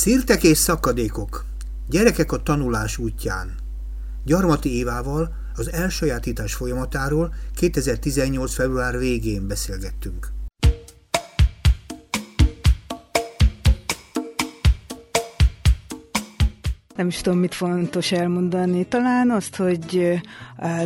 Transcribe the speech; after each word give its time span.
Szírtek 0.00 0.42
és 0.42 0.58
szakadékok. 0.58 1.44
Gyerekek 1.88 2.32
a 2.32 2.42
tanulás 2.42 2.98
útján. 2.98 3.54
Gyarmati 4.24 4.76
Évával 4.76 5.34
az 5.54 5.72
elsajátítás 5.72 6.54
folyamatáról 6.54 7.34
2018. 7.54 8.54
február 8.54 8.98
végén 8.98 9.46
beszélgettünk. 9.46 10.32
Nem 17.00 17.08
is 17.08 17.20
tudom, 17.20 17.38
mit 17.38 17.54
fontos 17.54 18.12
elmondani. 18.12 18.84
Talán 18.84 19.30
azt, 19.30 19.56
hogy 19.56 20.20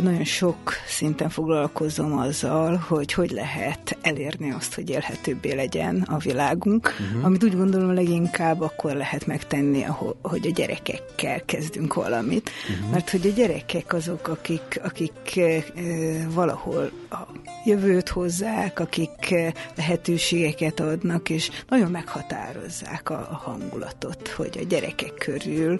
nagyon 0.01 0.23
sok 0.23 0.73
szinten 0.87 1.29
foglalkozom 1.29 2.17
azzal, 2.17 2.75
hogy 2.87 3.13
hogy 3.13 3.31
lehet 3.31 3.97
elérni 4.01 4.51
azt, 4.51 4.75
hogy 4.75 4.89
élhetőbbé 4.89 5.53
legyen 5.53 6.01
a 6.01 6.17
világunk, 6.17 6.93
uh-huh. 6.99 7.25
amit 7.25 7.43
úgy 7.43 7.55
gondolom 7.55 7.93
leginkább 7.93 8.61
akkor 8.61 8.93
lehet 8.93 9.25
megtenni, 9.25 9.81
hogy 10.21 10.47
a 10.47 10.51
gyerekekkel 10.55 11.45
kezdünk 11.45 11.93
valamit, 11.93 12.49
uh-huh. 12.69 12.91
mert 12.91 13.09
hogy 13.09 13.27
a 13.27 13.33
gyerekek 13.35 13.93
azok, 13.93 14.27
akik, 14.27 14.79
akik 14.83 15.39
valahol 16.33 16.91
a 17.09 17.17
jövőt 17.65 18.09
hozzák, 18.09 18.79
akik 18.79 19.35
lehetőségeket 19.75 20.79
adnak, 20.79 21.29
és 21.29 21.49
nagyon 21.69 21.91
meghatározzák 21.91 23.09
a 23.09 23.39
hangulatot, 23.43 24.27
hogy 24.27 24.57
a 24.61 24.65
gyerekek 24.67 25.13
körül 25.13 25.79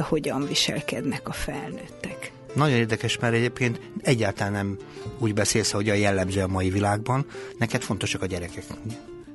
hogyan 0.00 0.46
viselkednek 0.46 1.28
a 1.28 1.32
felnőttek. 1.32 2.32
Nagyon 2.54 2.76
érdekes, 2.76 3.18
mert 3.18 3.34
egyébként 3.34 3.80
egyáltalán 4.02 4.52
nem 4.52 4.78
úgy 5.18 5.34
beszélsz, 5.34 5.70
hogy 5.70 5.88
a 5.88 5.94
jellemző 5.94 6.42
a 6.42 6.48
mai 6.48 6.70
világban. 6.70 7.26
Neked 7.58 7.82
fontosak 7.82 8.22
a 8.22 8.26
gyerekek. 8.26 8.64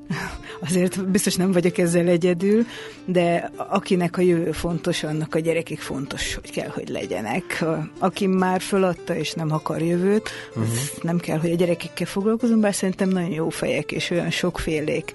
Azért 0.67 1.09
biztos 1.09 1.35
nem 1.35 1.51
vagyok 1.51 1.77
ezzel 1.77 2.07
egyedül, 2.07 2.65
de 3.05 3.51
akinek 3.55 4.17
a 4.17 4.21
jövő 4.21 4.51
fontos, 4.51 5.03
annak 5.03 5.35
a 5.35 5.39
gyerekek 5.39 5.79
fontos, 5.79 6.35
hogy 6.35 6.51
kell, 6.51 6.69
hogy 6.69 6.89
legyenek. 6.89 7.65
Aki 7.99 8.27
már 8.27 8.61
föladta 8.61 9.15
és 9.15 9.33
nem 9.33 9.51
akar 9.51 9.81
jövőt, 9.81 10.29
uh-huh. 10.49 10.73
nem 11.01 11.19
kell, 11.19 11.39
hogy 11.39 11.51
a 11.51 11.55
gyerekekkel 11.55 12.07
foglalkozom, 12.07 12.59
bár 12.59 12.73
szerintem 12.73 13.09
nagyon 13.09 13.31
jó 13.31 13.49
fejek 13.49 13.91
és 13.91 14.09
olyan 14.09 14.29
sokfélék 14.29 15.13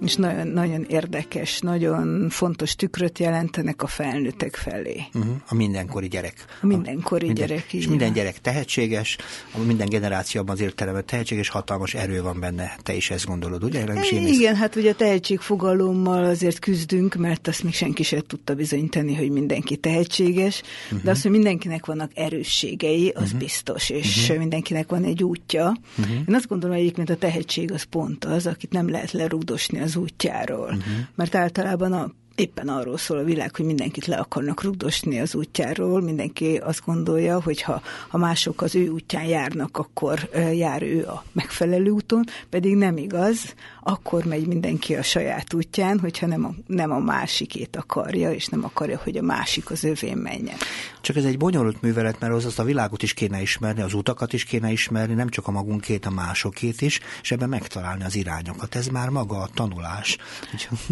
és 0.00 0.14
nagyon, 0.14 0.46
nagyon 0.46 0.84
érdekes, 0.88 1.58
nagyon 1.58 2.28
fontos 2.30 2.74
tükröt 2.74 3.18
jelentenek 3.18 3.82
a 3.82 3.86
felnőttek 3.86 4.54
felé. 4.54 5.02
Uh-huh. 5.14 5.34
A 5.48 5.54
mindenkori 5.54 6.08
gyerek. 6.08 6.44
A 6.62 6.66
mindenkori 6.66 7.24
a 7.24 7.26
minden, 7.26 7.46
gyerek, 7.46 7.72
És 7.72 7.86
minden 7.86 8.12
gyerek 8.12 8.40
tehetséges, 8.40 9.16
a 9.52 9.58
minden 9.58 9.88
generációban 9.88 10.54
az 10.54 10.60
értelemben 10.60 11.06
tehetséges, 11.06 11.48
hatalmas 11.48 11.94
erő 11.94 12.22
van 12.22 12.40
benne. 12.40 12.76
Te 12.82 12.94
is 12.94 13.10
ezt 13.10 13.26
gondolod, 13.26 13.64
ugye? 13.64 13.84
Nem 13.84 13.96
is 13.96 14.10
én 14.10 14.26
Igen, 14.26 14.56
hát 14.56 14.76
ugye 14.76 14.90
a 14.90 14.94
tehetségfogalommal 14.94 16.24
azért 16.24 16.58
küzdünk, 16.58 17.14
mert 17.14 17.48
azt 17.48 17.62
még 17.62 17.74
senki 17.74 18.02
sem 18.02 18.20
tudta 18.20 18.54
bizonyítani, 18.54 19.14
hogy 19.14 19.30
mindenki 19.30 19.76
tehetséges, 19.76 20.62
uh-huh. 20.84 21.02
de 21.02 21.10
az, 21.10 21.22
hogy 21.22 21.30
mindenkinek 21.30 21.86
vannak 21.86 22.10
erősségei, 22.14 23.08
az 23.08 23.22
uh-huh. 23.22 23.38
biztos, 23.38 23.90
és 23.90 24.22
uh-huh. 24.22 24.38
mindenkinek 24.38 24.88
van 24.88 25.04
egy 25.04 25.22
útja. 25.22 25.76
Uh-huh. 25.98 26.14
Én 26.28 26.34
azt 26.34 26.48
gondolom 26.48 26.76
egyébként 26.76 27.10
a 27.10 27.16
tehetség 27.16 27.72
az 27.72 27.82
pont 27.82 28.24
az, 28.24 28.46
akit 28.46 28.72
nem 28.72 28.90
lehet 28.90 29.12
lerugdosni 29.12 29.80
az 29.86 29.96
útjáról. 29.96 30.66
Uh-huh. 30.66 30.82
Mert 31.14 31.34
általában 31.34 31.92
a 31.92 32.10
éppen 32.36 32.68
arról 32.68 32.98
szól 32.98 33.18
a 33.18 33.24
világ, 33.24 33.56
hogy 33.56 33.64
mindenkit 33.64 34.06
le 34.06 34.16
akarnak 34.16 34.62
rugdosni 34.62 35.20
az 35.20 35.34
útjáról, 35.34 36.00
mindenki 36.02 36.56
azt 36.56 36.82
gondolja, 36.84 37.42
hogy 37.42 37.62
ha, 37.62 37.82
ha 38.08 38.18
mások 38.18 38.62
az 38.62 38.74
ő 38.74 38.88
útján 38.88 39.24
járnak, 39.24 39.78
akkor 39.78 40.28
jár 40.52 40.82
ő 40.82 41.04
a 41.04 41.24
megfelelő 41.32 41.90
úton, 41.90 42.24
pedig 42.50 42.74
nem 42.74 42.96
igaz, 42.96 43.54
akkor 43.82 44.24
megy 44.24 44.46
mindenki 44.46 44.94
a 44.94 45.02
saját 45.02 45.54
útján, 45.54 45.98
hogyha 45.98 46.26
nem 46.26 46.44
a, 46.44 46.54
nem 46.66 46.90
a 46.90 46.98
másikét 46.98 47.76
akarja, 47.76 48.32
és 48.32 48.46
nem 48.46 48.64
akarja, 48.64 49.00
hogy 49.04 49.16
a 49.16 49.22
másik 49.22 49.70
az 49.70 49.84
övén 49.84 50.16
menjen. 50.16 50.56
Csak 51.00 51.16
ez 51.16 51.24
egy 51.24 51.38
bonyolult 51.38 51.82
művelet, 51.82 52.20
mert 52.20 52.32
az 52.32 52.44
azt 52.44 52.58
a 52.58 52.64
világot 52.64 53.02
is 53.02 53.14
kéne 53.14 53.40
ismerni, 53.40 53.82
az 53.82 53.94
utakat 53.94 54.32
is 54.32 54.44
kéne 54.44 54.70
ismerni, 54.70 55.14
nem 55.14 55.28
csak 55.28 55.48
a 55.48 55.50
magunkét, 55.50 56.06
a 56.06 56.10
másokét 56.10 56.80
is, 56.80 57.00
és 57.22 57.30
ebben 57.30 57.48
megtalálni 57.48 58.04
az 58.04 58.16
irányokat. 58.16 58.74
Ez 58.74 58.86
már 58.86 59.08
maga 59.08 59.36
a 59.36 59.48
tanulás. 59.54 60.16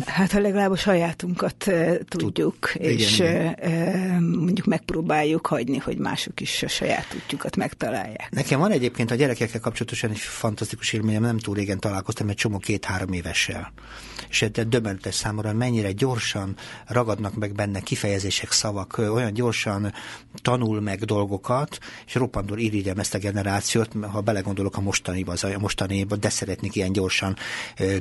Hát 0.07 0.33
ha 0.33 0.39
legalább 0.39 0.71
a 0.71 0.77
sajátunkat 1.35 2.09
tudjuk, 2.09 2.71
Tud, 2.73 2.83
és 2.83 3.19
igen, 3.19 3.57
igen. 3.63 4.23
mondjuk 4.23 4.67
megpróbáljuk 4.67 5.47
hagyni, 5.47 5.79
hogy 5.79 5.97
mások 5.97 6.41
is 6.41 6.63
a 6.63 6.69
saját 6.69 7.07
útjukat 7.15 7.57
megtalálják. 7.57 8.29
Nekem 8.31 8.61
van 8.61 8.71
egyébként 8.71 9.11
a 9.11 9.15
gyerekekkel 9.15 9.61
kapcsolatosan 9.61 10.11
egy 10.11 10.19
fantasztikus 10.19 10.93
élményem, 10.93 11.23
nem 11.23 11.39
túl 11.39 11.55
régen 11.55 11.81
találkoztam 11.81 12.29
egy 12.29 12.37
csomó 12.37 12.59
két-három 12.59 13.13
évessel. 13.13 13.73
És 14.29 14.47
döbbenetes 14.53 15.15
számomra, 15.15 15.53
mennyire 15.53 15.93
gyorsan 15.93 16.57
ragadnak 16.87 17.35
meg 17.35 17.55
benne 17.55 17.81
kifejezések, 17.81 18.53
szavak, 18.53 18.99
olyan 18.99 19.33
gyorsan 19.33 19.93
tanul 20.43 20.81
meg 20.81 21.05
dolgokat, 21.05 21.79
és 22.07 22.15
roppantól 22.15 22.59
irigyem 22.59 22.99
ezt 22.99 23.15
a 23.15 23.19
generációt, 23.19 23.91
ha 24.11 24.21
belegondolok 24.21 24.77
a 24.77 24.81
mostaniba, 24.81 25.33
az 25.33 25.45
a 25.45 25.59
mostaniba, 25.59 26.17
de 26.17 26.29
szeretnék 26.29 26.75
ilyen 26.75 26.93
gyorsan 26.93 27.37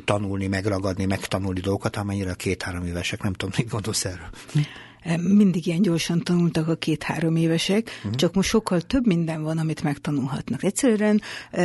tanulni, 0.06 0.48
megragadni, 0.48 1.06
megtanulni 1.06 1.60
dolgokat, 1.60 1.96
amennyire 1.96 2.32
a 2.32 2.36
két-három 2.36 2.86
évesek, 2.86 3.24
nem 3.24 3.34
tudom, 3.34 3.54
mit 3.58 3.70
gondolsz 3.70 4.06
erről 4.06 4.30
mindig 5.22 5.68
ilyen 5.68 5.82
gyorsan 5.82 6.20
tanultak 6.20 6.68
a 6.68 6.76
két-három 6.76 7.36
évesek, 7.36 7.90
uh-huh. 7.98 8.16
csak 8.16 8.34
most 8.34 8.50
sokkal 8.50 8.82
több 8.82 9.06
minden 9.06 9.44
van, 9.44 9.58
amit 9.58 9.84
megtanulhatnak. 9.84 10.64
Egyszerűen 10.64 11.22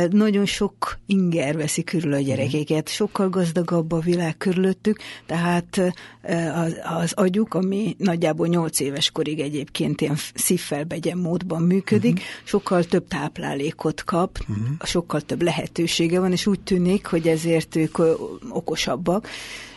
nagyon 0.09 0.45
sok 0.45 0.99
inger 1.05 1.57
veszi 1.57 1.83
körül 1.83 2.13
a 2.13 2.19
gyerekeket, 2.19 2.69
uh-huh. 2.69 2.87
sokkal 2.87 3.29
gazdagabb 3.29 3.91
a 3.91 3.99
világ 3.99 4.37
körülöttük, 4.37 4.99
tehát 5.25 5.93
eh, 6.21 6.61
az, 6.61 6.75
az 7.01 7.13
agyuk, 7.13 7.53
ami 7.53 7.95
nagyjából 7.97 8.47
nyolc 8.47 8.79
éves 8.79 9.11
korig 9.11 9.39
egyébként 9.39 10.01
ilyen 10.01 10.17
szívfelbegyen 10.33 11.17
módban 11.17 11.61
működik, 11.61 12.13
uh-huh. 12.13 12.27
sokkal 12.43 12.83
több 12.83 13.07
táplálékot 13.07 14.03
kap, 14.03 14.39
uh-huh. 14.41 14.65
sokkal 14.83 15.21
több 15.21 15.41
lehetősége 15.41 16.19
van, 16.19 16.31
és 16.31 16.47
úgy 16.47 16.59
tűnik, 16.59 17.05
hogy 17.05 17.27
ezért 17.27 17.75
ők 17.75 17.97
okosabbak. 18.49 19.27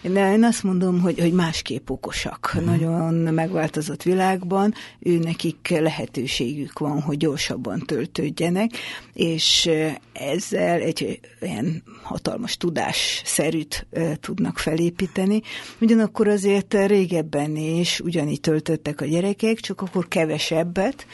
Én 0.02 0.44
azt 0.44 0.62
mondom, 0.62 1.00
hogy, 1.00 1.18
hogy 1.18 1.32
másképp 1.32 1.90
okosak. 1.90 2.50
Uh-huh. 2.54 2.64
Nagyon 2.64 3.14
meg 3.14 3.32
megváltozott 3.52 4.02
világban, 4.02 4.74
ő 4.98 5.18
nekik 5.18 5.68
lehetőségük 5.68 6.78
van, 6.78 7.00
hogy 7.00 7.16
gyorsabban 7.16 7.78
töltődjenek, 7.78 8.70
és 9.12 9.70
ezzel 10.12 10.80
egy 10.80 11.20
ilyen 11.40 11.82
hatalmas 12.02 12.56
tudásszerűt 12.56 13.86
tudnak 14.20 14.58
felépíteni. 14.58 15.40
Ugyanakkor 15.80 16.28
azért 16.28 16.86
régebben 16.86 17.56
is 17.56 18.00
ugyanígy 18.00 18.40
töltöttek 18.40 19.00
a 19.00 19.04
gyerekek, 19.04 19.60
csak 19.60 19.80
akkor 19.80 20.08
kevesebbet, 20.08 21.06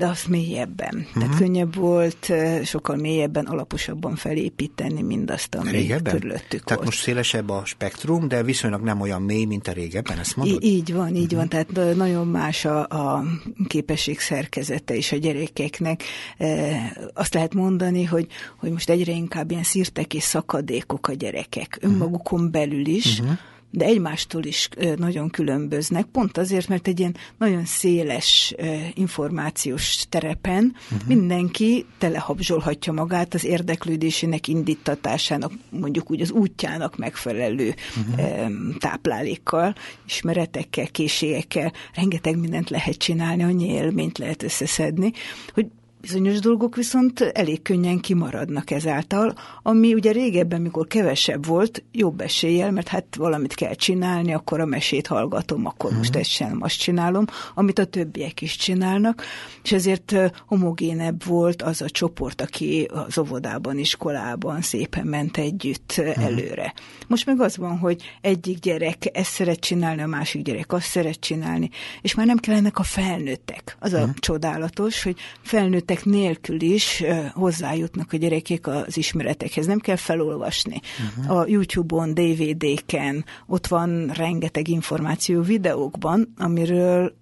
de 0.00 0.06
azt 0.06 0.28
mélyebben. 0.28 0.94
Uh-huh. 0.94 1.12
Tehát 1.12 1.28
mhm. 1.28 1.36
könnyebb 1.36 1.74
volt 1.74 2.32
sokkal 2.64 2.96
mélyebben, 2.96 3.44
alaposabban 3.44 4.16
felépíteni 4.16 5.02
mindazt, 5.02 5.54
ami 5.54 5.70
régebben? 5.70 6.12
körülöttük 6.12 6.64
Tehát 6.64 6.68
volt. 6.68 6.84
most 6.84 7.02
szélesebb 7.02 7.50
a 7.50 7.62
spektrum, 7.64 8.28
de 8.28 8.42
viszonylag 8.42 8.82
nem 8.82 9.00
olyan 9.00 9.22
mély, 9.22 9.44
mint 9.44 9.68
a 9.68 9.72
régebben, 9.72 10.18
ezt 10.18 10.36
mondod? 10.36 10.62
Í- 10.62 10.72
így 10.72 10.92
van, 10.92 11.14
így 11.14 11.22
uh-huh. 11.22 11.38
van. 11.38 11.48
Tehát 11.48 11.96
nagyon 11.96 12.26
más 12.26 12.64
a, 12.64 12.86
a 12.86 13.24
képesség 13.66 14.20
szerkezete 14.20 14.94
is 14.94 15.12
a 15.12 15.16
gyerekeknek. 15.16 16.02
E, 16.38 16.76
azt 17.14 17.34
lehet 17.34 17.54
mondani, 17.54 18.04
hogy, 18.04 18.26
hogy 18.56 18.70
most 18.70 18.90
egyre 18.90 19.12
inkább 19.12 19.50
ilyen 19.50 19.62
szírtek 19.62 20.14
és 20.14 20.22
szakadékok 20.22 21.08
a 21.08 21.12
gyerekek, 21.12 21.78
önmagukon 21.80 22.38
uh-huh. 22.38 22.52
belül 22.52 22.86
is, 22.86 23.18
uh-huh 23.18 23.38
de 23.70 23.84
egymástól 23.84 24.44
is 24.44 24.68
nagyon 24.96 25.30
különböznek, 25.30 26.04
pont 26.04 26.38
azért, 26.38 26.68
mert 26.68 26.88
egy 26.88 26.98
ilyen 26.98 27.16
nagyon 27.38 27.64
széles 27.64 28.54
információs 28.94 30.04
terepen 30.08 30.74
uh-huh. 30.92 31.08
mindenki 31.08 31.86
telehabzsolhatja 31.98 32.92
magát 32.92 33.34
az 33.34 33.44
érdeklődésének 33.44 34.48
indítatásának, 34.48 35.52
mondjuk 35.70 36.10
úgy 36.10 36.20
az 36.20 36.30
útjának 36.30 36.96
megfelelő 36.96 37.74
uh-huh. 38.08 38.76
táplálékkal, 38.78 39.74
ismeretekkel, 40.06 40.86
készségekkel, 40.86 41.72
rengeteg 41.94 42.38
mindent 42.38 42.70
lehet 42.70 42.96
csinálni, 42.96 43.42
annyi 43.42 43.68
élményt 43.68 44.18
lehet 44.18 44.42
összeszedni, 44.42 45.12
hogy 45.54 45.66
Bizonyos 46.00 46.38
dolgok 46.38 46.76
viszont 46.76 47.20
elég 47.20 47.62
könnyen 47.62 47.98
kimaradnak 47.98 48.70
ezáltal, 48.70 49.34
ami 49.62 49.94
ugye 49.94 50.12
régebben, 50.12 50.60
mikor 50.60 50.86
kevesebb 50.86 51.46
volt, 51.46 51.82
jobb 51.92 52.20
eséllyel, 52.20 52.70
mert 52.70 52.88
hát 52.88 53.16
valamit 53.16 53.54
kell 53.54 53.74
csinálni, 53.74 54.34
akkor 54.34 54.60
a 54.60 54.64
mesét 54.64 55.06
hallgatom, 55.06 55.66
akkor 55.66 55.92
most 55.92 56.16
ezt 56.16 56.30
sem 56.30 56.58
azt 56.60 56.78
csinálom, 56.78 57.24
amit 57.54 57.78
a 57.78 57.84
többiek 57.84 58.40
is 58.40 58.56
csinálnak, 58.56 59.24
és 59.62 59.72
ezért 59.72 60.14
homogénebb 60.46 61.24
volt 61.24 61.62
az 61.62 61.82
a 61.82 61.90
csoport, 61.90 62.40
aki 62.40 62.88
az 62.92 63.18
óvodában, 63.18 63.78
iskolában 63.78 64.60
szépen 64.60 65.06
ment 65.06 65.36
együtt 65.36 65.94
uh-huh. 65.98 66.24
előre. 66.24 66.74
Most 67.06 67.26
meg 67.26 67.40
az 67.40 67.56
van, 67.56 67.78
hogy 67.78 68.02
egyik 68.20 68.58
gyerek 68.58 69.10
ezt 69.12 69.30
szeret 69.30 69.60
csinálni, 69.60 70.02
a 70.02 70.06
másik 70.06 70.42
gyerek 70.42 70.72
azt 70.72 70.86
szeret 70.86 71.20
csinálni, 71.20 71.70
és 72.02 72.14
már 72.14 72.26
nem 72.26 72.38
kellenek 72.38 72.78
a 72.78 72.82
felnőttek. 72.82 73.76
Az 73.80 73.92
a 73.92 73.98
uh-huh. 73.98 74.14
csodálatos, 74.14 75.02
hogy 75.02 75.16
felnőtt 75.42 75.89
ismeretek 75.90 76.04
nélkül 76.04 76.60
is 76.60 77.02
hozzájutnak 77.32 78.12
a 78.12 78.16
gyerekek 78.16 78.66
az 78.66 78.96
ismeretekhez. 78.96 79.66
Nem 79.66 79.78
kell 79.78 79.96
felolvasni. 79.96 80.80
Uh-huh. 81.18 81.38
A 81.38 81.46
YouTube-on, 81.46 82.14
DVD-ken, 82.14 83.24
ott 83.46 83.66
van 83.66 84.06
rengeteg 84.06 84.68
információ 84.68 85.42
videókban, 85.42 86.32
amiről 86.36 87.18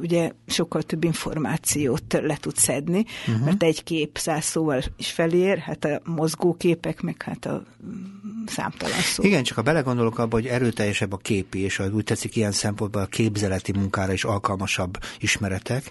ugye 0.00 0.30
sokkal 0.46 0.82
több 0.82 1.04
információt 1.04 2.12
le 2.12 2.36
tud 2.36 2.56
szedni, 2.56 3.04
uh-huh. 3.26 3.44
mert 3.44 3.62
egy 3.62 3.84
kép 3.84 4.18
száz 4.18 4.44
szóval 4.44 4.82
is 4.96 5.10
felér, 5.10 5.58
hát 5.58 5.84
a 5.84 6.00
mozgóképek, 6.04 7.00
meg 7.00 7.22
hát 7.22 7.46
a 7.46 7.62
számtalan 8.46 9.00
szó. 9.00 9.22
Igen, 9.22 9.42
csak 9.42 9.56
ha 9.56 9.62
belegondolok 9.62 10.18
abba, 10.18 10.36
hogy 10.36 10.46
erőteljesebb 10.46 11.12
a 11.12 11.16
képi, 11.16 11.58
és 11.58 11.78
az 11.78 11.92
úgy 11.92 12.04
tetszik 12.04 12.36
ilyen 12.36 12.52
szempontból 12.52 13.02
a 13.02 13.06
képzeleti 13.06 13.72
munkára 13.72 14.12
is 14.12 14.24
alkalmasabb 14.24 14.98
ismeretek, 15.18 15.90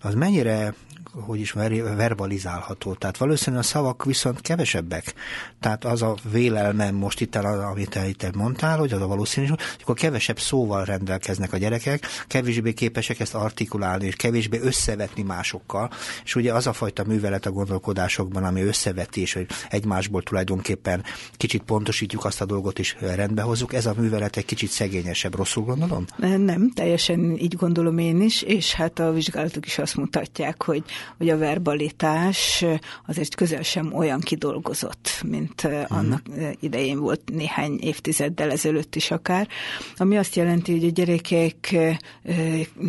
az 0.00 0.14
mennyire 0.14 0.74
hogy 1.20 1.40
is 1.40 1.52
verbalizálható. 1.96 2.94
Tehát 2.94 3.16
valószínűleg 3.16 3.64
a 3.64 3.66
szavak 3.66 4.04
viszont 4.04 4.40
kevesebbek. 4.40 5.14
Tehát 5.60 5.84
az 5.84 6.02
a 6.02 6.14
vélelmem 6.30 6.94
most 6.94 7.20
itt, 7.20 7.34
el, 7.34 7.60
amit 7.60 7.98
itt 8.06 8.34
mondtál, 8.34 8.78
hogy 8.78 8.92
az 8.92 9.00
a 9.00 9.06
valószínűség, 9.06 9.56
hogy 9.56 9.80
akkor 9.82 9.94
kevesebb 9.94 10.38
szóval 10.38 10.84
rendelkeznek 10.84 11.52
a 11.52 11.56
gyerekek, 11.56 12.06
kevésbé 12.26 12.72
képesek 12.72 13.20
ezt 13.20 13.34
artikulálni, 13.34 14.06
és 14.06 14.14
kevésbé 14.14 14.58
összevetni 14.62 15.22
másokkal. 15.22 15.90
És 16.24 16.34
ugye 16.34 16.52
az 16.54 16.66
a 16.66 16.72
fajta 16.72 17.04
művelet 17.04 17.46
a 17.46 17.50
gondolkodásokban, 17.50 18.44
ami 18.44 18.62
összevetés, 18.62 19.32
hogy 19.32 19.46
egymásból 19.70 20.22
tulajdonképpen 20.22 21.04
kicsit 21.36 21.62
pontosítjuk 21.62 22.24
azt 22.24 22.40
a 22.40 22.44
dolgot, 22.44 22.78
és 22.78 22.96
rendbe 23.00 23.42
hozzuk, 23.42 23.72
ez 23.72 23.86
a 23.86 23.94
művelet 23.96 24.36
egy 24.36 24.44
kicsit 24.44 24.70
szegényesebb, 24.70 25.34
rosszul 25.34 25.64
gondolom? 25.64 26.04
Nem, 26.16 26.70
teljesen 26.70 27.36
így 27.38 27.56
gondolom 27.56 27.98
én 27.98 28.20
is, 28.20 28.42
és 28.42 28.72
hát 28.72 28.98
a 28.98 29.12
vizsgálatok 29.12 29.66
is 29.66 29.78
azt 29.78 29.96
mutatják, 29.96 30.62
hogy 30.62 30.84
hogy 31.18 31.28
a 31.28 31.38
verbalitás 31.38 32.64
azért 33.06 33.34
közel 33.34 33.62
sem 33.62 33.92
olyan 33.92 34.20
kidolgozott, 34.20 35.20
mint 35.26 35.64
uh-huh. 35.64 35.84
annak 35.88 36.22
idején 36.60 36.98
volt 36.98 37.20
néhány 37.34 37.78
évtizeddel 37.80 38.50
ezelőtt 38.50 38.96
is 38.96 39.10
akár, 39.10 39.48
ami 39.96 40.16
azt 40.16 40.36
jelenti, 40.36 40.72
hogy 40.72 40.84
a 40.84 40.90
gyerekek 40.90 41.76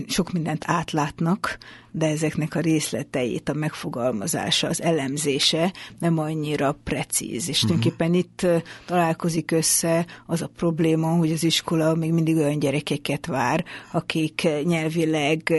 sok 0.08 0.32
mindent 0.32 0.64
átlátnak, 0.68 1.58
de 1.96 2.08
ezeknek 2.08 2.56
a 2.56 2.60
részleteit, 2.60 3.50
a 3.50 3.54
megfogalmazása, 3.54 4.68
az 4.68 4.82
elemzése 4.82 5.74
nem 6.00 6.18
annyira 6.18 6.78
precíz. 6.84 7.50
És 7.50 7.64
uh-huh. 7.64 7.80
tulajdonképpen 7.80 8.14
itt 8.14 8.48
találkozik 8.86 9.52
össze 9.52 10.06
az 10.26 10.42
a 10.42 10.50
probléma, 10.56 11.08
hogy 11.08 11.32
az 11.32 11.44
iskola 11.44 11.96
még 11.96 12.12
mindig 12.12 12.36
olyan 12.36 12.60
gyerekeket 12.60 13.26
vár, 13.26 13.66
akik 13.92 14.48
nyelvileg 14.64 15.54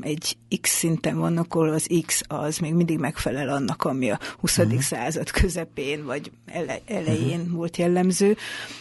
egy 0.00 0.36
X 0.60 0.70
szinten 0.70 1.18
vannak, 1.18 1.54
ahol 1.54 1.68
az 1.68 1.86
X 2.06 2.22
az 2.26 2.58
még 2.58 2.74
mindig 2.74 2.98
megfelel 2.98 3.48
annak, 3.48 3.84
ami 3.84 4.10
a 4.10 4.18
20. 4.38 4.58
Uh-huh. 4.58 4.80
század 4.80 5.30
közepén 5.30 6.04
vagy 6.04 6.30
ele, 6.46 6.80
elején 6.86 7.40
uh-huh. 7.40 7.56
volt 7.56 7.76
jellemző, 7.76 8.36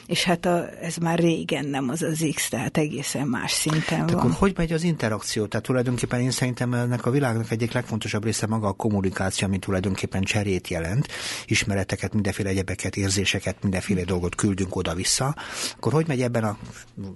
és 0.07 0.23
hát 0.23 0.45
a, 0.45 0.69
ez 0.81 0.95
már 0.95 1.19
régen 1.19 1.65
nem 1.65 1.89
az 1.89 2.01
az 2.01 2.25
X, 2.33 2.49
tehát 2.49 2.77
egészen 2.77 3.27
más 3.27 3.51
szinten 3.51 4.05
van. 4.05 4.15
Akkor 4.15 4.31
hogy 4.31 4.53
megy 4.55 4.71
az 4.71 4.83
interakció? 4.83 5.45
Tehát 5.45 5.65
tulajdonképpen 5.65 6.19
én 6.19 6.31
szerintem 6.31 6.73
ennek 6.75 7.05
a 7.05 7.11
világnak 7.11 7.51
egyik 7.51 7.71
legfontosabb 7.71 8.23
része 8.23 8.47
maga 8.47 8.67
a 8.67 8.71
kommunikáció, 8.71 9.47
ami 9.47 9.57
tulajdonképpen 9.57 10.21
cserét 10.21 10.67
jelent, 10.67 11.07
ismereteket, 11.45 12.13
mindenféle 12.13 12.49
egyebeket, 12.49 12.95
érzéseket, 12.95 13.55
mindenféle 13.61 14.03
dolgot 14.03 14.35
küldünk 14.35 14.75
oda-vissza. 14.75 15.35
Akkor 15.75 15.93
hogy 15.93 16.07
megy 16.07 16.21
ebben 16.21 16.43
a 16.43 16.57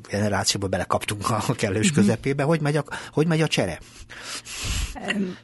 generációban 0.09 0.69
belekaptunk 0.69 1.29
a 1.29 1.53
kellős 1.55 1.91
mhm. 1.91 1.99
közepébe, 1.99 2.43
hogy 2.43 2.61
megy 2.61 2.77
a, 2.77 2.83
hogy 3.11 3.27
megy 3.27 3.41
a 3.41 3.47
csere? 3.47 3.79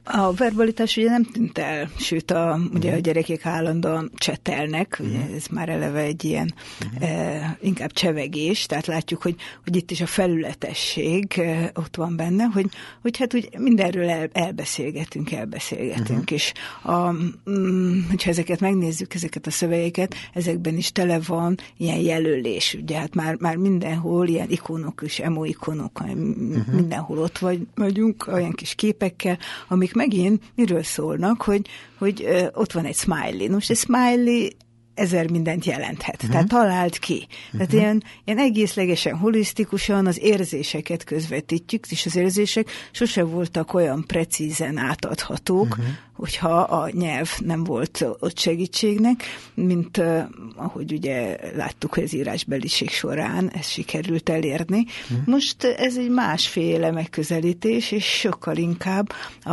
A 0.03 0.33
verbalitás 0.33 0.97
ugye 0.97 1.09
nem 1.09 1.23
tűnt 1.23 1.57
el, 1.57 1.89
sőt 1.97 2.31
a, 2.31 2.59
ugye 2.73 2.93
a 2.93 2.99
gyerekek 2.99 3.45
állandóan 3.45 4.11
csetelnek, 4.15 4.97
ugye 4.99 5.17
mhm. 5.17 5.33
ez 5.35 5.45
már 5.47 5.69
eleve 5.69 5.99
egy 5.99 6.23
ilyen 6.23 6.53
uh-huh. 6.85 7.09
e, 7.09 7.57
inkább 7.61 7.91
csevegés, 7.91 8.65
tehát 8.65 8.85
látjuk, 8.85 9.21
hogy, 9.21 9.35
hogy 9.63 9.75
itt 9.75 9.91
is 9.91 10.01
a 10.01 10.05
felületesség 10.05 11.33
e, 11.37 11.71
ott 11.73 11.95
van 11.95 12.15
benne, 12.15 12.43
hogy, 12.43 12.69
hogy 13.01 13.17
hát 13.17 13.33
úgy 13.33 13.49
mindenről 13.57 14.09
el, 14.09 14.29
elbeszélgetünk, 14.31 15.31
elbeszélgetünk, 15.31 16.19
uh-huh. 16.19 16.31
és 16.31 16.51
a, 16.83 17.11
mm, 17.49 17.99
hogyha 18.09 18.29
ezeket 18.29 18.59
megnézzük, 18.59 19.13
ezeket 19.13 19.47
a 19.47 19.51
szövegeket, 19.51 20.15
ezekben 20.33 20.77
is 20.77 20.91
tele 20.91 21.19
van 21.19 21.57
ilyen 21.77 21.99
jelölés, 21.99 22.77
ugye 22.81 22.97
hát 22.97 23.15
már, 23.15 23.35
már 23.39 23.55
mindenhol 23.55 24.27
ilyen 24.27 24.49
ikonok 24.49 25.01
és 25.05 25.19
emoikonok, 25.19 26.01
uh-huh. 26.01 26.73
mindenhol 26.73 27.17
ott 27.17 27.37
vagy, 27.37 27.67
vagyunk, 27.75 28.27
olyan 28.27 28.51
kis 28.51 28.75
képekkel, 28.75 29.37
amik 29.67 29.93
megint 29.93 30.43
miről 30.55 30.83
szólnak, 30.83 31.41
hogy, 31.41 31.67
hogy 31.97 32.27
ott 32.53 32.71
van 32.71 32.85
egy 32.85 32.95
smiley. 32.95 33.51
Most 33.51 33.69
egy 33.69 33.77
smiley 33.77 34.47
ezer 34.95 35.31
mindent 35.31 35.65
jelenthet. 35.65 36.15
Uh-huh. 36.15 36.31
Tehát 36.31 36.47
talált 36.47 36.97
ki. 36.97 37.13
Uh-huh. 37.13 37.51
Tehát 37.51 37.67
mhm. 37.67 37.77
ilyen, 37.77 38.03
ilyen 38.25 38.39
egészlegesen, 38.39 39.17
holisztikusan 39.17 40.05
az 40.05 40.19
érzéseket 40.21 41.03
közvetítjük, 41.03 41.91
és 41.91 42.05
az 42.05 42.15
érzések 42.15 42.69
sose 42.91 43.23
voltak 43.23 43.73
olyan 43.73 44.03
precízen 44.07 44.77
átadhatók, 44.77 45.77
uh-huh 45.77 45.85
hogyha 46.15 46.59
a 46.59 46.89
nyelv 46.91 47.29
nem 47.39 47.63
volt 47.63 48.05
ott 48.19 48.37
segítségnek, 48.37 49.23
mint 49.53 49.97
uh, 49.97 50.23
ahogy 50.55 50.93
ugye 50.93 51.37
láttuk, 51.55 51.93
hogy 51.93 52.03
az 52.03 52.13
írásbeliség 52.13 52.89
során 52.89 53.49
ezt 53.51 53.69
sikerült 53.69 54.29
elérni. 54.29 54.85
Hmm. 55.07 55.23
Most 55.25 55.63
ez 55.63 55.97
egy 55.97 56.09
másféle 56.09 56.91
megközelítés, 56.91 57.91
és 57.91 58.05
sokkal 58.05 58.57
inkább 58.57 59.11
a, 59.43 59.51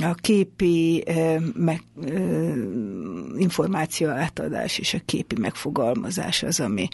a 0.00 0.14
képi 0.14 1.04
uh, 1.06 1.42
meg, 1.54 1.82
uh, 1.94 2.54
információ 3.38 4.08
átadás 4.08 4.55
és 4.64 4.94
a 4.94 4.98
képi 5.04 5.40
megfogalmazás 5.40 6.42
az, 6.42 6.60
ami 6.60 6.88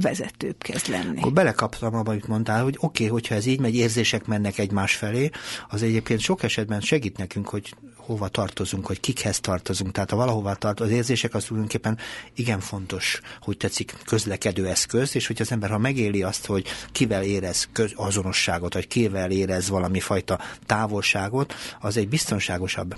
vezetőbb 0.00 0.62
kezd 0.62 0.88
lenni. 0.88 1.18
Akkor 1.18 1.32
belekaptam 1.32 1.94
abba, 1.94 2.10
amit 2.10 2.26
mondtál, 2.26 2.62
hogy 2.62 2.76
oké, 2.76 3.04
okay, 3.04 3.06
hogyha 3.06 3.34
ez 3.34 3.46
így 3.46 3.60
megy, 3.60 3.74
érzések 3.74 4.26
mennek 4.26 4.58
egymás 4.58 4.94
felé, 4.96 5.30
az 5.68 5.82
egyébként 5.82 6.20
sok 6.20 6.42
esetben 6.42 6.80
segít 6.80 7.16
nekünk, 7.16 7.48
hogy 7.48 7.74
hova 7.96 8.28
tartozunk, 8.28 8.86
hogy 8.86 9.00
kikhez 9.00 9.40
tartozunk. 9.40 9.92
Tehát 9.92 10.10
ha 10.10 10.16
valahova 10.16 10.54
tart, 10.54 10.80
az 10.80 10.90
érzések 10.90 11.34
az 11.34 11.44
tulajdonképpen 11.44 11.98
igen 12.34 12.60
fontos, 12.60 13.20
hogy 13.40 13.56
tetszik 13.56 13.94
közlekedő 14.04 14.68
eszköz, 14.68 15.14
és 15.16 15.26
hogy 15.26 15.40
az 15.40 15.52
ember, 15.52 15.70
ha 15.70 15.78
megéli 15.78 16.22
azt, 16.22 16.46
hogy 16.46 16.66
kivel 16.92 17.22
érez 17.22 17.68
köz, 17.72 17.92
azonosságot, 17.94 18.74
vagy 18.74 18.86
kivel 18.86 19.30
érez 19.30 19.68
valami 19.68 20.00
fajta 20.00 20.40
távolságot, 20.66 21.54
az 21.80 21.96
egy 21.96 22.08
biztonságosabb 22.08 22.94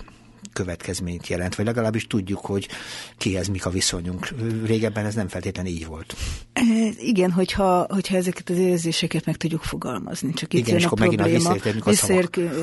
következményt 0.55 1.27
jelent, 1.29 1.55
vagy 1.55 1.67
legalábbis 1.67 2.07
tudjuk, 2.07 2.39
hogy 2.39 2.69
kihez 3.17 3.49
mik 3.49 3.67
a 3.67 3.71
viszonyunk. 3.71 4.29
Régebben 4.65 5.07
ez 5.07 5.15
nem 5.15 5.29
feltétlenül 5.29 5.73
így 5.73 5.87
volt. 5.87 6.15
E, 6.53 6.63
igen, 6.99 7.31
hogyha, 7.31 7.87
hogyha 7.89 8.17
ezeket 8.17 8.51
az 8.51 8.57
érzéseket 8.57 9.25
meg 9.25 9.37
tudjuk 9.37 9.63
fogalmazni. 9.63 10.33
Csak 10.33 10.55
itt 10.55 10.61
igen, 10.61 10.77
és 10.77 10.85
akkor 10.85 10.99
probléma, 10.99 11.49
megint 11.49 11.87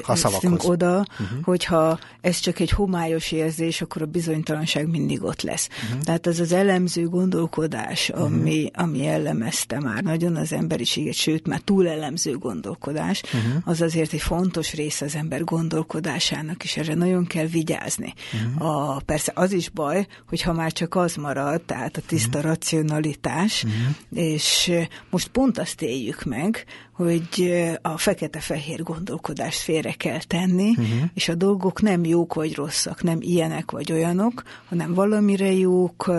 a, 0.04 0.16
szavak, 0.16 0.44
a 0.44 0.66
oda, 0.66 0.98
uh-huh. 0.98 1.44
hogyha 1.44 2.00
ez 2.22 2.40
csak 2.40 2.60
egy 2.60 2.70
homályos 2.70 3.32
érzés, 3.32 3.82
akkor 3.82 4.02
a 4.02 4.06
bizonytalanság 4.06 4.88
mindig 4.88 5.24
ott 5.24 5.42
lesz. 5.42 5.70
Uh-huh. 5.84 6.04
Tehát 6.04 6.28
az 6.28 6.40
az 6.40 6.52
elemző 6.52 7.10
gondolkodás, 7.10 8.10
ami, 8.10 8.64
uh-huh. 8.64 8.84
ami 8.84 8.98
jellemezte 8.98 9.80
már 9.80 10.04
nagyon 10.04 10.36
az 10.36 10.54
emberiséget, 10.54 11.14
sőt, 11.14 11.48
már 11.48 11.60
túl 11.60 11.88
elemző 11.88 12.38
gondolkodás, 12.38 13.22
uh-huh. 13.22 13.62
az 13.66 13.82
azért 13.82 14.14
egy 14.14 14.22
fontos 14.22 14.74
része 14.74 15.06
az 15.06 15.16
ember 15.16 15.44
gondolkodásának, 15.44 16.64
és 16.64 16.78
erre 16.78 16.94
nagyon 16.94 17.26
kell 17.26 17.46
vigyázni 17.46 17.80
vigyázni. 17.82 18.14
Uh-huh. 18.34 18.96
A, 18.96 19.02
persze 19.06 19.32
az 19.36 19.52
is 19.52 19.70
baj, 19.70 20.08
hogyha 20.30 20.54
már 20.54 20.72
csak 20.72 20.96
az 20.96 21.16
marad, 21.16 21.62
tehát 21.62 21.98
a 21.98 22.02
tiszta 22.08 22.38
uh-huh. 22.38 22.54
racionalitás, 22.54 23.64
uh-huh. 23.64 24.26
és 24.26 24.72
most 25.10 25.28
pont 25.28 25.58
azt 25.58 25.82
éljük 25.82 26.24
meg, 26.24 26.66
hogy 26.92 27.54
a 27.82 27.98
fekete-fehér 27.98 28.84
gondolkodást 28.84 29.60
félre 29.60 29.92
kell 29.92 30.22
tenni, 30.28 30.70
uh-huh. 30.70 31.10
és 31.14 31.30
a 31.30 31.36
dolgok 31.36 31.82
nem 31.82 32.06
jók 32.06 32.34
vagy 32.34 32.56
rosszak, 32.56 33.04
nem 33.04 33.18
ilyenek 33.22 33.72
vagy 33.72 33.92
olyanok, 33.92 34.44
hanem 34.70 34.94
valamire 34.94 35.52
jók, 35.52 36.12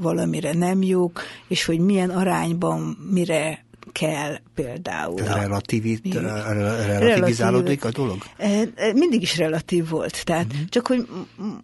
valamire 0.00 0.52
nem 0.52 0.82
jók, 0.82 1.22
és 1.48 1.64
hogy 1.64 1.78
milyen 1.78 2.10
arányban 2.10 2.98
mire 3.10 3.64
kell 3.92 4.36
például. 4.54 5.16
Relativit, 5.16 6.14
relativizálódik 6.14 7.84
a 7.84 7.90
dolog? 7.90 8.22
E, 8.36 8.48
e, 8.74 8.92
mindig 8.92 9.22
is 9.22 9.36
relatív 9.36 9.88
volt. 9.88 10.24
Tehát 10.24 10.46
uh-huh. 10.46 10.68
csak, 10.68 10.86
hogy 10.86 11.08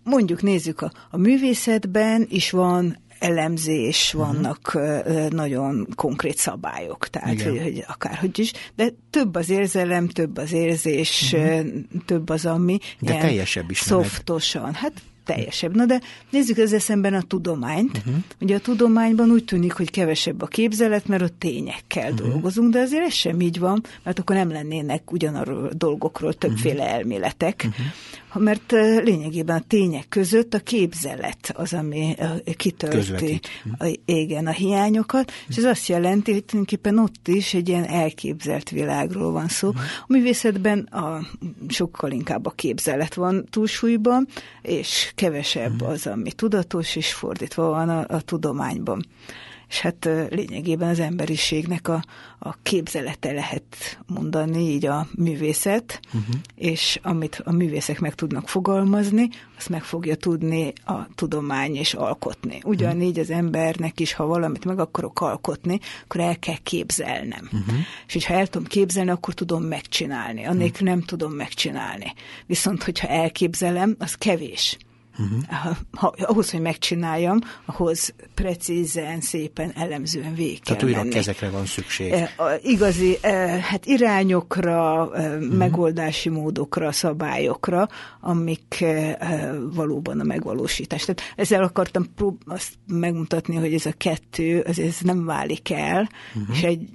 mondjuk 0.05 0.43
nézzük, 0.43 0.81
a, 0.81 0.93
a 1.11 1.17
művészetben 1.17 2.27
is 2.31 2.51
van 2.51 2.97
elemzés, 3.19 4.13
mhm. 4.13 4.23
vannak 4.23 4.71
uh-huh. 4.75 5.29
nagyon 5.29 5.87
konkrét 5.95 6.37
szabályok, 6.37 7.09
tehát 7.09 7.43
hogy, 7.43 7.61
hogy 7.63 7.85
akárhogy 7.89 8.39
is, 8.39 8.53
de 8.75 8.89
több 9.11 9.35
az 9.35 9.51
érzelem, 9.51 10.09
több 10.09 10.37
az 10.37 10.53
érzés, 10.53 11.33
uh-huh. 11.33 11.67
több 12.05 12.29
az, 12.29 12.47
ami 12.47 12.79
de 12.99 13.19
teljesebb 13.19 13.71
is. 13.71 13.79
Szoftosan. 13.79 14.75
Hát 14.75 14.93
teljesebb. 15.25 15.75
Na 15.75 15.87
de 15.87 16.01
nézzük 16.31 16.59
ezzel 16.59 16.79
szemben 16.79 17.15
a 17.15 17.23
tudományt. 17.23 17.99
Uh-huh. 17.99 18.15
Ugye 18.41 18.57
a 18.57 18.61
tudományban 18.61 19.31
úgy 19.31 19.45
tűnik, 19.45 19.73
hogy 19.73 19.91
kevesebb 19.91 20.43
a 20.43 20.47
képzelet, 20.47 21.07
mert 21.07 21.23
ott 21.23 21.39
tényekkel 21.39 22.13
uh-huh. 22.13 22.29
dolgozunk, 22.29 22.73
de 22.73 22.81
azért 22.81 23.05
ez 23.05 23.13
sem 23.13 23.41
így 23.41 23.59
van, 23.59 23.83
mert 24.03 24.19
akkor 24.19 24.37
nem 24.37 24.51
lennének 24.51 25.13
ugyanarról 25.13 25.71
dolgokról 25.77 26.33
többféle 26.33 26.83
uh-huh. 26.83 26.97
elméletek. 26.97 27.65
Uh-huh 27.69 27.87
mert 28.39 28.73
lényegében 29.03 29.57
a 29.57 29.65
tények 29.67 30.09
között 30.09 30.55
a 30.55 30.59
képzelet 30.59 31.53
az, 31.55 31.73
ami 31.73 32.15
kitölti 32.57 33.41
a, 33.79 33.99
igen, 34.05 34.47
a 34.47 34.51
hiányokat, 34.51 35.33
és 35.49 35.57
ez 35.57 35.65
azt 35.65 35.87
jelenti, 35.87 36.33
hogy 36.33 36.45
tulajdonképpen 36.45 36.99
ott 36.99 37.29
is 37.29 37.55
egy 37.55 37.69
ilyen 37.69 37.85
elképzelt 37.85 38.71
világról 38.71 39.33
van 39.33 39.49
szó. 39.49 39.69
A 40.01 40.05
művészetben 40.09 40.79
a, 40.79 41.27
sokkal 41.69 42.11
inkább 42.11 42.47
a 42.47 42.51
képzelet 42.51 43.15
van 43.15 43.47
túlsúlyban, 43.51 44.29
és 44.63 45.13
kevesebb 45.15 45.81
az, 45.81 46.07
ami 46.07 46.33
tudatos, 46.33 46.97
és 46.97 47.13
fordítva 47.13 47.69
van 47.69 47.89
a, 47.89 48.05
a 48.09 48.21
tudományban 48.21 49.07
és 49.73 49.81
hát 49.81 50.09
lényegében 50.31 50.89
az 50.89 51.01
emberiségnek 51.01 51.89
a, 51.89 52.05
a 52.39 52.55
képzelete 52.63 53.33
lehet 53.33 53.99
mondani, 54.07 54.59
így 54.59 54.87
a 54.87 55.07
művészet, 55.15 56.01
uh-huh. 56.07 56.35
és 56.55 56.99
amit 57.03 57.43
a 57.45 57.53
művészek 57.53 58.01
meg 58.01 58.15
tudnak 58.15 58.49
fogalmazni, 58.49 59.29
azt 59.59 59.69
meg 59.69 59.83
fogja 59.83 60.15
tudni 60.15 60.73
a 60.85 61.15
tudomány 61.15 61.77
és 61.77 61.95
alkotni. 61.95 62.61
Ugyanígy 62.65 63.19
az 63.19 63.31
embernek 63.31 64.01
is, 64.01 64.13
ha 64.13 64.27
valamit 64.27 64.65
meg 64.65 64.79
akarok 64.79 65.21
alkotni, 65.21 65.79
akkor 66.05 66.21
el 66.21 66.39
kell 66.39 66.59
képzelnem. 66.63 67.45
Uh-huh. 67.45 67.75
És 68.07 68.13
hogyha 68.13 68.35
el 68.35 68.47
tudom 68.47 68.67
képzelni, 68.67 69.11
akkor 69.11 69.35
tudom 69.35 69.63
megcsinálni. 69.63 70.45
Annélkül 70.45 70.73
uh-huh. 70.73 70.89
nem 70.89 71.03
tudom 71.03 71.33
megcsinálni. 71.33 72.13
Viszont, 72.47 72.83
hogyha 72.83 73.09
elképzelem, 73.09 73.97
az 73.99 74.15
kevés. 74.15 74.77
Uh-huh. 75.19 75.77
Ha, 75.91 76.15
ahhoz, 76.19 76.51
hogy 76.51 76.61
megcsináljam, 76.61 77.39
ahhoz 77.65 78.15
precízen, 78.35 79.21
szépen, 79.21 79.73
elemzően 79.75 80.35
végig 80.35 80.61
Tehát 80.61 80.83
újra 80.83 81.03
kezekre 81.09 81.51
van 81.51 81.67
szükség. 81.67 82.13
E, 82.13 82.33
a, 82.37 82.45
igazi 82.63 83.19
e, 83.21 83.31
hát 83.61 83.87
irányokra, 83.87 85.11
e, 85.15 85.29
uh-huh. 85.29 85.55
megoldási 85.55 86.29
módokra, 86.29 86.93
szabályokra, 86.93 87.89
amik 88.21 88.81
e, 88.81 89.19
valóban 89.73 90.21
a 90.21 90.25
megvalósítás. 90.25 91.05
Tehát 91.05 91.23
ezzel 91.37 91.63
akartam 91.63 92.15
prób- 92.15 92.43
azt 92.47 92.73
megmutatni, 92.87 93.57
hogy 93.57 93.75
ez 93.75 93.87
a 93.87 93.93
kettő, 93.97 94.61
az 94.61 94.79
ez 94.79 94.97
nem 95.01 95.25
válik 95.25 95.71
el, 95.71 96.09
uh-huh. 96.35 96.57
és 96.57 96.63
egy 96.63 96.89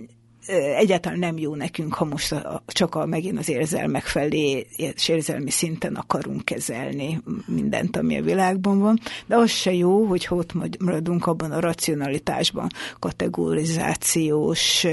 egyáltalán 0.77 1.19
nem 1.19 1.37
jó 1.37 1.55
nekünk, 1.55 1.93
ha 1.93 2.05
most 2.05 2.31
a, 2.31 2.63
csak 2.67 2.95
a, 2.95 3.05
megint 3.05 3.39
az 3.39 3.49
érzelmek 3.49 4.03
felé 4.03 4.67
és 4.75 5.07
érzelmi 5.07 5.49
szinten 5.49 5.95
akarunk 5.95 6.45
kezelni 6.45 7.21
mindent, 7.45 7.97
ami 7.97 8.17
a 8.17 8.21
világban 8.21 8.79
van, 8.79 8.99
de 9.25 9.35
az 9.35 9.49
se 9.49 9.73
jó, 9.73 10.05
hogy 10.05 10.27
ott 10.29 10.79
maradunk 10.79 11.25
abban 11.27 11.51
a 11.51 11.59
racionalitásban, 11.59 12.69
kategorizációs 12.99 14.85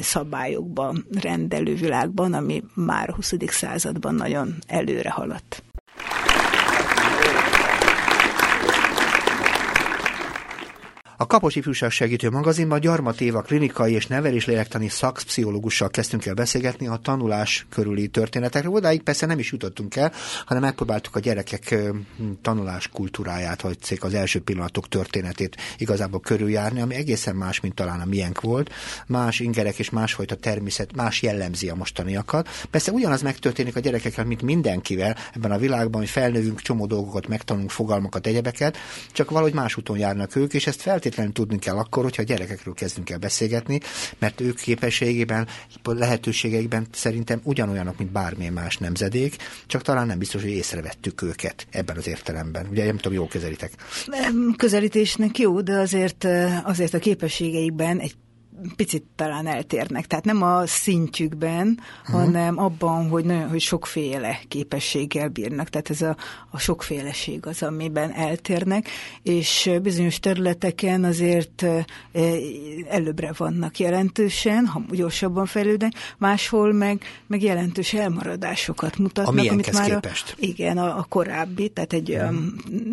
szabályokban, 0.00 1.06
rendelő 1.20 1.74
világban, 1.74 2.32
ami 2.32 2.62
már 2.74 3.08
a 3.08 3.14
20. 3.14 3.34
században 3.46 4.14
nagyon 4.14 4.54
előre 4.66 5.10
haladt. 5.10 5.62
A 11.16 11.26
Kapos 11.26 11.56
Ifjúság 11.56 11.90
Segítő 11.90 12.30
magazinban 12.30 12.80
Gyarmat 12.80 13.20
Éva 13.20 13.42
klinikai 13.42 13.92
és 13.92 14.06
neveléslélektani 14.06 14.88
szakpszichológussal 14.88 15.88
kezdtünk 15.88 16.26
el 16.26 16.34
beszélgetni 16.34 16.86
a 16.86 16.96
tanulás 16.96 17.66
körüli 17.70 18.08
történetekről. 18.08 18.72
Odáig 18.72 19.02
persze 19.02 19.26
nem 19.26 19.38
is 19.38 19.52
jutottunk 19.52 19.96
el, 19.96 20.12
hanem 20.46 20.62
megpróbáltuk 20.62 21.16
a 21.16 21.20
gyerekek 21.20 21.74
tanulás 22.42 22.88
kultúráját, 22.88 23.60
vagy 23.60 23.80
cég 23.80 24.04
az 24.04 24.14
első 24.14 24.40
pillanatok 24.40 24.88
történetét 24.88 25.56
igazából 25.78 26.20
körüljárni, 26.20 26.80
ami 26.80 26.94
egészen 26.94 27.36
más, 27.36 27.60
mint 27.60 27.74
talán 27.74 28.00
a 28.00 28.04
miénk 28.04 28.40
volt. 28.40 28.70
Más 29.06 29.40
ingerek 29.40 29.78
és 29.78 29.90
másfajta 29.90 30.34
természet, 30.34 30.96
más 30.96 31.22
jellemzi 31.22 31.68
a 31.68 31.74
mostaniakat. 31.74 32.48
Persze 32.70 32.92
ugyanaz 32.92 33.22
megtörténik 33.22 33.76
a 33.76 33.80
gyerekekkel, 33.80 34.24
mint 34.24 34.42
mindenkivel 34.42 35.16
ebben 35.34 35.50
a 35.50 35.58
világban, 35.58 36.00
hogy 36.00 36.10
felnövünk, 36.10 36.60
csomó 36.60 36.86
dolgokat 36.86 37.26
megtanulunk, 37.26 37.70
fogalmakat, 37.70 38.26
egyebeket, 38.26 38.76
csak 39.12 39.30
valahogy 39.30 39.54
más 39.54 39.76
úton 39.76 39.98
járnak 39.98 40.36
ők, 40.36 40.54
és 40.54 40.66
ezt 40.66 40.80
feltétlenül 40.80 41.02
feltétlenül 41.04 41.32
tudni 41.32 41.58
kell 41.58 41.76
akkor, 41.76 42.02
hogyha 42.02 42.22
a 42.22 42.24
gyerekekről 42.24 42.74
kezdünk 42.74 43.10
el 43.10 43.18
beszélgetni, 43.18 43.80
mert 44.18 44.40
ők 44.40 44.60
képességében, 44.60 45.48
lehetőségeikben 45.82 46.86
szerintem 46.92 47.40
ugyanolyanok, 47.42 47.98
mint 47.98 48.12
bármilyen 48.12 48.52
más 48.52 48.78
nemzedék, 48.78 49.36
csak 49.66 49.82
talán 49.82 50.06
nem 50.06 50.18
biztos, 50.18 50.42
hogy 50.42 50.50
észrevettük 50.50 51.22
őket 51.22 51.66
ebben 51.70 51.96
az 51.96 52.08
értelemben. 52.08 52.66
Ugye 52.70 52.84
nem 52.84 52.96
tudom, 52.96 53.12
jól 53.18 53.28
kezelitek. 53.28 53.72
Közelítésnek 54.56 55.38
jó, 55.38 55.60
de 55.60 55.78
azért, 55.78 56.26
azért 56.64 56.94
a 56.94 56.98
képességeikben 56.98 57.98
egy 57.98 58.14
picit 58.76 59.04
talán 59.16 59.46
eltérnek. 59.46 60.06
Tehát 60.06 60.24
nem 60.24 60.42
a 60.42 60.66
szintjükben, 60.66 61.80
uh-huh. 62.00 62.20
hanem 62.20 62.58
abban, 62.58 63.08
hogy 63.08 63.24
nagyon 63.24 63.48
hogy 63.48 63.60
sokféle 63.60 64.40
képességgel 64.48 65.28
bírnak. 65.28 65.68
Tehát 65.68 65.90
ez 65.90 66.02
a, 66.02 66.16
a 66.50 66.58
sokféleség 66.58 67.46
az, 67.46 67.62
amiben 67.62 68.12
eltérnek, 68.12 68.88
és 69.22 69.70
bizonyos 69.82 70.20
területeken 70.20 71.04
azért 71.04 71.64
előbbre 72.88 73.32
vannak 73.36 73.78
jelentősen, 73.78 74.66
ha 74.66 74.82
gyorsabban 74.90 75.46
fejlődnek, 75.46 75.92
máshol 76.18 76.72
meg, 76.72 77.02
meg 77.26 77.42
jelentős 77.42 77.92
elmaradásokat 77.92 78.98
mutatnak. 78.98 79.44
A 79.46 79.50
amit 79.50 79.72
már 79.72 79.90
képest? 79.90 80.30
A, 80.30 80.34
igen, 80.38 80.78
a, 80.78 80.98
a 80.98 81.06
korábbi, 81.08 81.68
tehát 81.68 81.92
egy 81.92 82.10
uh-huh. 82.10 82.36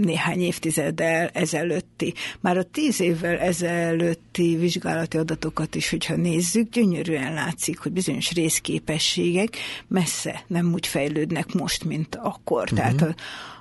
néhány 0.01 0.41
évtizeddel 0.41 1.29
ezelőtti, 1.33 2.13
már 2.39 2.57
a 2.57 2.63
tíz 2.63 2.99
évvel 2.99 3.37
ezelőtti 3.37 4.55
vizsgálati 4.55 5.17
adatok 5.17 5.50
adatokat 5.51 5.75
is, 5.75 5.89
hogyha 5.89 6.15
nézzük, 6.15 6.69
gyönyörűen 6.69 7.33
látszik, 7.33 7.79
hogy 7.79 7.91
bizonyos 7.91 8.31
részképességek 8.31 9.57
messze 9.87 10.43
nem 10.47 10.73
úgy 10.73 10.87
fejlődnek 10.87 11.53
most, 11.53 11.83
mint 11.83 12.15
akkor. 12.15 12.61
Uh-huh. 12.63 12.77
Tehát 12.77 13.01
a, 13.01 13.15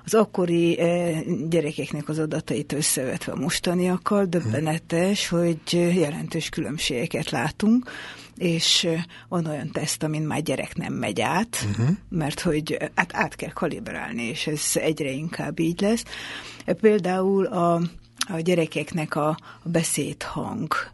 az 0.05 0.13
akkori 0.13 0.79
eh, 0.79 1.21
gyerekeknek 1.49 2.09
az 2.09 2.19
adatait 2.19 2.73
összevetve 2.73 3.35
mostaniakkal 3.35 4.25
döbbenetes, 4.25 5.27
hogy 5.27 5.59
jelentős 5.71 6.49
különbségeket 6.49 7.29
látunk, 7.29 7.89
és 8.37 8.83
eh, 8.83 9.03
van 9.27 9.45
olyan 9.45 9.71
teszt, 9.71 10.03
amin 10.03 10.21
már 10.21 10.41
gyerek 10.41 10.75
nem 10.75 10.93
megy 10.93 11.21
át, 11.21 11.67
uh-huh. 11.69 11.95
mert 12.09 12.39
hogy 12.39 12.77
hát 12.95 13.11
át 13.13 13.35
kell 13.35 13.51
kalibrálni, 13.53 14.23
és 14.23 14.47
ez 14.47 14.61
egyre 14.73 15.11
inkább 15.11 15.59
így 15.59 15.81
lesz. 15.81 16.03
Például 16.65 17.45
a, 17.45 17.81
a 18.29 18.39
gyerekeknek 18.39 19.15
a 19.15 19.37
beszédhang 19.63 20.91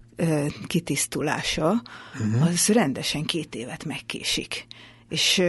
kitisztulása, 0.67 1.81
uh-huh. 2.13 2.47
az 2.47 2.67
rendesen 2.67 3.23
két 3.23 3.55
évet 3.55 3.85
megkésik. 3.85 4.67
És 5.09 5.41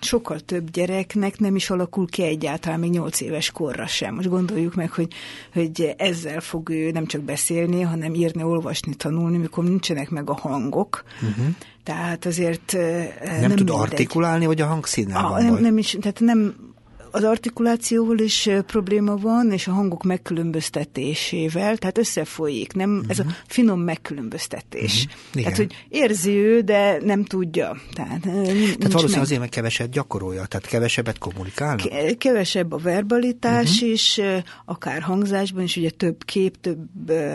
sokkal 0.00 0.40
több 0.40 0.70
gyereknek 0.70 1.38
nem 1.38 1.56
is 1.56 1.70
alakul 1.70 2.08
ki 2.08 2.22
egyáltalán 2.22 2.80
még 2.80 2.90
nyolc 2.90 3.20
éves 3.20 3.50
korra 3.50 3.86
sem. 3.86 4.14
Most 4.14 4.28
gondoljuk 4.28 4.74
meg, 4.74 4.90
hogy, 4.90 5.12
hogy 5.52 5.94
ezzel 5.96 6.40
fog 6.40 6.68
ő 6.70 6.90
nem 6.90 7.06
csak 7.06 7.20
beszélni, 7.20 7.80
hanem 7.80 8.14
írni, 8.14 8.42
olvasni, 8.42 8.94
tanulni, 8.94 9.36
mikor 9.36 9.64
nincsenek 9.64 10.10
meg 10.10 10.30
a 10.30 10.34
hangok. 10.34 11.04
Uh-huh. 11.14 11.46
Tehát 11.82 12.26
azért 12.26 12.72
nem, 12.72 13.40
nem 13.40 13.48
tud 13.48 13.56
mindegy. 13.56 13.76
artikulálni, 13.76 14.46
vagy 14.46 14.60
a 14.60 14.66
hangszínnel 14.66 15.24
a, 15.24 15.28
van 15.28 15.44
nem, 15.44 15.54
nem 15.54 15.78
is, 15.78 15.96
tehát 16.00 16.20
nem 16.20 16.54
az 17.12 17.24
artikulációval 17.24 18.18
is 18.18 18.48
probléma 18.66 19.16
van, 19.16 19.52
és 19.52 19.66
a 19.66 19.72
hangok 19.72 20.02
megkülönböztetésével, 20.02 21.76
tehát 21.76 21.98
összefolyik, 21.98 22.72
nem, 22.72 22.90
uh-huh. 22.90 23.10
ez 23.10 23.18
a 23.18 23.22
mhm. 23.22 23.32
finom 23.46 23.80
megkülönböztetés. 23.80 25.06
Uh-huh. 25.06 25.42
Tehát, 25.42 25.56
hogy 25.56 25.86
érzi 25.88 26.30
ő, 26.30 26.60
de 26.60 26.98
nem 27.04 27.24
tudja. 27.24 27.76
Tehát, 27.92 28.20
tehát 28.20 28.76
valószínűleg 28.78 29.10
meg... 29.10 29.20
azért, 29.20 29.40
mert 29.40 29.52
keveset 29.52 29.90
gyakorolja, 29.90 30.46
tehát 30.46 30.66
kevesebbet 30.66 31.18
kommunikálnak? 31.18 31.88
Ke- 31.88 32.18
kevesebb 32.18 32.72
a 32.72 32.76
verbalitás 32.76 33.74
uh-huh. 33.74 33.90
is, 33.90 34.20
akár 34.64 35.02
hangzásban 35.02 35.62
is, 35.62 35.76
ugye 35.76 35.90
több 35.90 36.24
kép, 36.24 36.60
több 36.60 36.88
ö, 37.06 37.34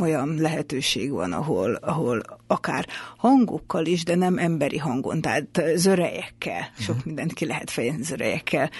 olyan 0.00 0.36
lehetőség 0.40 1.10
van, 1.10 1.32
ahol, 1.32 1.74
ahol 1.74 2.22
akár 2.46 2.86
hangokkal 3.16 3.86
is, 3.86 4.04
de 4.04 4.14
nem 4.14 4.38
emberi 4.38 4.78
hangon, 4.78 5.20
tehát 5.20 5.62
zörejekkel, 5.74 6.68
uh-huh. 6.70 6.84
sok 6.84 7.04
mindent 7.04 7.32
ki 7.32 7.46
lehet 7.46 7.70
fejezni 7.70 8.02
zörejekkel 8.02 8.55
gyerekekkel 8.56 8.70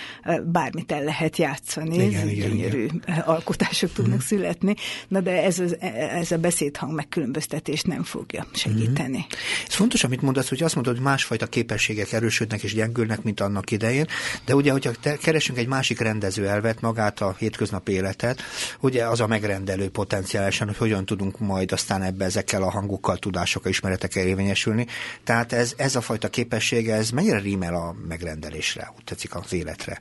bármit 0.44 0.92
el 0.92 1.04
lehet 1.04 1.36
játszani, 1.36 1.94
igen, 1.94 2.28
igen, 2.28 2.50
gyönyörű 2.50 2.84
igen. 2.84 3.18
alkotások 3.18 3.92
tudnak 3.92 4.16
mm. 4.16 4.26
születni, 4.26 4.74
na 5.08 5.20
de 5.20 5.42
ez, 5.42 5.58
az, 5.58 5.76
ez 6.20 6.30
a 6.30 6.36
beszédhang 6.36 6.94
megkülönböztetés 6.94 7.82
nem 7.82 8.02
fogja 8.02 8.46
segíteni. 8.52 9.18
Mm. 9.18 9.36
Ez 9.66 9.74
fontos, 9.74 10.04
amit 10.04 10.22
mondasz, 10.22 10.48
hogy 10.48 10.62
azt 10.62 10.74
mondod, 10.74 10.94
hogy 10.94 11.04
másfajta 11.04 11.46
képességek 11.46 12.12
erősödnek 12.12 12.62
és 12.62 12.74
gyengülnek, 12.74 13.22
mint 13.22 13.40
annak 13.40 13.70
idején, 13.70 14.06
de 14.44 14.54
ugye, 14.54 14.72
hogyha 14.72 14.92
keresünk 15.20 15.58
egy 15.58 15.68
másik 15.68 16.00
rendező 16.00 16.48
elvet, 16.48 16.80
magát 16.80 17.20
a 17.20 17.34
hétköznapi 17.38 17.92
életet, 17.92 18.42
ugye 18.80 19.06
az 19.06 19.20
a 19.20 19.26
megrendelő 19.26 19.88
potenciálisan, 19.88 20.66
hogy 20.66 20.76
hogyan 20.76 21.04
tudunk 21.04 21.38
majd 21.38 21.72
aztán 21.72 22.02
ebbe 22.02 22.24
ezekkel 22.24 22.62
a 22.62 22.70
hangokkal, 22.70 23.16
tudásokkal, 23.16 23.70
ismeretekkel 23.70 24.26
érvényesülni. 24.26 24.86
Tehát 25.24 25.52
ez, 25.52 25.74
ez 25.76 25.96
a 25.96 26.00
fajta 26.00 26.28
képessége, 26.28 26.94
ez 26.94 27.10
mennyire 27.10 27.38
rímel 27.38 27.74
a 27.74 27.94
megrendelésre, 28.08 28.92
úgy 28.96 29.04
tetszik 29.04 29.34
az 29.34 29.52
élet 29.52 29.65
életre. 29.66 29.98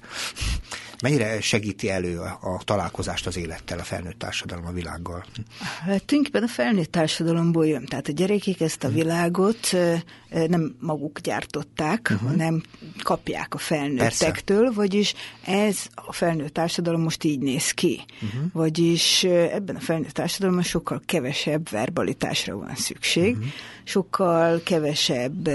Mennyire 1.02 1.42
segíti 1.42 1.90
elő 1.90 2.20
a, 2.20 2.62
találkozást 2.64 3.28
az 3.28 3.38
élettel, 3.38 3.80
a 3.80 3.84
felnőtt 3.84 4.20
társadalom 4.20 4.66
a 4.66 4.72
világgal? 4.72 5.26
Hát 5.58 6.06
tulajdonképpen 6.06 6.44
a 6.44 6.48
felnőtt 6.48 6.92
társadalomból 6.92 7.68
jön. 7.68 7.86
Tehát 7.86 8.08
a 8.08 8.12
gyerekek 8.12 8.60
ezt 8.60 8.84
a 8.84 8.90
világot 8.90 9.76
nem 10.48 10.76
maguk 10.80 11.20
gyártották, 11.20 12.10
uh-huh. 12.12 12.30
hanem 12.30 12.64
kapják 13.04 13.54
a 13.54 13.58
felnőttektől, 13.58 14.60
Persze. 14.60 14.76
vagyis 14.76 15.14
ez 15.46 15.78
a 15.96 16.14
felnőtt 16.14 16.54
társadalom 16.54 17.02
most 17.02 17.24
így 17.24 17.40
néz 17.40 17.72
ki. 17.72 18.06
Uh-huh. 18.22 18.52
Vagyis 18.54 19.24
ebben 19.24 19.76
a 19.76 19.80
felnőtt 19.80 20.14
társadalomban 20.14 20.64
sokkal 20.64 21.02
kevesebb 21.06 21.70
verbalitásra 21.70 22.58
van 22.58 22.76
szükség, 22.76 23.36
uh-huh. 23.36 23.52
sokkal 23.84 24.62
kevesebb 24.64 25.50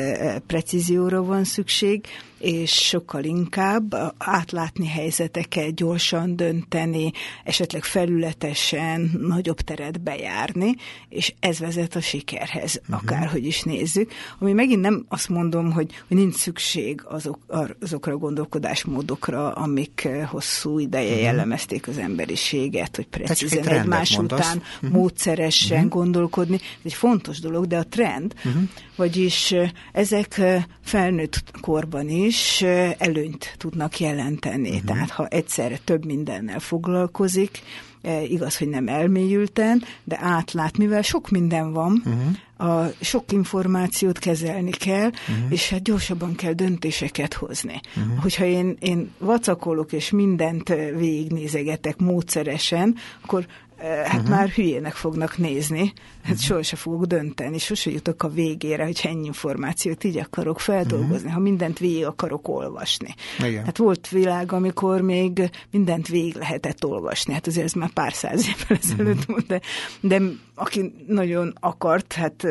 precízióra 0.47 1.23
van 1.23 1.45
szükség, 1.45 2.07
és 2.39 2.73
sokkal 2.73 3.25
inkább 3.25 4.15
átlátni 4.19 4.87
helyzeteket, 5.33 5.75
gyorsan 5.75 6.37
dönteni, 6.37 7.13
esetleg 7.45 7.85
felületesen 7.85 9.11
nagyobb 9.21 9.61
teret 9.61 10.01
bejárni, 10.01 10.75
és 11.09 11.35
ez 11.41 11.59
vezet 11.59 11.95
a 11.97 12.01
sikerhez, 12.01 12.81
uh-huh. 12.81 12.97
akárhogy 12.97 13.47
is 13.47 13.63
nézzük. 13.63 14.13
Ami 14.39 14.53
megint 14.53 14.81
nem 14.81 15.05
azt 15.09 15.29
mondom, 15.29 15.73
hogy, 15.73 15.93
hogy 16.09 16.17
nincs 16.17 16.35
szükség 16.35 17.03
azok, 17.05 17.39
azokra 17.81 18.13
a 18.13 18.17
gondolkodásmódokra, 18.17 19.53
amik 19.53 20.09
hosszú 20.27 20.79
ideje 20.79 21.09
uh-huh. 21.09 21.23
jellemezték 21.23 21.89
az 21.89 21.99
emberiséget, 21.99 22.97
hogy 22.97 23.07
precízen 23.07 23.69
egymás 23.69 24.17
mondasz. 24.17 24.39
után 24.39 24.57
uh-huh. 24.57 24.91
módszeresen 24.91 25.77
uh-huh. 25.77 25.93
gondolkodni. 25.93 26.55
Ez 26.55 26.81
egy 26.83 26.95
fontos 26.95 27.41
dolog, 27.41 27.67
de 27.67 27.79
a 27.79 27.85
trend, 27.85 28.35
uh-huh. 28.45 28.63
Vagyis 29.01 29.55
ezek 29.93 30.41
felnőtt 30.85 31.43
korban 31.61 32.09
is, 32.09 32.63
előnyt 32.99 33.55
tudnak 33.59 34.01
jelenteni. 34.01 34.69
Uh-huh. 34.71 34.85
Tehát 34.85 35.11
ha 35.11 35.27
egyszerre 35.27 35.79
több 35.85 36.05
mindennel 36.05 36.59
foglalkozik, 36.59 37.63
igaz, 38.29 38.57
hogy 38.57 38.69
nem 38.69 38.89
elmélyülten, 38.89 39.83
de 40.05 40.19
átlát, 40.21 40.79
mivel 40.79 41.03
sok 41.03 41.31
minden 41.31 41.73
van, 41.73 42.03
uh-huh. 42.05 42.73
a 42.73 42.93
sok 43.01 43.33
információt 43.33 44.19
kezelni 44.19 44.71
kell, 44.71 45.09
uh-huh. 45.09 45.37
és 45.49 45.69
hát 45.71 45.83
gyorsabban 45.83 46.35
kell 46.35 46.53
döntéseket 46.53 47.35
hozni. 47.35 47.81
Uh-huh. 47.97 48.23
Hogyha 48.23 48.45
én, 48.45 48.77
én 48.81 49.11
vacakolok 49.19 49.93
és 49.93 50.11
mindent 50.11 50.69
végignézegetek 50.97 51.97
módszeresen, 51.99 52.97
akkor 53.23 53.47
hát 53.83 54.15
uh-huh. 54.15 54.29
már 54.29 54.49
hülyének 54.49 54.95
fognak 54.95 55.39
nézni, 55.39 55.93
hát 56.23 56.33
uh-huh. 56.33 56.39
sohasem 56.39 56.79
fogok 56.79 57.05
dönteni, 57.05 57.59
sose 57.59 57.91
jutok 57.91 58.23
a 58.23 58.29
végére, 58.29 58.85
hogy 58.85 59.01
ennyi 59.03 59.27
információt 59.27 60.05
így 60.05 60.19
akarok 60.19 60.61
feldolgozni, 60.61 61.17
uh-huh. 61.17 61.33
ha 61.33 61.39
mindent 61.39 61.79
végig 61.79 62.05
akarok 62.05 62.49
olvasni. 62.49 63.15
Igen. 63.39 63.65
Hát 63.65 63.77
volt 63.77 64.09
világ, 64.09 64.53
amikor 64.53 65.01
még 65.01 65.51
mindent 65.71 66.09
végig 66.09 66.35
lehetett 66.35 66.85
olvasni, 66.85 67.33
hát 67.33 67.47
azért 67.47 67.67
ez 67.67 67.73
már 67.73 67.91
pár 67.91 68.13
száz 68.13 68.49
évvel 68.49 68.79
ezelőtt 68.83 69.29
uh-huh. 69.29 69.47
de, 69.47 69.61
de 70.01 70.21
aki 70.55 70.95
nagyon 71.07 71.55
akart, 71.61 72.13
hát 72.13 72.47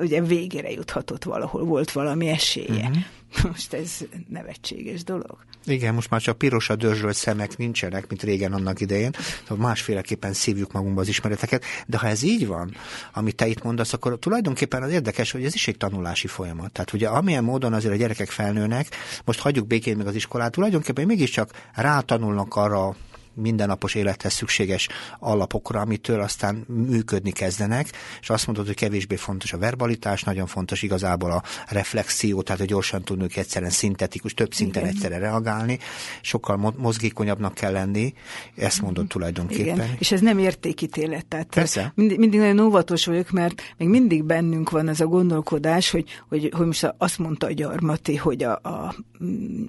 ugye 0.00 0.22
végére 0.22 0.70
juthatott 0.70 1.24
valahol, 1.24 1.64
volt 1.64 1.92
valami 1.92 2.28
esélye. 2.28 2.88
Uh-huh. 2.88 3.02
Most 3.42 3.72
ez 3.72 3.98
nevetséges 4.28 5.04
dolog. 5.04 5.38
Igen, 5.66 5.94
most 5.94 6.10
már 6.10 6.20
csak 6.20 6.38
piros 6.38 6.70
a 6.70 6.76
dörzsölt 6.76 7.14
szemek 7.14 7.56
nincsenek, 7.56 8.08
mint 8.08 8.22
régen 8.22 8.52
annak 8.52 8.80
idején. 8.80 9.10
Szóval 9.48 9.66
másféleképpen 9.66 10.32
szívjuk 10.32 10.72
magunkba 10.72 11.00
az 11.00 11.08
ismereteket. 11.08 11.64
De 11.86 11.98
ha 11.98 12.06
ez 12.06 12.22
így 12.22 12.46
van, 12.46 12.74
amit 13.12 13.36
te 13.36 13.46
itt 13.46 13.62
mondasz, 13.62 13.92
akkor 13.92 14.18
tulajdonképpen 14.18 14.82
az 14.82 14.90
érdekes, 14.90 15.30
hogy 15.30 15.44
ez 15.44 15.54
is 15.54 15.68
egy 15.68 15.76
tanulási 15.76 16.26
folyamat. 16.26 16.72
Tehát 16.72 16.92
ugye 16.92 17.08
amilyen 17.08 17.44
módon 17.44 17.72
azért 17.72 17.94
a 17.94 17.96
gyerekek 17.96 18.30
felnőnek, 18.30 18.86
most 19.24 19.40
hagyjuk 19.40 19.66
békén 19.66 19.96
meg 19.96 20.06
az 20.06 20.14
iskolát, 20.14 20.52
tulajdonképpen 20.52 21.06
mégiscsak 21.06 21.50
rátanulnak 21.74 22.56
arra 22.56 22.96
mindennapos 23.34 23.94
élethez 23.94 24.32
szükséges 24.32 24.88
alapokra, 25.18 25.80
amitől 25.80 26.20
aztán 26.20 26.64
működni 26.68 27.30
kezdenek, 27.30 27.90
és 28.20 28.30
azt 28.30 28.46
mondod, 28.46 28.66
hogy 28.66 28.74
kevésbé 28.74 29.16
fontos 29.16 29.52
a 29.52 29.58
verbalitás, 29.58 30.22
nagyon 30.22 30.46
fontos 30.46 30.82
igazából 30.82 31.30
a 31.30 31.42
reflexió, 31.68 32.42
tehát 32.42 32.60
hogy 32.60 32.70
gyorsan 32.70 33.02
tudnunk 33.02 33.36
egyszerűen 33.36 33.70
szintetikus, 33.70 34.34
több 34.34 34.54
szinten 34.54 34.82
Igen. 34.82 34.94
egyszerre 34.94 35.18
reagálni, 35.18 35.78
sokkal 36.20 36.74
mozgékonyabbnak 36.76 37.54
kell 37.54 37.72
lenni, 37.72 38.14
ezt 38.56 38.82
mondod 38.82 39.06
tulajdonképpen. 39.06 39.74
Igen. 39.74 39.96
És 39.98 40.12
ez 40.12 40.20
nem 40.20 40.38
értékítélet, 40.38 41.26
tehát 41.26 41.46
Persze. 41.46 41.92
Mindig, 41.94 42.18
mindig 42.18 42.40
nagyon 42.40 42.58
óvatos 42.58 43.06
vagyok, 43.06 43.30
mert 43.30 43.62
még 43.76 43.88
mindig 43.88 44.24
bennünk 44.24 44.70
van 44.70 44.88
ez 44.88 45.00
a 45.00 45.06
gondolkodás, 45.06 45.90
hogy, 45.90 46.04
hogy, 46.28 46.52
hogy 46.56 46.66
most 46.66 46.94
azt 46.98 47.18
mondta 47.18 47.46
a 47.46 47.52
gyarmati, 47.52 48.16
hogy 48.16 48.42
a, 48.42 48.52
a 48.52 48.94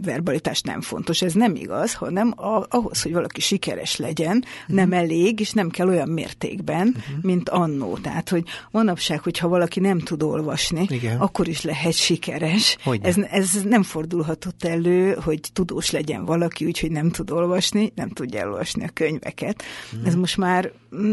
verbalitás 0.02 0.62
nem 0.62 0.82
fontos. 0.82 1.22
Ez 1.22 1.34
nem 1.34 1.56
igaz, 1.56 1.94
hanem 1.94 2.34
a, 2.36 2.66
ahhoz, 2.70 3.02
hogy 3.02 3.14
valaki 3.14 3.42
sikeres 3.52 3.96
legyen, 3.96 4.38
uh-huh. 4.38 4.76
nem 4.76 4.94
elég, 4.94 5.40
és 5.40 5.52
nem 5.52 5.70
kell 5.70 5.88
olyan 5.88 6.10
mértékben, 6.10 6.88
uh-huh. 6.88 7.24
mint 7.24 7.50
annó. 7.50 7.98
Tehát, 7.98 8.30
hogy 8.30 8.44
manapság, 8.72 9.20
hogyha 9.20 9.48
valaki 9.48 9.80
nem 9.80 10.00
tud 10.00 10.24
olvasni, 10.24 10.86
Igen. 10.90 11.20
akkor 11.20 11.48
is 11.48 11.62
lehet 11.62 11.94
sikeres. 11.94 12.78
Ez, 13.02 13.18
ez 13.18 13.62
nem 13.64 13.84
fordulhatott 13.84 14.64
elő, 14.64 15.14
hogy 15.14 15.40
tudós 15.54 15.92
legyen 15.92 16.26
valaki, 16.26 16.66
úgyhogy 16.66 16.92
nem 16.92 17.12
tud 17.12 17.32
olvasni, 17.32 17.92
nem 17.96 18.10
tudja 18.10 18.40
elolvasni 18.40 18.84
a 18.84 18.90
könyveket. 18.94 19.64
Uh-huh. 19.92 20.08
Ez 20.08 20.16
most 20.16 20.38
már 20.38 20.72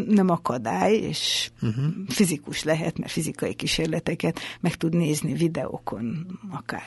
nem 0.08 0.28
akadály, 0.28 0.94
és 0.94 1.50
uh-huh. 1.62 1.84
fizikus 2.08 2.62
lehet, 2.62 2.98
mert 2.98 3.12
fizikai 3.12 3.54
kísérleteket 3.54 4.40
meg 4.60 4.74
tud 4.74 4.94
nézni 4.94 5.32
videókon 5.32 6.26
akár. 6.50 6.86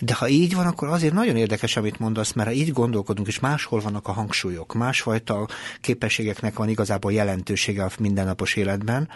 De 0.00 0.14
ha 0.14 0.28
így 0.28 0.54
van, 0.54 0.66
akkor 0.66 0.88
azért 0.88 1.14
nagyon 1.14 1.36
érdekes, 1.36 1.76
amit 1.76 1.98
mondasz, 1.98 2.32
mert 2.32 2.48
ha 2.48 2.54
így 2.54 2.72
gondolkodunk, 2.72 3.26
és 3.28 3.40
máshol 3.40 3.80
vannak 3.80 4.08
a 4.08 4.12
hangsúlyok, 4.12 4.73
másfajta 4.74 5.48
képességeknek 5.80 6.56
van 6.56 6.68
igazából 6.68 7.12
jelentősége 7.12 7.84
a 7.84 7.90
mindennapos 7.98 8.54
életben, 8.54 9.08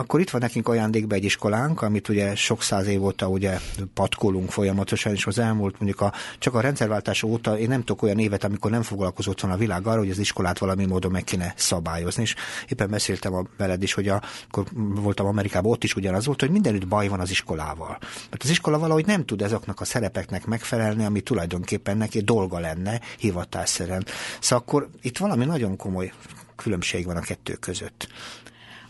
akkor 0.00 0.20
itt 0.20 0.30
van 0.30 0.40
nekünk 0.40 0.68
ajándékba 0.68 1.14
egy 1.14 1.24
iskolánk, 1.24 1.82
amit 1.82 2.08
ugye 2.08 2.34
sok 2.34 2.62
száz 2.62 2.86
év 2.86 3.02
óta 3.02 3.28
ugye 3.28 3.58
patkolunk 3.94 4.50
folyamatosan, 4.50 5.12
és 5.12 5.26
az 5.26 5.38
elmúlt 5.38 5.74
mondjuk 5.78 6.00
a, 6.00 6.12
csak 6.38 6.54
a 6.54 6.60
rendszerváltás 6.60 7.22
óta 7.22 7.58
én 7.58 7.68
nem 7.68 7.80
tudok 7.80 8.02
olyan 8.02 8.18
évet, 8.18 8.44
amikor 8.44 8.70
nem 8.70 8.82
foglalkozott 8.82 9.40
volna 9.40 9.56
a 9.56 9.58
világ 9.58 9.86
arra, 9.86 9.98
hogy 9.98 10.10
az 10.10 10.18
iskolát 10.18 10.58
valami 10.58 10.86
módon 10.86 11.10
meg 11.10 11.24
kéne 11.24 11.54
szabályozni. 11.56 12.22
És 12.22 12.34
éppen 12.68 12.90
beszéltem 12.90 13.34
a 13.34 13.44
veled 13.56 13.82
is, 13.82 13.92
hogy 13.92 14.08
a, 14.08 14.22
akkor 14.48 14.64
voltam 14.74 15.26
Amerikában, 15.26 15.70
ott 15.70 15.84
is 15.84 15.94
ugyanaz 15.94 16.26
volt, 16.26 16.40
hogy 16.40 16.50
mindenütt 16.50 16.86
baj 16.86 17.08
van 17.08 17.20
az 17.20 17.30
iskolával. 17.30 17.98
Mert 18.30 18.42
az 18.42 18.50
iskola 18.50 18.78
valahogy 18.78 19.06
nem 19.06 19.24
tud 19.24 19.42
ezeknek 19.42 19.80
a 19.80 19.84
szerepeknek 19.84 20.46
megfelelni, 20.46 21.04
ami 21.04 21.20
tulajdonképpen 21.20 21.96
neki 21.96 22.20
dolga 22.20 22.58
lenne 22.58 23.00
hivatásszerűen. 23.18 24.04
Szóval 24.40 24.64
akkor 24.64 24.88
itt 25.02 25.18
valami 25.18 25.44
nagyon 25.44 25.76
komoly 25.76 26.12
különbség 26.56 27.06
van 27.06 27.16
a 27.16 27.20
kettő 27.20 27.54
között. 27.54 28.08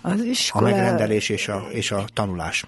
Az 0.03 0.25
iskola... 0.25 0.67
A 0.67 0.71
megrendelés 0.71 1.29
és 1.29 1.49
a, 1.49 1.67
és 1.73 1.91
a 1.91 2.05
tanulás. 2.13 2.67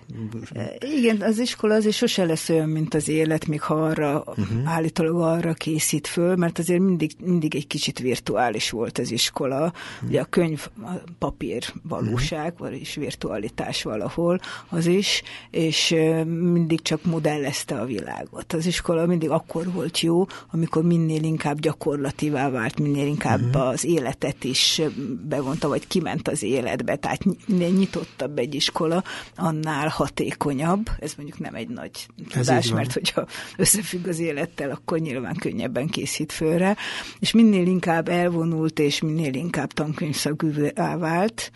Igen, 0.97 1.21
az 1.21 1.39
iskola 1.39 1.75
azért 1.75 1.97
sose 1.97 2.25
lesz 2.25 2.49
olyan, 2.49 2.69
mint 2.69 2.95
az 2.95 3.09
élet, 3.09 3.47
még 3.47 3.61
ha 3.61 3.75
arra 3.75 4.25
uh-huh. 4.27 4.47
állítólag 4.65 5.21
arra 5.21 5.53
készít 5.53 6.07
föl, 6.07 6.37
mert 6.37 6.59
azért 6.59 6.81
mindig, 6.81 7.13
mindig 7.19 7.55
egy 7.55 7.67
kicsit 7.67 7.99
virtuális 7.99 8.71
volt 8.71 8.99
az 8.99 9.11
iskola. 9.11 9.57
Uh-huh. 9.57 10.09
Ugye 10.09 10.21
a 10.21 10.25
könyv, 10.25 10.69
a 10.83 10.91
papír 11.19 11.65
valóság, 11.83 12.53
uh-huh. 12.53 12.69
vagyis 12.69 12.95
virtualitás 12.95 13.83
valahol 13.83 14.41
az 14.69 14.87
is, 14.87 15.23
és 15.51 15.95
mindig 16.27 16.83
csak 16.83 17.05
modellezte 17.05 17.81
a 17.81 17.85
világot. 17.85 18.53
Az 18.53 18.67
iskola 18.67 19.07
mindig 19.07 19.31
akkor 19.31 19.73
volt 19.73 20.01
jó, 20.01 20.27
amikor 20.51 20.83
minél 20.83 21.23
inkább 21.23 21.61
gyakorlatívá 21.61 22.51
vált, 22.51 22.79
minél 22.79 23.07
inkább 23.07 23.45
uh-huh. 23.45 23.69
az 23.69 23.85
életet 23.85 24.45
is 24.45 24.81
bevonta, 25.29 25.69
vagy 25.69 25.87
kiment 25.87 26.29
az 26.29 26.43
életbe, 26.43 26.97
tehát 26.97 27.22
minél 27.47 27.69
nyitottabb 27.69 28.39
egy 28.39 28.55
iskola, 28.55 29.05
annál 29.37 29.89
hatékonyabb. 29.89 30.91
Ez 30.99 31.15
mondjuk 31.17 31.39
nem 31.39 31.55
egy 31.55 31.69
nagy 31.69 32.07
tudás, 32.29 32.73
mert 32.73 32.93
hogyha 32.93 33.27
összefügg 33.57 34.07
az 34.07 34.19
élettel, 34.19 34.71
akkor 34.71 34.99
nyilván 34.99 35.37
könnyebben 35.37 35.87
készít 35.87 36.33
fölre. 36.33 36.77
És 37.19 37.33
minél 37.33 37.67
inkább 37.67 38.09
elvonult, 38.09 38.79
és 38.79 39.01
minél 39.01 39.35
inkább 39.35 39.73
tankönyvszagűvá 39.73 40.97
vált, 40.97 41.51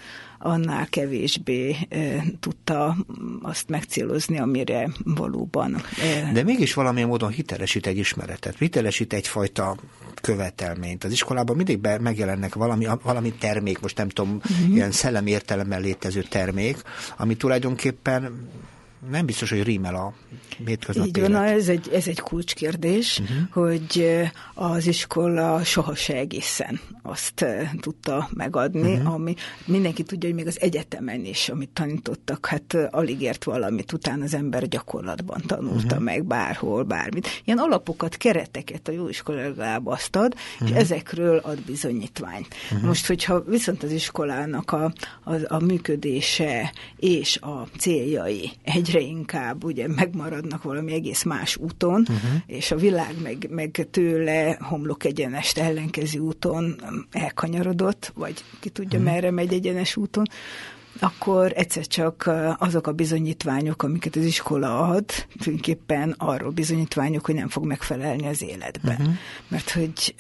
annál 0.47 0.87
kevésbé 0.87 1.77
tudta 2.41 2.97
azt 3.43 3.69
megcélozni, 3.69 4.39
amire 4.39 4.91
valóban. 5.05 5.83
De 6.33 6.43
mégis 6.43 6.75
valamilyen 6.75 7.09
módon 7.09 7.31
hitelesít 7.31 7.87
egy 7.87 7.99
ismeretet, 7.99 8.59
hitelesít 8.59 9.13
egyfajta 9.13 9.77
követelményt. 10.23 11.05
Az 11.05 11.13
iskolában 11.13 11.57
mindig 11.57 11.79
be, 11.79 11.99
megjelennek 11.99 12.55
valami, 12.55 12.87
valami 13.03 13.33
termék, 13.33 13.81
most 13.81 13.97
nem 13.97 14.09
tudom, 14.09 14.35
uh-huh. 14.35 14.75
ilyen 14.75 14.91
szellemi 14.91 15.31
értelemben 15.31 15.81
létező 15.81 16.23
termék, 16.23 16.77
ami 17.17 17.37
tulajdonképpen 17.37 18.49
nem 19.11 19.27
biztos, 19.27 19.51
hogy 19.51 19.63
rímel 19.63 19.95
a 19.95 20.15
hétköznapi 20.67 21.09
Így 21.09 21.21
van, 21.21 21.35
ez 21.35 21.69
egy, 21.69 21.89
ez 21.93 22.07
egy 22.07 22.21
kulcskérdés, 22.21 23.19
uh-huh. 23.19 23.37
hogy 23.51 24.07
az 24.55 24.87
iskola 24.87 25.65
soha 25.65 25.95
se 25.95 26.15
egészen 26.15 26.81
azt 27.03 27.47
tudta 27.81 28.29
megadni, 28.35 28.93
uh-huh. 28.93 29.13
ami 29.13 29.35
mindenki 29.65 30.03
tudja, 30.03 30.29
hogy 30.29 30.39
még 30.39 30.47
az 30.47 30.61
egyetemen 30.61 31.25
is, 31.25 31.49
amit 31.49 31.69
tanítottak, 31.69 32.47
hát 32.47 32.75
alig 32.91 33.21
ért 33.21 33.45
valamit, 33.45 33.93
utána 33.93 34.25
az 34.25 34.35
ember 34.35 34.69
gyakorlatban 34.69 35.43
tanulta 35.47 35.85
uh-huh. 35.85 36.03
meg 36.03 36.25
bárhol, 36.25 36.83
bármit. 36.83 37.43
Ilyen 37.45 37.59
alapokat, 37.59 38.17
kereteket 38.17 38.89
a 38.89 38.93
jó 38.93 39.09
iskola 39.09 39.41
legalább 39.41 39.87
azt 39.87 40.17
ad, 40.17 40.35
uh-huh. 40.35 40.69
és 40.69 40.75
ezekről 40.75 41.39
ad 41.39 41.61
bizonyítványt. 41.61 42.55
Uh-huh. 42.65 42.87
Most, 42.87 43.07
hogyha 43.07 43.43
viszont 43.43 43.83
az 43.83 43.91
iskolának 43.91 44.73
a, 44.73 44.93
a, 45.25 45.55
a 45.55 45.59
működése 45.65 46.73
és 46.97 47.37
a 47.37 47.67
céljai 47.79 48.51
egyre 48.63 48.96
inkább 49.01 49.65
ugye 49.65 49.89
megmaradnak 49.89 50.63
valami 50.63 50.93
egész 50.93 51.23
más 51.23 51.57
úton, 51.57 52.01
uh-huh. 52.01 52.41
és 52.47 52.71
a 52.71 52.77
világ 52.77 53.15
meg, 53.23 53.47
meg 53.51 53.89
tőle 53.91 54.57
homlok 54.61 55.05
egyenest 55.05 55.59
ellenkező 55.59 56.19
úton 56.19 56.77
elkanyarodott, 57.11 58.13
vagy 58.15 58.45
ki 58.61 58.69
tudja, 58.69 58.99
uh-huh. 58.99 59.15
merre 59.15 59.31
megy 59.31 59.53
egyenes 59.53 59.97
úton, 59.97 60.25
akkor 61.01 61.53
egyszer 61.55 61.87
csak 61.87 62.31
azok 62.59 62.87
a 62.87 62.93
bizonyítványok, 62.93 63.83
amiket 63.83 64.17
az 64.17 64.25
iskola 64.25 64.81
ad, 64.81 65.05
tulajdonképpen 65.39 66.15
arról 66.19 66.51
bizonyítványok, 66.51 67.27
hogy 67.27 67.35
nem 67.35 67.49
fog 67.49 67.65
megfelelni 67.65 68.27
az 68.27 68.43
életbe. 68.43 68.97
Uh-huh. 68.99 69.15
Mert 69.49 69.71
hogy 69.71 70.15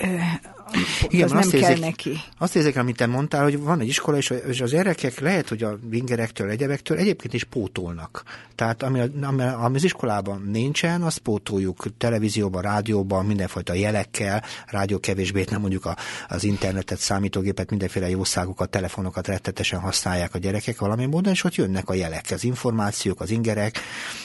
igen, 1.09 1.25
az 1.25 1.31
nem 1.31 1.49
kell 1.51 1.61
érzek, 1.61 1.79
neki. 1.79 2.19
Azt 2.39 2.57
érzek, 2.57 2.77
amit 2.77 2.97
te 2.97 3.07
mondtál, 3.07 3.43
hogy 3.43 3.59
van 3.59 3.81
egy 3.81 3.89
iskola, 3.89 4.17
és, 4.17 4.61
az 4.61 4.71
gyerekek 4.71 5.21
lehet, 5.21 5.49
hogy 5.49 5.63
a 5.63 5.79
vingerektől, 5.89 6.51
egyebektől 6.51 6.99
egyébként 6.99 7.35
is 7.35 7.45
pótolnak. 7.45 8.23
Tehát 8.55 8.83
ami, 8.83 9.01
ami, 9.23 9.43
ami 9.43 9.77
az 9.77 9.85
iskolában 9.85 10.49
nincsen, 10.53 11.03
azt 11.03 11.19
pótoljuk 11.19 11.85
televízióban, 11.99 12.63
rádióban, 12.63 13.27
mindenfajta 13.27 13.75
jelekkel, 13.75 14.43
rádió 14.67 14.99
kevésbé, 14.99 15.45
nem 15.51 15.61
mondjuk 15.61 15.85
a, 15.85 15.97
az 16.29 16.45
internetet, 16.45 16.99
számítógépet, 16.99 17.71
mindenféle 17.71 18.09
jószágokat, 18.09 18.71
telefonokat 18.71 19.27
rettetesen 19.27 19.81
használják 19.81 20.35
a 20.35 20.39
gyerekek 20.39 20.79
valami 20.79 21.07
módon, 21.07 21.33
és 21.33 21.45
ott 21.45 21.55
jönnek 21.55 21.89
a 21.89 21.95
jelek, 21.95 22.25
az 22.31 22.45
információk, 22.45 23.21
az 23.21 23.31
ingerek, 23.31 23.79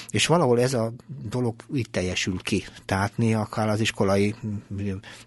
és 0.10 0.28
valahol 0.28 0.62
ez 0.62 0.74
a 0.74 0.94
dolog 1.30 1.56
itt 1.74 1.92
teljesül 1.92 2.40
ki. 2.42 2.64
Tehát 2.86 3.18
néha 3.18 3.42
akár 3.42 3.70
az 3.70 3.80
iskolai 3.80 4.36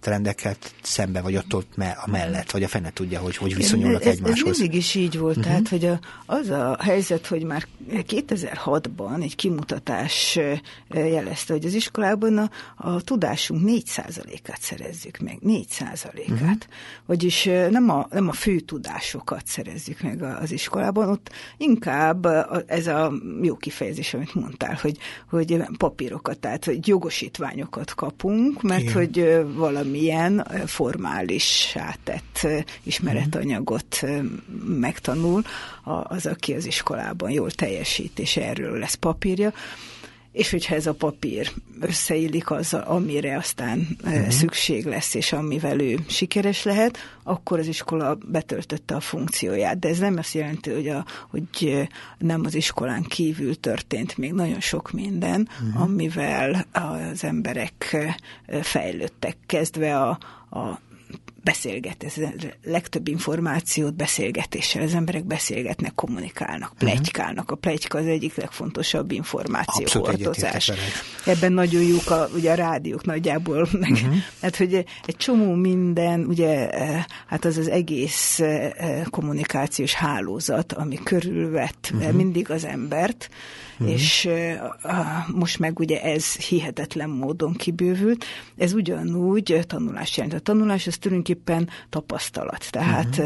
trendeket 0.00 0.74
szembe, 1.04 1.20
vagy 1.20 1.34
attól 1.34 1.64
a 1.76 2.10
mellett, 2.10 2.50
vagy 2.50 2.62
a 2.62 2.68
fene 2.68 2.92
tudja, 2.92 3.20
hogy 3.20 3.36
hogy 3.36 3.54
viszonyulnak 3.54 4.04
ez, 4.04 4.14
egymáshoz. 4.14 4.50
Ez 4.50 4.58
mindig 4.58 4.78
is 4.78 4.94
így 4.94 5.18
volt, 5.18 5.36
uh-huh. 5.36 5.52
tehát 5.52 5.68
hogy 5.68 5.84
a, 5.84 5.98
az 6.26 6.50
a 6.50 6.76
helyzet, 6.80 7.26
hogy 7.26 7.44
már 7.44 7.66
2006-ban 7.90 9.22
egy 9.22 9.36
kimutatás 9.36 10.38
jelezte, 10.88 11.52
hogy 11.52 11.64
az 11.64 11.74
iskolában 11.74 12.38
a, 12.38 12.50
a 12.76 13.00
tudásunk 13.00 13.62
4%-át 13.66 14.60
szerezzük 14.60 15.18
meg, 15.18 15.38
4%-át. 15.46 16.30
Uh-huh. 16.30 16.56
Vagyis 17.06 17.44
nem 17.70 17.90
a, 17.90 18.06
nem 18.10 18.28
a 18.28 18.32
fő 18.32 18.60
tudásokat 18.60 19.46
szerezzük 19.46 20.00
meg 20.00 20.22
az 20.22 20.52
iskolában, 20.52 21.08
ott 21.08 21.30
inkább 21.56 22.26
ez 22.66 22.86
a 22.86 23.12
jó 23.42 23.56
kifejezés, 23.56 24.14
amit 24.14 24.34
mondtál, 24.34 24.78
hogy, 24.80 24.98
hogy 25.30 25.62
papírokat, 25.78 26.38
tehát 26.38 26.64
hogy 26.64 26.88
jogosítványokat 26.88 27.94
kapunk, 27.94 28.62
mert 28.62 28.82
Igen. 28.82 28.94
hogy 28.94 29.44
valamilyen 29.54 30.46
formális 30.94 31.76
tett 32.04 32.46
ismeretanyagot 32.82 34.00
megtanul 34.66 35.42
az, 35.82 36.26
aki 36.26 36.54
az 36.54 36.66
iskolában 36.66 37.30
jól 37.30 37.50
teljesít, 37.50 38.18
és 38.18 38.36
erről 38.36 38.78
lesz 38.78 38.94
papírja 38.94 39.52
és 40.34 40.50
hogyha 40.50 40.74
ez 40.74 40.86
a 40.86 40.94
papír 40.94 41.52
összeillik 41.80 42.50
az, 42.50 42.74
amire 42.74 43.36
aztán 43.36 43.96
uh-huh. 44.04 44.28
szükség 44.28 44.84
lesz, 44.84 45.14
és 45.14 45.32
amivel 45.32 45.80
ő 45.80 45.98
sikeres 46.08 46.62
lehet, 46.62 46.98
akkor 47.22 47.58
az 47.58 47.66
iskola 47.66 48.18
betöltötte 48.26 48.94
a 48.94 49.00
funkcióját. 49.00 49.78
De 49.78 49.88
ez 49.88 49.98
nem 49.98 50.16
azt 50.16 50.34
jelenti, 50.34 50.70
hogy, 50.70 50.88
a, 50.88 51.04
hogy 51.30 51.88
nem 52.18 52.42
az 52.44 52.54
iskolán 52.54 53.02
kívül 53.02 53.60
történt 53.60 54.16
még 54.16 54.32
nagyon 54.32 54.60
sok 54.60 54.92
minden, 54.92 55.48
uh-huh. 55.60 55.82
amivel 55.82 56.66
az 56.72 57.24
emberek 57.24 57.96
fejlődtek, 58.62 59.36
kezdve 59.46 60.00
a, 60.00 60.18
a 60.50 60.80
beszélget, 61.44 62.04
ez 62.04 62.14
legtöbb 62.64 63.08
információt 63.08 63.94
beszélgetéssel, 63.94 64.82
az 64.82 64.94
emberek 64.94 65.24
beszélgetnek, 65.24 65.94
kommunikálnak, 65.94 66.72
mhm. 66.74 66.78
plegykálnak. 66.78 67.50
A 67.50 67.54
plegyka 67.54 67.98
az 67.98 68.06
egyik 68.06 68.34
legfontosabb 68.34 69.10
információhordozás. 69.10 70.72
Ebben 71.24 71.52
nagyon 71.52 71.82
jók 71.82 72.10
a, 72.10 72.28
ugye 72.34 72.50
a 72.50 72.54
rádiók 72.54 73.04
nagyjából, 73.04 73.68
meg, 73.72 73.90
uh-huh. 73.90 74.14
hát 74.40 74.56
hogy 74.56 74.74
egy 75.06 75.16
csomó 75.16 75.54
minden, 75.54 76.24
ugye 76.24 76.70
hát 77.26 77.44
az 77.44 77.56
az 77.56 77.68
egész 77.68 78.40
eh, 78.40 79.02
kommunikációs 79.10 79.94
hálózat, 79.94 80.72
ami 80.72 80.98
körülvett 81.02 81.90
uh-huh. 81.94 82.12
mindig 82.12 82.50
az 82.50 82.64
embert, 82.64 83.28
uh-huh. 83.78 83.94
és 83.94 84.28
most 85.34 85.58
meg 85.58 85.78
ugye 85.78 86.02
ez 86.02 86.36
hihetetlen 86.36 87.10
módon 87.10 87.52
kibővült. 87.52 88.24
Ez 88.56 88.72
ugyanúgy 88.72 89.64
tanulás 89.66 90.16
jelent. 90.16 90.34
A 90.34 90.38
tanulás 90.38 90.86
az 90.86 90.96
tulajdonképpen 90.96 91.33
tapasztalat. 91.90 92.70
Tehát 92.70 93.18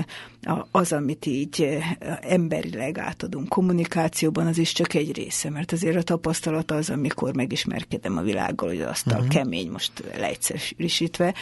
uh-huh. 0.42 0.66
az, 0.70 0.92
amit 0.92 1.26
így 1.26 1.78
emberileg 2.20 2.98
átadunk 2.98 3.48
kommunikációban, 3.48 4.46
az 4.46 4.58
is 4.58 4.72
csak 4.72 4.94
egy 4.94 5.16
része, 5.16 5.50
mert 5.50 5.72
azért 5.72 5.96
a 5.96 6.02
tapasztalat 6.02 6.70
az, 6.70 6.90
amikor 6.90 7.34
megismerkedem 7.34 8.16
a 8.16 8.22
világgal, 8.22 8.68
hogy 8.68 8.80
azt 8.80 9.06
uh-huh. 9.06 9.24
a 9.24 9.28
kemény, 9.28 9.70
most 9.70 9.92
leegyszerűsítve, 10.16 11.34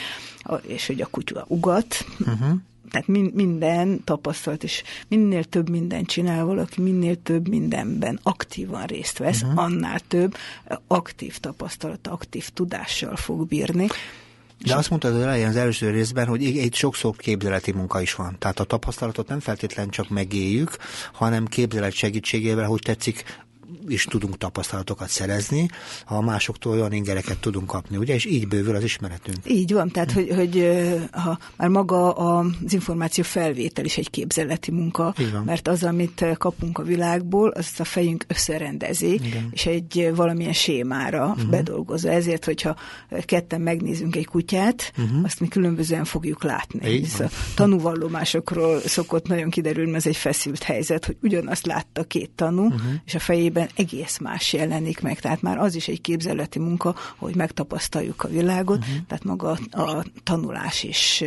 és 0.66 0.87
hogy 0.87 1.00
a 1.00 1.07
kutya 1.07 1.44
ugat, 1.48 2.07
uh-huh 2.18 2.59
tehát 2.90 3.33
minden 3.33 4.05
tapasztalat, 4.05 4.64
és 4.64 4.83
minél 5.09 5.44
több 5.44 5.68
mindent 5.68 6.07
csinál 6.07 6.44
valaki, 6.44 6.81
minél 6.81 7.22
több 7.22 7.48
mindenben 7.48 8.20
aktívan 8.22 8.85
részt 8.85 9.18
vesz, 9.18 9.42
uh-huh. 9.42 9.59
annál 9.59 10.00
több 10.00 10.37
aktív 10.87 11.38
tapasztalat, 11.38 12.07
aktív 12.07 12.48
tudással 12.48 13.16
fog 13.16 13.46
bírni. 13.46 13.87
De 14.59 14.75
azt 14.75 14.90
mondtad 14.90 15.14
az 15.14 15.21
elején 15.21 15.49
az 15.49 15.57
első 15.57 15.90
részben, 15.90 16.27
hogy 16.27 16.42
itt 16.42 16.75
sokszor 16.75 17.16
képzeleti 17.16 17.73
munka 17.73 18.01
is 18.01 18.14
van. 18.14 18.37
Tehát 18.38 18.61
a 18.61 18.64
tapasztalatot 18.64 19.29
nem 19.29 19.40
feltétlenül 19.40 19.90
csak 19.90 20.09
megéljük, 20.09 20.77
hanem 21.12 21.47
képzelet 21.47 21.92
segítségével, 21.92 22.66
hogy 22.66 22.81
tetszik, 22.81 23.25
is 23.90 24.05
tudunk 24.05 24.37
tapasztalatokat 24.37 25.09
szerezni, 25.09 25.68
ha 26.05 26.20
másoktól 26.20 26.72
olyan 26.72 26.92
ingereket 26.92 27.38
tudunk 27.38 27.66
kapni, 27.66 27.96
ugye, 27.96 28.14
és 28.14 28.25
így 28.25 28.49
bővül 28.49 28.75
az 28.75 28.85
ismeretünk. 28.85 29.38
Így 29.44 29.72
van, 29.72 29.88
tehát 29.88 30.12
hogy, 30.12 30.31
hogy 30.35 30.68
ha 31.12 31.38
már 31.57 31.68
maga 31.68 32.12
az 32.12 32.72
információ 32.72 33.25
felvétel 33.25 33.85
is 33.85 33.96
egy 33.96 34.11
képzeleti 34.11 34.70
munka, 34.70 35.14
mert 35.44 35.68
az, 35.68 35.83
amit 35.83 36.25
kapunk 36.38 36.79
a 36.79 36.83
világból, 36.83 37.49
azt 37.49 37.81
a 37.81 37.85
fejünk 37.85 38.25
összerendezi, 38.29 39.12
Igen. 39.14 39.49
és 39.51 39.66
egy 39.66 40.11
valamilyen 40.14 40.53
sémára 40.53 41.27
uh-huh. 41.27 41.51
bedolgozza. 41.51 42.11
Ezért, 42.11 42.44
hogyha 42.44 42.77
ketten 43.25 43.61
megnézünk 43.61 44.16
egy 44.16 44.27
kutyát, 44.27 44.92
uh-huh. 44.99 45.25
azt 45.25 45.40
mi 45.40 45.49
különbözően 45.49 46.05
fogjuk 46.05 46.42
látni. 46.42 47.03
Ez 47.05 47.20
a 47.20 47.29
tanúvallomásokról 47.55 48.81
szokott 48.81 49.29
nagyon 49.29 49.51
kiderülni, 49.51 49.94
ez 49.94 50.07
egy 50.07 50.16
feszült 50.16 50.62
helyzet, 50.62 51.05
hogy 51.05 51.16
ugyanazt 51.22 51.66
látta 51.66 52.05
két 52.05 52.31
tanú, 52.35 52.64
uh-huh. 52.64 52.81
és 53.05 53.14
a 53.14 53.18
fejében 53.18 53.68
egész 53.76 54.18
más 54.18 54.52
jelenik 54.52 55.00
meg. 55.00 55.20
Tehát 55.20 55.42
már 55.42 55.58
az 55.58 55.74
is 55.74 55.88
egy 55.88 56.00
képzeleti 56.00 56.58
munka, 56.58 56.94
hogy 57.16 57.34
megtapasztaljuk 57.36 58.22
a 58.22 58.28
világot, 58.28 58.78
uh-huh. 58.78 58.96
tehát 59.08 59.24
maga 59.24 59.58
a 59.70 60.04
tanulás 60.24 60.82
is. 60.82 61.24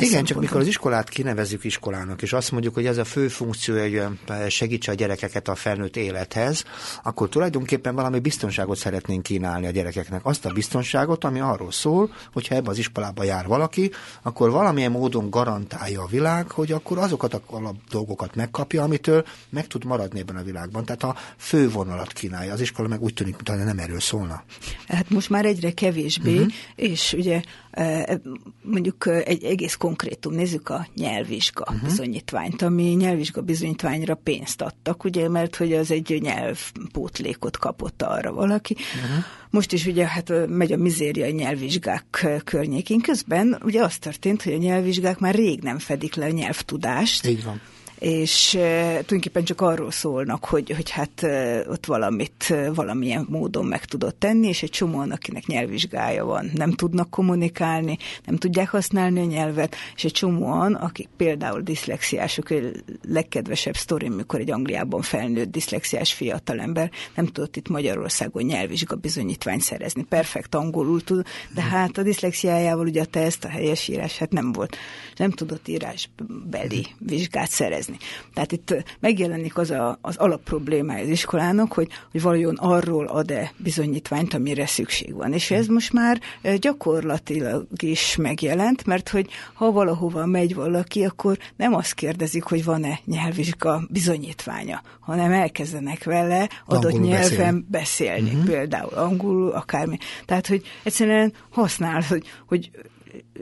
Igen, 0.00 0.24
csak 0.24 0.40
mikor 0.40 0.60
az 0.60 0.66
iskolát 0.66 1.08
kinevezzük 1.08 1.64
iskolának, 1.64 2.22
és 2.22 2.32
azt 2.32 2.52
mondjuk, 2.52 2.74
hogy 2.74 2.86
ez 2.86 2.98
a 2.98 3.04
fő 3.04 3.28
funkció, 3.28 3.78
hogy 3.78 4.02
segítse 4.48 4.90
a 4.90 4.94
gyerekeket 4.94 5.48
a 5.48 5.54
felnőtt 5.54 5.96
élethez, 5.96 6.64
akkor 7.02 7.28
tulajdonképpen 7.28 7.94
valami 7.94 8.18
biztonságot 8.18 8.78
szeretnénk 8.78 9.22
kínálni 9.22 9.66
a 9.66 9.70
gyerekeknek. 9.70 10.26
Azt 10.26 10.44
a 10.44 10.52
biztonságot, 10.52 11.24
ami 11.24 11.40
arról 11.40 11.72
szól, 11.72 12.10
hogyha 12.32 12.54
ebbe 12.54 12.70
az 12.70 12.78
iskolába 12.78 13.24
jár 13.24 13.46
valaki, 13.46 13.90
akkor 14.22 14.50
valamilyen 14.50 14.90
módon 14.90 15.30
garantálja 15.30 16.02
a 16.02 16.06
világ, 16.06 16.50
hogy 16.50 16.72
akkor 16.72 16.98
azokat 16.98 17.34
a 17.34 17.42
dolgokat 17.90 18.34
megkapja, 18.34 18.82
amitől 18.82 19.24
meg 19.48 19.66
tud 19.66 19.84
maradni 19.84 20.20
ebben 20.20 20.36
a 20.36 20.42
világban. 20.42 20.84
Tehát 20.84 21.02
a 21.02 21.16
fővonalat 21.62 22.12
kínálja. 22.12 22.52
Az 22.52 22.60
iskola 22.60 22.88
meg 22.88 23.02
úgy 23.02 23.14
tűnik, 23.14 23.34
mintha 23.34 23.64
nem 23.64 23.78
erről 23.78 24.00
szólna. 24.00 24.42
Hát 24.88 25.10
most 25.10 25.30
már 25.30 25.44
egyre 25.44 25.72
kevésbé, 25.72 26.34
uh-huh. 26.34 26.52
és 26.76 27.12
ugye 27.12 27.42
e, 27.70 28.20
mondjuk 28.62 29.06
egy 29.06 29.44
egész 29.44 29.74
konkrétum, 29.74 30.34
nézzük 30.34 30.68
a 30.68 30.86
nyelvvizsga 30.94 31.64
uh-huh. 31.68 31.88
bizonyítványt, 31.88 32.62
ami 32.62 32.82
nyelvvizsga 32.82 33.40
bizonyítványra 33.40 34.14
pénzt 34.14 34.62
adtak, 34.62 35.04
ugye, 35.04 35.28
mert 35.28 35.56
hogy 35.56 35.72
az 35.72 35.90
egy 35.90 36.18
nyelvpótlékot 36.20 37.56
kapott 37.56 38.02
arra 38.02 38.32
valaki. 38.32 38.74
Uh-huh. 38.74 39.24
Most 39.50 39.72
is 39.72 39.86
ugye 39.86 40.06
hát 40.06 40.32
megy 40.48 40.72
a 40.72 40.76
mizéria 40.76 41.30
nyelvvizsgák 41.30 42.26
környékén. 42.44 43.00
Közben 43.00 43.60
ugye 43.64 43.82
az 43.82 43.98
történt, 43.98 44.42
hogy 44.42 44.52
a 44.52 44.56
nyelvvizsgák 44.56 45.18
már 45.18 45.34
rég 45.34 45.60
nem 45.60 45.78
fedik 45.78 46.14
le 46.14 46.24
a 46.24 46.30
nyelvtudást. 46.30 47.26
Így 47.26 47.44
van 47.44 47.60
és 48.02 48.48
tulajdonképpen 48.50 49.44
csak 49.44 49.60
arról 49.60 49.90
szólnak, 49.90 50.44
hogy, 50.44 50.70
hogy 50.70 50.90
hát 50.90 51.26
ott 51.68 51.86
valamit 51.86 52.54
valamilyen 52.74 53.26
módon 53.28 53.66
meg 53.66 53.84
tudott 53.84 54.18
tenni, 54.18 54.48
és 54.48 54.62
egy 54.62 54.70
csomóan, 54.70 55.10
akinek 55.10 55.46
nyelvvizsgája 55.46 56.24
van, 56.24 56.50
nem 56.54 56.72
tudnak 56.72 57.10
kommunikálni, 57.10 57.98
nem 58.24 58.36
tudják 58.36 58.68
használni 58.68 59.20
a 59.20 59.24
nyelvet, 59.24 59.76
és 59.94 60.04
egy 60.04 60.12
csomóan, 60.12 60.74
akik 60.74 61.08
például 61.16 61.60
diszlexiások, 61.60 62.50
egy 62.50 62.84
legkedvesebb 63.08 63.76
sztori, 63.76 64.08
mikor 64.08 64.40
egy 64.40 64.50
Angliában 64.50 65.02
felnőtt 65.02 65.50
diszlexiás 65.50 66.12
fiatalember 66.12 66.90
nem 67.14 67.26
tudott 67.26 67.56
itt 67.56 67.68
Magyarországon 67.68 68.42
nyelvvizsga 68.42 68.96
bizonyítványt 68.96 69.62
szerezni. 69.62 70.02
Perfekt 70.02 70.54
angolul 70.54 71.04
tud, 71.04 71.26
de 71.54 71.62
hát 71.62 71.98
a 71.98 72.02
diszlexiájával 72.02 72.86
ugye 72.86 73.00
a 73.00 73.04
teszt, 73.04 73.44
a 73.44 73.48
helyesírás, 73.48 74.18
hát 74.18 74.32
nem 74.32 74.52
volt. 74.52 74.76
Nem 75.16 75.30
tudott 75.30 75.68
írásbeli 75.68 76.86
vizsgát 76.98 77.50
szerezni. 77.50 77.91
Tehát 78.34 78.52
itt 78.52 78.74
megjelenik 79.00 79.58
az 79.58 79.70
a, 79.70 79.98
az 80.00 80.16
alapproblémája 80.16 81.02
az 81.02 81.08
iskolának, 81.08 81.72
hogy, 81.72 81.88
hogy 82.10 82.22
valójában 82.22 82.56
arról 82.56 83.06
ad-e 83.06 83.52
bizonyítványt, 83.56 84.34
amire 84.34 84.66
szükség 84.66 85.14
van. 85.14 85.32
És 85.32 85.50
ez 85.50 85.66
most 85.66 85.92
már 85.92 86.20
gyakorlatilag 86.58 87.66
is 87.82 88.16
megjelent, 88.16 88.86
mert 88.86 89.08
hogy 89.08 89.28
ha 89.54 89.70
valahova 89.70 90.26
megy 90.26 90.54
valaki, 90.54 91.04
akkor 91.04 91.38
nem 91.56 91.74
azt 91.74 91.94
kérdezik, 91.94 92.42
hogy 92.42 92.64
van-e 92.64 93.00
nyelvvizsga 93.04 93.82
bizonyítványa, 93.90 94.82
hanem 95.00 95.32
elkezdenek 95.32 96.04
vele 96.04 96.48
adott 96.66 96.84
angolul 96.84 97.06
nyelven 97.06 97.66
beszél. 97.68 98.10
beszélni, 98.12 98.30
uh-huh. 98.30 98.44
például 98.44 98.94
angolul, 98.94 99.50
akármi. 99.50 99.98
Tehát, 100.26 100.46
hogy 100.46 100.62
egyszerűen 100.82 101.32
használ, 101.50 102.02
hogy, 102.08 102.26
hogy 102.46 102.70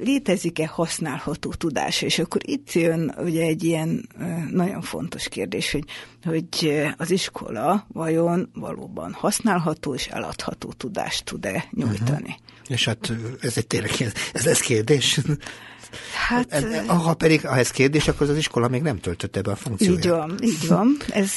létezik-e 0.00 0.66
használható 0.66 1.52
tudás? 1.52 2.02
És 2.02 2.18
akkor 2.18 2.40
itt 2.44 2.72
jön 2.72 3.14
ugye 3.18 3.42
egy 3.42 3.64
ilyen 3.64 4.08
nagyon 4.50 4.80
fontos 4.82 5.28
kérdés, 5.28 5.72
hogy, 5.72 5.84
hogy 6.24 6.82
az 6.96 7.10
iskola 7.10 7.86
vajon 7.92 8.50
valóban 8.54 9.12
használható 9.12 9.94
és 9.94 10.06
eladható 10.06 10.72
tudást 10.72 11.24
tud-e 11.24 11.64
nyújtani? 11.70 12.20
Uh-huh. 12.20 12.68
És 12.68 12.84
hát 12.84 13.12
ez 13.40 13.56
egy 13.56 13.66
tényleg, 13.66 13.90
ez, 14.32 14.44
lesz 14.44 14.60
kérdés. 14.60 15.20
Hát, 16.28 16.66
ha 16.86 17.14
pedig, 17.14 17.46
ha 17.46 17.56
ez 17.56 17.70
kérdés, 17.70 18.08
akkor 18.08 18.30
az 18.30 18.36
iskola 18.36 18.68
még 18.68 18.82
nem 18.82 18.98
töltötte 18.98 19.42
be 19.42 19.50
a 19.50 19.56
funkcióját. 19.56 20.04
Így 20.04 20.10
van, 20.10 20.38
így 20.42 20.68
van. 20.68 20.96
Ez 21.08 21.32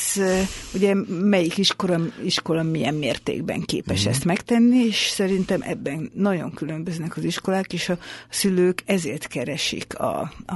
ugye 0.73 0.93
melyik 1.07 1.57
iskola, 1.57 1.99
iskola 2.23 2.63
milyen 2.63 2.93
mértékben 2.93 3.61
képes 3.61 3.97
uh-huh. 3.97 4.13
ezt 4.13 4.25
megtenni, 4.25 4.85
és 4.85 4.95
szerintem 4.95 5.61
ebben 5.61 6.11
nagyon 6.13 6.53
különböznek 6.53 7.17
az 7.17 7.23
iskolák, 7.23 7.73
és 7.73 7.89
a 7.89 7.97
szülők 8.29 8.83
ezért 8.85 9.27
keresik 9.27 9.99
a, 9.99 10.31
a, 10.45 10.53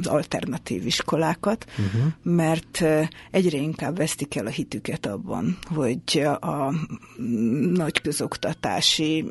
az 0.00 0.06
alternatív 0.06 0.86
iskolákat, 0.86 1.64
uh-huh. 1.70 2.12
mert 2.22 2.84
egyre 3.30 3.58
inkább 3.58 3.96
vesztik 3.96 4.36
el 4.36 4.46
a 4.46 4.50
hitüket 4.50 5.06
abban, 5.06 5.58
hogy 5.74 6.22
a 6.40 6.74
nagy 7.72 8.00
közoktatási 8.00 9.24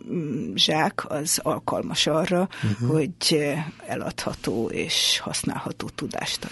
zsák 0.56 1.12
az 1.12 1.40
alkalmas 1.44 2.08
arra, 2.08 2.48
uh-huh. 2.64 2.90
hogy 2.90 3.46
el 3.88 4.02
eladható 4.04 4.70
és 4.70 5.20
használható 5.20 5.90
tudást 5.96 6.44
ad. 6.44 6.52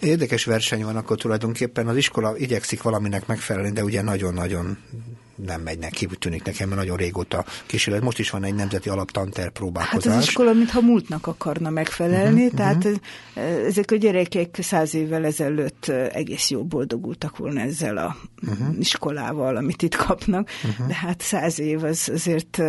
Érdekes 0.00 0.44
verseny 0.44 0.84
van 0.84 0.96
akkor 0.96 1.16
tulajdonképpen. 1.16 1.88
Az 1.88 1.96
iskola 1.96 2.36
igyekszik 2.36 2.82
valaminek 2.82 3.26
megfelelni, 3.26 3.70
de 3.70 3.84
ugye 3.84 4.02
nagyon-nagyon 4.02 4.78
nem 5.36 5.60
megy 5.60 5.78
neki, 5.78 6.06
úgy 6.10 6.18
tűnik 6.18 6.42
nekem, 6.42 6.68
mert 6.68 6.80
nagyon 6.80 6.96
régóta 6.96 7.44
kísérlet. 7.66 8.02
Most 8.02 8.18
is 8.18 8.30
van 8.30 8.44
egy 8.44 8.54
nemzeti 8.54 8.88
alaptanter 8.88 9.50
próbálkozás. 9.50 10.12
Hát 10.12 10.22
az 10.22 10.28
iskola, 10.28 10.52
mintha 10.52 10.80
múltnak 10.80 11.26
akarna 11.26 11.70
megfelelni, 11.70 12.44
uh-huh, 12.44 12.58
tehát 12.58 12.84
uh-huh. 12.84 13.66
ezek 13.66 13.90
a 13.90 13.96
gyerekek 13.96 14.58
száz 14.62 14.94
évvel 14.94 15.24
ezelőtt 15.24 15.88
egész 16.12 16.50
jól 16.50 16.62
boldogultak 16.62 17.36
volna 17.36 17.60
ezzel 17.60 17.96
a 17.96 18.16
uh-huh. 18.42 18.78
iskolával, 18.78 19.56
amit 19.56 19.82
itt 19.82 19.94
kapnak, 19.94 20.50
uh-huh. 20.64 20.86
de 20.86 20.94
hát 20.94 21.20
száz 21.20 21.58
év 21.58 21.84
az 21.84 22.10
azért 22.12 22.62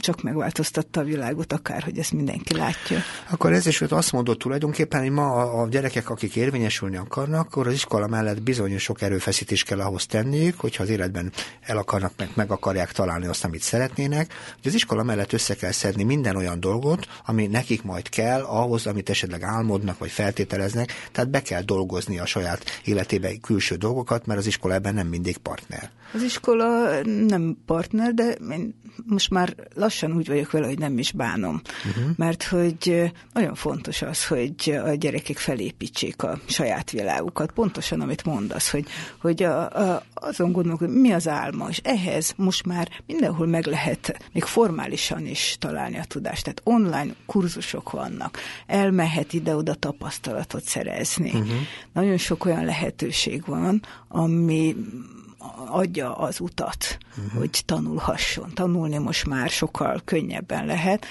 csak 0.00 0.22
megváltoztatta 0.22 1.00
a 1.00 1.04
világot, 1.04 1.52
akár, 1.52 1.82
hogy 1.82 1.98
ezt 1.98 2.12
mindenki 2.12 2.54
látja. 2.54 2.98
Akkor 3.30 3.52
ez 3.52 3.66
is 3.66 3.80
azt 3.80 4.12
mondott 4.12 4.38
tulajdonképpen, 4.38 5.00
hogy 5.00 5.10
ma 5.10 5.32
a 5.32 5.68
gyerekek, 5.68 6.10
akik 6.10 6.36
érvényesülni 6.36 6.96
akarnak, 6.96 7.46
akkor 7.46 7.66
az 7.66 7.72
iskola 7.72 8.06
mellett 8.06 8.42
bizonyos 8.42 8.82
sok 8.82 9.02
erőfeszítés 9.02 9.62
kell 9.62 9.80
ahhoz 9.80 10.06
tenniük, 10.06 10.60
hogyha 10.60 10.82
az 10.82 10.88
életben 10.88 11.32
el 11.60 11.77
akarnak, 11.78 12.12
meg, 12.16 12.30
meg 12.34 12.50
akarják 12.50 12.92
találni 12.92 13.26
azt, 13.26 13.44
amit 13.44 13.62
szeretnének, 13.62 14.32
hogy 14.52 14.66
az 14.66 14.74
iskola 14.74 15.02
mellett 15.02 15.32
össze 15.32 15.54
kell 15.54 15.72
szedni 15.72 16.02
minden 16.02 16.36
olyan 16.36 16.60
dolgot, 16.60 17.06
ami 17.26 17.46
nekik 17.46 17.82
majd 17.82 18.08
kell 18.08 18.42
ahhoz, 18.42 18.86
amit 18.86 19.10
esetleg 19.10 19.42
álmodnak, 19.42 19.98
vagy 19.98 20.10
feltételeznek, 20.10 21.08
tehát 21.12 21.30
be 21.30 21.42
kell 21.42 21.62
dolgozni 21.62 22.18
a 22.18 22.26
saját 22.26 22.64
életébe 22.84 23.36
külső 23.36 23.74
dolgokat, 23.74 24.26
mert 24.26 24.38
az 24.40 24.46
iskola 24.46 24.74
ebben 24.74 24.94
nem 24.94 25.06
mindig 25.06 25.36
partner. 25.36 25.90
Az 26.12 26.22
iskola 26.22 27.00
nem 27.04 27.56
partner, 27.66 28.14
de 28.14 28.32
én 28.50 28.74
most 29.06 29.30
már 29.30 29.54
lassan 29.74 30.12
úgy 30.12 30.28
vagyok 30.28 30.50
vele, 30.50 30.66
hogy 30.66 30.78
nem 30.78 30.98
is 30.98 31.12
bánom. 31.12 31.60
Uh-huh. 31.88 32.10
Mert 32.16 32.42
hogy 32.42 33.12
nagyon 33.32 33.54
fontos 33.54 34.02
az, 34.02 34.26
hogy 34.26 34.78
a 34.84 34.90
gyerekek 34.94 35.36
felépítsék 35.36 36.22
a 36.22 36.40
saját 36.46 36.90
világukat. 36.90 37.52
Pontosan, 37.52 38.00
amit 38.00 38.24
mondasz, 38.24 38.70
hogy, 38.70 38.86
hogy 39.20 39.42
a, 39.42 39.70
a, 39.70 40.02
azon 40.14 40.52
gondolok, 40.52 40.78
hogy 40.78 40.88
mi 40.88 41.12
az 41.12 41.28
álma, 41.28 41.67
és 41.68 41.80
ehhez 41.84 42.32
most 42.36 42.66
már 42.66 42.88
mindenhol 43.06 43.46
meg 43.46 43.66
lehet 43.66 44.28
még 44.32 44.44
formálisan 44.44 45.26
is 45.26 45.56
találni 45.58 45.98
a 45.98 46.04
tudást. 46.04 46.44
Tehát 46.44 46.60
online 46.64 47.14
kurzusok 47.26 47.90
vannak, 47.90 48.38
elmehet 48.66 49.32
ide-oda 49.32 49.74
tapasztalatot 49.74 50.62
szerezni. 50.64 51.30
Uh-huh. 51.30 51.50
Nagyon 51.92 52.16
sok 52.16 52.44
olyan 52.44 52.64
lehetőség 52.64 53.42
van, 53.46 53.82
ami 54.08 54.76
adja 55.68 56.16
az 56.16 56.40
utat, 56.40 56.98
uh-huh. 57.26 57.38
hogy 57.38 57.62
tanulhasson. 57.64 58.50
Tanulni 58.54 58.98
most 58.98 59.26
már 59.26 59.50
sokkal 59.50 60.02
könnyebben 60.04 60.66
lehet, 60.66 61.06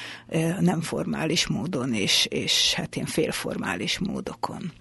nem 0.60 0.82
formális 0.82 1.48
módon, 1.48 1.94
és, 1.94 2.26
és 2.30 2.74
hát 2.74 2.96
ilyen 2.96 3.08
félformális 3.08 4.00
módokon. 4.00 4.72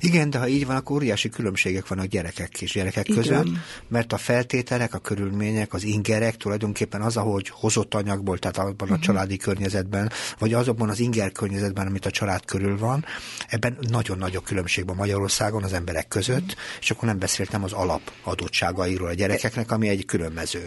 Igen, 0.00 0.30
de 0.30 0.38
ha 0.38 0.48
így 0.48 0.66
van, 0.66 0.76
akkor 0.76 0.96
óriási 0.96 1.28
különbségek 1.28 1.88
vannak 1.88 2.06
gyerekek 2.06 2.62
és 2.62 2.72
gyerekek 2.72 3.08
Igen. 3.08 3.22
között, 3.22 3.46
mert 3.88 4.12
a 4.12 4.16
feltételek, 4.16 4.94
a 4.94 4.98
körülmények, 4.98 5.74
az 5.74 5.84
ingerek 5.84 6.36
tulajdonképpen 6.36 7.00
az, 7.00 7.16
ahogy 7.16 7.48
hozott 7.48 7.94
anyagból, 7.94 8.38
tehát 8.38 8.58
abban 8.58 8.74
uh-huh. 8.80 8.96
a 8.96 9.00
családi 9.00 9.36
környezetben, 9.36 10.10
vagy 10.38 10.52
azokban 10.52 10.88
az 10.88 11.00
inger 11.00 11.32
környezetben, 11.32 11.86
amit 11.86 12.06
a 12.06 12.10
család 12.10 12.44
körül 12.44 12.78
van, 12.78 13.04
ebben 13.48 13.78
nagyon 13.80 14.18
nagyok 14.18 14.44
különbség 14.44 14.86
van 14.86 14.96
Magyarországon 14.96 15.62
az 15.62 15.72
emberek 15.72 16.08
között, 16.08 16.44
uh-huh. 16.44 16.60
és 16.80 16.90
akkor 16.90 17.08
nem 17.08 17.18
beszéltem 17.18 17.62
az 17.62 17.72
alapadottságairól 17.72 19.08
a 19.08 19.14
gyerekeknek, 19.14 19.70
ami 19.70 19.88
egy 19.88 20.04
különböző. 20.04 20.64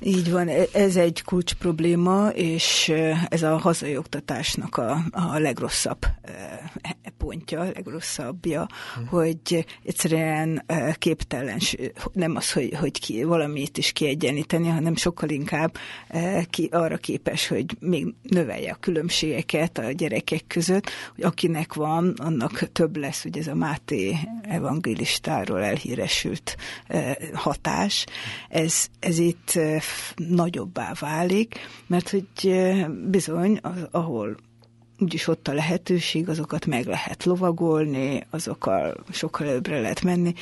Így 0.00 0.30
van, 0.30 0.48
e- 0.48 0.66
ez 0.72 0.96
egy 0.96 1.22
kulcs 1.22 1.54
probléma, 1.54 2.28
és 2.28 2.92
ez 3.28 3.42
a 3.42 3.58
hazai 3.58 3.96
oktatásnak 3.96 4.76
a, 4.76 5.04
a 5.10 5.38
legrosszabb 5.38 6.04
e, 6.22 6.92
pontja, 7.18 7.60
a 7.60 7.64
legrosszabbja, 7.64 8.66
hmm. 8.94 9.06
hogy 9.06 9.66
egyszerűen 9.84 10.64
képtelen, 10.98 11.58
nem 12.12 12.36
az, 12.36 12.52
hogy, 12.52 12.74
hogy 12.80 13.00
ki, 13.00 13.24
valamit 13.24 13.78
is 13.78 13.92
kiegyenlíteni, 13.92 14.68
hanem 14.68 14.96
sokkal 14.96 15.28
inkább 15.28 15.76
ki, 16.50 16.68
arra 16.72 16.96
képes, 16.96 17.48
hogy 17.48 17.76
még 17.80 18.14
növelje 18.22 18.72
a 18.72 18.76
különbségeket 18.80 19.78
a 19.78 19.92
gyerekek 19.92 20.44
között, 20.46 20.90
hogy 21.14 21.24
akinek 21.24 21.74
van, 21.74 22.14
annak 22.16 22.72
több 22.72 22.96
lesz, 22.96 23.22
hogy 23.22 23.38
ez 23.38 23.46
a 23.46 23.54
Máté 23.54 24.16
evangélistáról 24.42 25.62
elhíresült 25.62 26.56
hatás, 27.32 28.06
ez, 28.48 28.86
ez 28.98 29.18
itt 29.18 29.41
nagyobbá 30.16 30.92
válik, 31.00 31.54
mert 31.86 32.10
hogy 32.10 32.26
bizony, 33.08 33.58
az, 33.62 33.88
ahol 33.90 34.36
úgyis 34.98 35.28
ott 35.28 35.48
a 35.48 35.52
lehetőség, 35.52 36.28
azokat 36.28 36.66
meg 36.66 36.86
lehet 36.86 37.24
lovagolni, 37.24 38.26
azokkal 38.30 39.04
sokkal 39.10 39.46
előbbre 39.46 39.80
lehet 39.80 40.02
menni, 40.02 40.34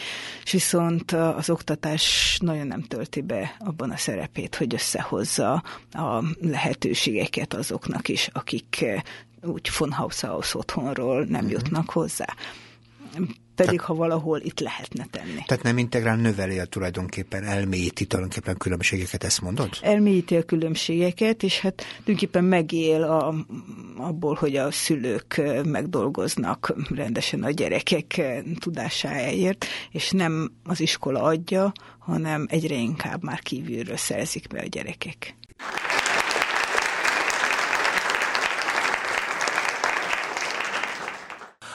és 0.44 0.52
viszont 0.52 1.12
az 1.12 1.50
oktatás 1.50 2.38
nagyon 2.42 2.66
nem 2.66 2.82
tölti 2.82 3.20
be 3.20 3.56
abban 3.58 3.90
a 3.90 3.96
szerepét, 3.96 4.54
hogy 4.54 4.74
összehozza 4.74 5.62
a 5.92 6.24
lehetőségeket 6.40 7.54
azoknak 7.54 8.08
is, 8.08 8.28
akik 8.32 8.84
úgy 9.42 9.70
von 9.78 9.92
Haus 9.92 10.54
otthonról 10.54 11.24
nem 11.24 11.44
uh-huh. 11.44 11.50
jutnak 11.50 11.90
hozzá 11.90 12.34
pedig 13.64 13.80
ha 13.80 13.94
valahol 13.94 14.40
itt 14.40 14.60
lehetne 14.60 15.06
tenni. 15.10 15.42
Tehát 15.46 15.62
nem 15.62 15.78
integrál 15.78 16.16
növeli 16.16 16.58
a 16.58 16.64
tulajdonképpen, 16.64 17.44
elmélyíti 17.44 18.06
tulajdonképpen 18.06 18.56
különbségeket, 18.56 19.24
ezt 19.24 19.40
mondod? 19.40 19.68
Elmélyíti 19.82 20.36
a 20.36 20.42
különbségeket, 20.42 21.42
és 21.42 21.60
hát 21.60 21.74
tulajdonképpen 21.74 22.44
megél 22.44 23.02
a, 23.02 23.34
abból, 23.96 24.34
hogy 24.34 24.56
a 24.56 24.70
szülők 24.70 25.40
megdolgoznak 25.64 26.74
rendesen 26.88 27.42
a 27.42 27.50
gyerekek 27.50 28.20
tudásáért, 28.58 29.66
és 29.90 30.10
nem 30.10 30.52
az 30.64 30.80
iskola 30.80 31.22
adja, 31.22 31.72
hanem 31.98 32.46
egyre 32.48 32.74
inkább 32.74 33.22
már 33.22 33.40
kívülről 33.40 33.96
szerzik 33.96 34.46
be 34.46 34.60
a 34.60 34.66
gyerekek. 34.66 35.34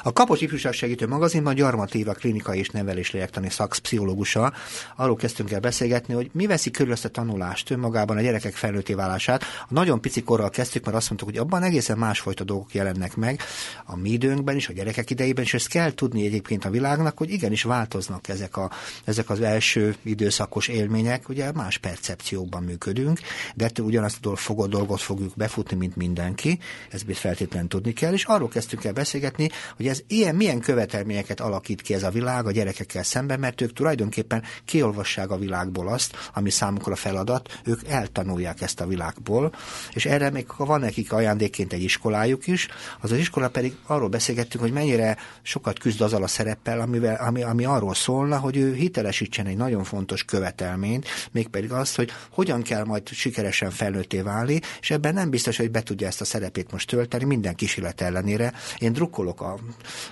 A 0.07 0.13
Kapos 0.13 0.41
Ifjúság 0.41 0.73
Segítő 0.73 1.07
Magazinban 1.07 1.55
Gyarmat 1.55 1.95
Éva 1.95 2.13
klinikai 2.13 2.59
és 2.59 2.69
nevelés 2.69 3.11
lélektani 3.11 3.49
szakpszichológusa. 3.49 4.53
Arról 4.95 5.15
kezdtünk 5.15 5.51
el 5.51 5.59
beszélgetni, 5.59 6.13
hogy 6.13 6.29
mi 6.33 6.45
veszi 6.45 6.71
körül 6.71 6.91
ezt 6.91 7.05
a 7.05 7.09
tanulást 7.09 7.69
önmagában 7.69 8.17
a 8.17 8.21
gyerekek 8.21 8.53
felnőtté 8.53 8.93
válását. 8.93 9.43
A 9.43 9.67
nagyon 9.69 10.01
pici 10.01 10.23
korral 10.23 10.49
kezdtük, 10.49 10.85
mert 10.85 10.97
azt 10.97 11.09
mondtuk, 11.09 11.29
hogy 11.29 11.37
abban 11.37 11.63
egészen 11.63 11.97
másfajta 11.97 12.43
dolgok 12.43 12.73
jelennek 12.73 13.15
meg 13.15 13.41
a 13.85 13.95
mi 13.95 14.09
időnkben 14.09 14.55
is, 14.55 14.69
a 14.69 14.73
gyerekek 14.73 15.09
idejében, 15.09 15.43
és 15.43 15.53
ezt 15.53 15.67
kell 15.67 15.93
tudni 15.93 16.25
egyébként 16.25 16.65
a 16.65 16.69
világnak, 16.69 17.17
hogy 17.17 17.29
igenis 17.29 17.63
változnak 17.63 18.27
ezek, 18.27 18.57
a, 18.57 18.71
ezek 19.03 19.29
az 19.29 19.41
első 19.41 19.95
időszakos 20.03 20.67
élmények, 20.67 21.29
ugye 21.29 21.51
más 21.51 21.77
percepciókban 21.77 22.63
működünk, 22.63 23.19
de 23.55 23.65
ettől 23.65 23.85
ugyanazt 23.85 24.25
a 24.25 24.67
dolgot 24.67 25.01
fogjuk 25.01 25.33
befutni, 25.35 25.77
mint 25.77 25.95
mindenki, 25.95 26.59
ezt 26.91 27.17
feltétlenül 27.17 27.67
tudni 27.67 27.93
kell, 27.93 28.13
és 28.13 28.23
arról 28.23 28.47
kezdtünk 28.47 28.83
el 28.83 28.93
beszélgetni, 28.93 29.49
hogy 29.75 29.87
ez 29.87 29.94
ilyen, 30.07 30.35
milyen 30.35 30.59
követelményeket 30.59 31.39
alakít 31.39 31.81
ki 31.81 31.93
ez 31.93 32.03
a 32.03 32.09
világ 32.09 32.45
a 32.45 32.51
gyerekekkel 32.51 33.03
szemben, 33.03 33.39
mert 33.39 33.61
ők 33.61 33.73
tulajdonképpen 33.73 34.43
kiolvassák 34.65 35.29
a 35.29 35.37
világból 35.37 35.87
azt, 35.87 36.15
ami 36.33 36.49
számukra 36.49 36.95
feladat, 36.95 37.59
ők 37.63 37.87
eltanulják 37.87 38.61
ezt 38.61 38.79
a 38.79 38.87
világból, 38.87 39.53
és 39.93 40.05
erre 40.05 40.29
még 40.29 40.45
van 40.57 40.79
nekik 40.79 41.13
ajándékként 41.13 41.73
egy 41.73 41.83
iskolájuk 41.83 42.47
is, 42.47 42.67
az 43.01 43.11
az 43.11 43.17
iskola 43.17 43.49
pedig 43.49 43.75
arról 43.85 44.09
beszélgettünk, 44.09 44.63
hogy 44.63 44.73
mennyire 44.73 45.17
sokat 45.41 45.79
küzd 45.79 46.01
azzal 46.01 46.23
a 46.23 46.27
szereppel, 46.27 46.79
amivel, 46.79 47.15
ami, 47.15 47.43
ami 47.43 47.65
arról 47.65 47.93
szólna, 47.93 48.37
hogy 48.37 48.57
ő 48.57 48.73
hitelesítsen 48.73 49.45
egy 49.45 49.57
nagyon 49.57 49.83
fontos 49.83 50.23
követelményt, 50.23 51.07
mégpedig 51.31 51.71
azt, 51.71 51.95
hogy 51.95 52.11
hogyan 52.29 52.61
kell 52.61 52.83
majd 52.83 53.07
sikeresen 53.07 53.71
felnőtté 53.71 54.21
válni, 54.21 54.61
és 54.81 54.91
ebben 54.91 55.13
nem 55.13 55.29
biztos, 55.29 55.57
hogy 55.57 55.71
be 55.71 55.81
tudja 55.83 56.07
ezt 56.07 56.21
a 56.21 56.25
szerepét 56.25 56.71
most 56.71 56.87
tölteni, 56.87 57.23
minden 57.23 57.55
kísérlet 57.55 58.01
ellenére. 58.01 58.53
Én 58.77 58.93
drukkolok, 58.93 59.41
a, 59.41 59.57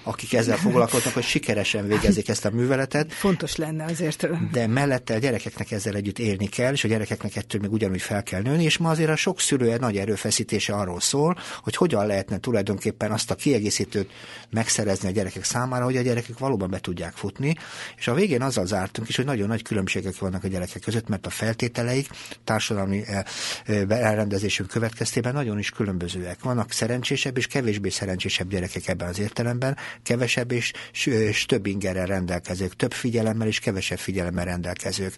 akik 0.04 0.34
ezzel 0.34 0.58
foglalkoznak, 0.58 1.14
hogy 1.14 1.24
sikeresen 1.24 1.88
végezik 1.88 2.30
ezt 2.30 2.46
a 2.46 2.52
műveletet. 2.52 3.14
Fontos 3.14 3.56
lenne 3.56 3.84
azért. 3.84 4.52
De 4.52 4.68
mellette 4.68 5.14
a 5.14 5.18
gyerekeknek 5.18 5.72
ezzel 5.72 5.96
együtt 5.96 6.20
élni 6.20 6.48
kell, 6.48 6.74
és 6.74 6.84
a 6.84 6.88
gyerekeknek 6.88 7.36
ettől 7.36 7.62
még 7.62 7.72
ugyanúgy 7.72 8.02
fel 8.02 8.24
kell 8.24 8.42
nőni, 8.42 8.64
és 8.64 8.78
ma 8.78 8.90
azért 8.90 9.10
a 9.10 9.16
sok 9.16 9.40
szülő 9.40 9.72
egy 9.72 9.80
nagy 9.80 9.98
erőfeszítése 9.98 10.74
arról 10.74 11.00
szól, 11.00 11.38
hogy 11.62 11.76
hogyan 11.76 12.08
lehetne 12.08 12.38
tulajdonképpen 12.38 13.12
azt 13.12 13.32
a 13.32 13.36
kiegészítőt 13.36 14.12
megszerezni 14.50 15.08
a 15.08 15.12
gyerekek 15.12 15.44
számára, 15.44 15.84
hogy 15.84 15.98
a 15.98 16.02
gyerekek 16.02 16.38
valóban 16.38 16.70
be 16.70 16.80
tudják 16.80 17.14
futni, 17.14 17.56
és 17.98 18.08
a 18.08 18.14
végén 18.14 18.42
azzal 18.42 18.66
zártunk 18.66 19.10
is, 19.10 19.16
hogy 19.16 19.26
nagyon 19.26 19.48
nagy 19.48 19.62
különbségek 19.62 20.18
vannak 20.18 20.44
a 20.44 20.48
gyerekek 20.48 20.82
között, 20.82 21.08
mert 21.08 21.26
a 21.26 21.30
feltételeik 21.30 22.10
társadalmi 22.44 23.04
eh, 23.06 23.24
eh, 23.66 23.82
elrendezésünk 23.90 24.70
következtében 24.70 25.34
nagyon 25.34 25.60
is 25.60 25.70
különbözőek. 25.70 26.44
Vannak 26.44 26.72
szerencsésebb 26.72 27.38
és 27.38 27.48
kevésbé 27.48 27.90
szerencsésebb 27.90 28.50
gyerekek 28.50 28.88
ebben 28.88 29.08
az 29.08 29.20
értelemben, 29.20 29.63
kevesebb 30.04 30.52
és, 30.52 30.72
és 31.06 31.46
több 31.46 31.66
ingerrel 31.66 32.06
rendelkezők, 32.06 32.76
több 32.76 32.94
figyelemmel 32.94 33.48
és 33.48 33.60
kevesebb 33.60 33.98
figyelemmel 33.98 34.46
rendelkezők. 34.46 35.16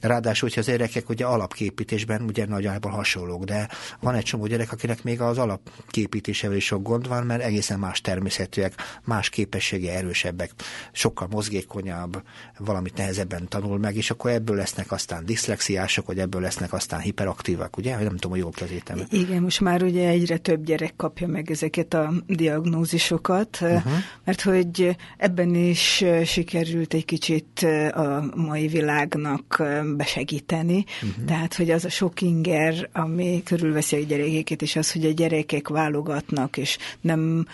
Ráadásul, 0.00 0.48
hogyha 0.48 0.60
az 0.60 0.66
gyerekek 0.66 1.08
ugye 1.08 1.24
alapképítésben 1.24 2.22
ugye 2.22 2.46
nagyjából 2.46 2.90
hasonlók, 2.90 3.44
de 3.44 3.68
van 4.00 4.14
egy 4.14 4.24
csomó 4.24 4.46
gyerek, 4.46 4.72
akinek 4.72 5.02
még 5.02 5.20
az 5.20 5.38
alapképítésével 5.38 6.56
is 6.56 6.64
sok 6.64 6.82
gond 6.82 7.08
van, 7.08 7.26
mert 7.26 7.42
egészen 7.42 7.78
más 7.78 8.00
természetűek, 8.00 8.74
más 9.04 9.28
képessége 9.28 9.92
erősebbek, 9.92 10.50
sokkal 10.92 11.28
mozgékonyabb, 11.30 12.22
valamit 12.58 12.96
nehezebben 12.96 13.48
tanul 13.48 13.78
meg, 13.78 13.96
és 13.96 14.10
akkor 14.10 14.30
ebből 14.30 14.56
lesznek 14.56 14.92
aztán 14.92 15.24
diszlexiások, 15.24 16.06
vagy 16.06 16.18
ebből 16.18 16.40
lesznek 16.40 16.72
aztán 16.72 17.00
hiperaktívak, 17.00 17.76
ugye? 17.76 17.96
Nem 17.96 18.08
tudom, 18.08 18.30
hogy 18.30 18.40
jól 18.40 18.50
kezítem. 18.50 19.00
Igen, 19.10 19.42
most 19.42 19.60
már 19.60 19.82
ugye 19.82 20.08
egyre 20.08 20.36
több 20.36 20.64
gyerek 20.64 20.96
kapja 20.96 21.26
meg 21.26 21.50
ezeket 21.50 21.94
a 21.94 22.12
diagnózisokat, 22.26 23.57
uh-huh. 23.60 23.92
mert 24.24 24.40
hogy 24.40 24.96
ebben 25.16 25.54
is 25.54 26.04
sikerült 26.24 26.94
egy 26.94 27.04
kicsit 27.04 27.66
a 27.94 28.32
mai 28.34 28.66
világnak 28.66 29.62
besegíteni, 29.96 30.84
uh-huh. 31.02 31.24
tehát 31.24 31.54
hogy 31.54 31.70
az 31.70 31.84
a 31.84 31.88
sok 31.88 32.20
inger, 32.20 32.88
ami 32.92 33.42
körülveszi 33.44 33.96
a 33.96 34.04
gyerekeket, 34.04 34.62
és 34.62 34.76
az, 34.76 34.92
hogy 34.92 35.04
a 35.04 35.12
gyerekek 35.12 35.68
válogatnak, 35.68 36.56
és 36.56 36.78
nem 37.00 37.46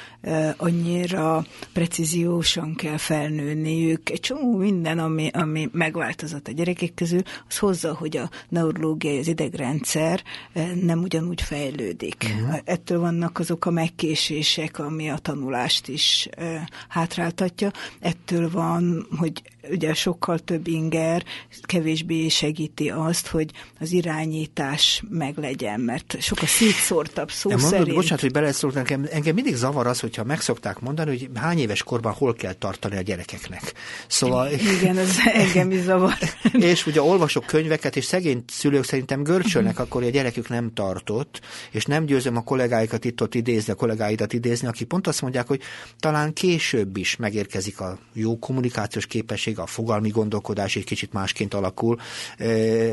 annyira 0.57 1.47
precíziósan 1.73 2.75
kell 2.75 2.97
felnőniük. 2.97 4.11
Egy 4.11 4.21
csomó 4.21 4.57
minden, 4.57 4.99
ami, 4.99 5.29
ami 5.33 5.69
megváltozott 5.73 6.49
a 6.49 6.53
gyerekek 6.53 6.95
közül, 6.95 7.23
az 7.49 7.59
hozza, 7.59 7.95
hogy 7.95 8.17
a 8.17 8.31
neurológiai, 8.49 9.19
az 9.19 9.29
idegrendszer 9.29 10.23
nem 10.83 11.03
ugyanúgy 11.03 11.43
fejlődik. 11.43 12.33
Uh-huh. 12.40 12.59
Ettől 12.64 13.01
vannak 13.01 13.38
azok 13.38 13.67
a 13.67 13.71
megkésések, 13.71 14.79
ami 14.79 15.11
a 15.11 15.19
tanulást 15.19 15.88
is 15.94 16.28
hátráltatja. 16.88 17.70
Ettől 18.00 18.50
van, 18.50 19.07
hogy 19.18 19.42
ugye 19.70 19.94
sokkal 19.94 20.38
több 20.38 20.66
inger 20.66 21.24
kevésbé 21.62 22.29
segíti 22.29 22.90
azt, 22.90 23.27
hogy 23.27 23.50
az 23.81 23.92
irányítás 23.92 25.03
meglegyen, 25.09 25.81
mert 25.81 26.16
sokkal 26.20 26.48
szétszórtabb 26.48 27.31
szó 27.31 27.50
mondod, 27.50 27.68
szerint. 27.68 27.94
Bocsánat, 27.94 28.20
hogy 28.20 28.31
beleszóltam, 28.31 28.81
engem, 28.81 29.07
engem 29.11 29.35
mindig 29.35 29.55
zavar 29.55 29.87
az, 29.87 30.00
hogyha 30.00 30.24
megszokták 30.24 30.81
mondani, 30.81 31.11
hogy 31.11 31.29
hány 31.35 31.59
éves 31.59 31.83
korban 31.83 32.12
hol 32.12 32.35
kell 32.35 32.53
tartani 32.53 32.96
a 32.96 33.00
gyerekeknek. 33.00 33.72
Szóval... 34.07 34.50
Igen, 34.81 34.98
ez 34.98 35.16
engem 35.33 35.70
is 35.70 35.81
zavar. 35.81 36.14
és 36.72 36.87
ugye 36.87 37.03
olvasok 37.03 37.44
könyveket, 37.46 37.96
és 37.96 38.05
szegény 38.05 38.44
szülők 38.46 38.85
szerintem 38.85 39.22
görcsölnek, 39.22 39.79
akkor 39.79 40.03
a 40.03 40.09
gyerekük 40.09 40.48
nem 40.48 40.72
tartott, 40.72 41.40
és 41.70 41.85
nem 41.85 42.05
győzöm 42.05 42.37
a 42.37 42.42
kollégáikat 42.42 43.05
itt-ott 43.05 43.35
idézni, 43.35 43.72
a 43.72 43.77
kollégáidat 43.77 44.33
idézni, 44.33 44.68
akik 44.68 44.87
pont 44.87 45.07
azt 45.07 45.22
mondják, 45.22 45.46
hogy 45.46 45.61
talán 45.98 46.33
később 46.33 46.96
is 46.96 47.16
megérkezik 47.16 47.81
a 47.81 47.98
jó 48.12 48.38
kommunikációs 48.38 49.07
képesség, 49.07 49.54
a 49.59 49.67
fogalmi 49.67 50.09
gondolkodás 50.09 50.77
egy 50.77 50.85
kicsit 50.85 51.12
másként 51.12 51.55
alakul. 51.55 51.99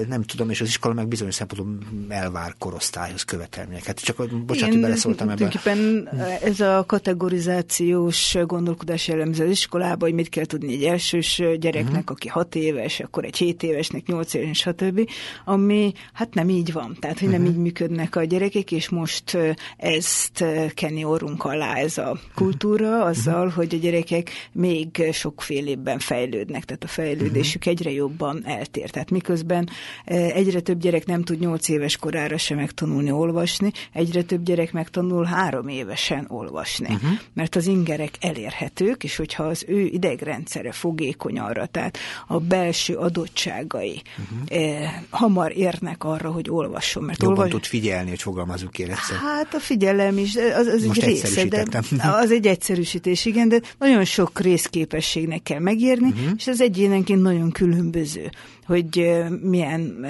Nem 0.08 0.24
tudom, 0.24 0.50
és 0.50 0.62
az 0.62 0.68
iskola 0.68 0.94
meg 0.94 1.08
bizonyos 1.08 1.36
szempontból 1.36 1.78
elvár 2.10 2.56
korosztályhoz 2.60 3.24
követelményeket. 3.24 4.00
Csak 4.00 4.30
bocsánat, 4.46 4.74
hogy 4.74 4.82
beleszóltam 4.82 5.30
ebbe. 5.30 5.50
Tulajdonképpen 5.50 6.10
ez 6.44 6.60
a 6.60 6.84
kategorizációs 6.88 8.38
gondolkodás 8.46 9.08
jellemző 9.08 9.44
az 9.44 9.50
iskolába, 9.50 10.06
hogy 10.06 10.14
mit 10.14 10.30
kell 10.30 10.46
tudni 10.46 10.74
egy 10.74 10.84
elsős 10.84 11.42
gyereknek, 11.60 11.94
uh-huh. 11.94 12.12
aki 12.12 12.28
hat 12.28 12.56
éves, 12.56 13.00
akkor 13.00 13.26
egy 13.26 13.38
hét 13.38 13.64
évesnek, 13.64 14.06
nyolc 14.06 14.34
éves, 14.34 14.58
stb. 14.58 15.10
Ami 15.46 15.94
hát 16.14 16.34
nem 16.34 16.50
így 16.50 16.72
van. 16.72 16.98
Tehát, 17.00 17.20
hogy 17.20 17.30
nem 17.30 17.42
uh-huh. 17.42 17.56
így 17.56 17.62
működnek 17.62 18.16
a 18.16 18.24
gyerekek, 18.24 18.72
és 18.72 18.90
most 18.90 19.38
ezt 19.78 20.44
kenni 20.74 21.04
orrunk 21.04 21.44
alá 21.44 21.76
ez 21.76 21.98
a 21.98 22.20
kultúra, 22.36 23.04
azzal, 23.04 23.36
uh-huh. 23.36 23.54
hogy 23.54 23.76
a 23.76 23.78
gyerekek 23.78 24.30
még 24.52 25.04
sokfélében 25.12 26.00
fejlődnek, 26.00 26.51
tehát 26.52 26.84
a 26.84 26.88
fejlődésük 26.88 27.62
uh-huh. 27.62 27.74
egyre 27.74 27.92
jobban 27.92 28.42
eltér. 28.46 28.90
Tehát 28.90 29.10
miközben 29.10 29.70
egyre 30.06 30.60
több 30.60 30.80
gyerek 30.80 31.06
nem 31.06 31.24
tud 31.24 31.40
nyolc 31.40 31.70
éves 31.70 31.98
korára 31.98 32.38
sem 32.38 32.58
megtanulni 32.58 33.12
olvasni, 33.12 33.72
egyre 33.94 34.24
több 34.24 34.44
gyerek 34.44 34.72
megtanul 34.72 35.26
három 35.26 35.68
évesen 35.68 36.26
olvasni, 36.28 36.94
uh-huh. 36.94 37.10
mert 37.34 37.56
az 37.56 37.68
ingerek 37.68 38.14
elérhetők, 38.20 39.04
és 39.04 39.16
hogyha 39.16 39.44
az 39.44 39.66
ő 39.68 39.80
idegrendszere 39.80 40.72
fogékony 40.72 41.40
arra, 41.40 41.66
tehát 41.66 41.98
a 42.28 42.40
belső 42.40 42.96
adottságai 42.96 44.02
uh-huh. 44.18 44.64
eh, 44.64 44.94
hamar 45.10 45.58
érnek 45.58 46.04
arra, 46.04 46.32
hogy 46.32 46.50
olvasson. 46.50 47.04
Mert 47.04 47.22
Jobban 47.22 47.38
olvas... 47.38 47.52
tud 47.52 47.66
figyelni, 47.66 48.10
hogy 48.10 48.22
fogalmazunk 48.22 48.72
ki 48.72 48.90
Hát 49.20 49.54
a 49.54 49.60
figyelem 49.60 50.18
is, 50.18 50.36
az, 50.36 50.68
az 50.68 50.84
egy 50.84 51.04
része, 51.04 51.46
de 51.46 51.66
az 52.02 52.32
egy 52.32 52.48
egyszerűsítés, 52.48 53.26
igen, 53.26 53.50
de 53.50 53.62
nagyon 53.78 54.06
sok 54.06 54.40
részképességnek 54.40 55.44
kell 55.44 55.60
megérni, 55.60 56.08
uh-huh. 56.08 56.32
És 56.42 56.48
az 56.48 56.62
egyénenként 56.62 57.22
nagyon 57.22 57.52
különböző, 57.52 58.30
hogy 58.72 59.24
milyen 59.42 60.06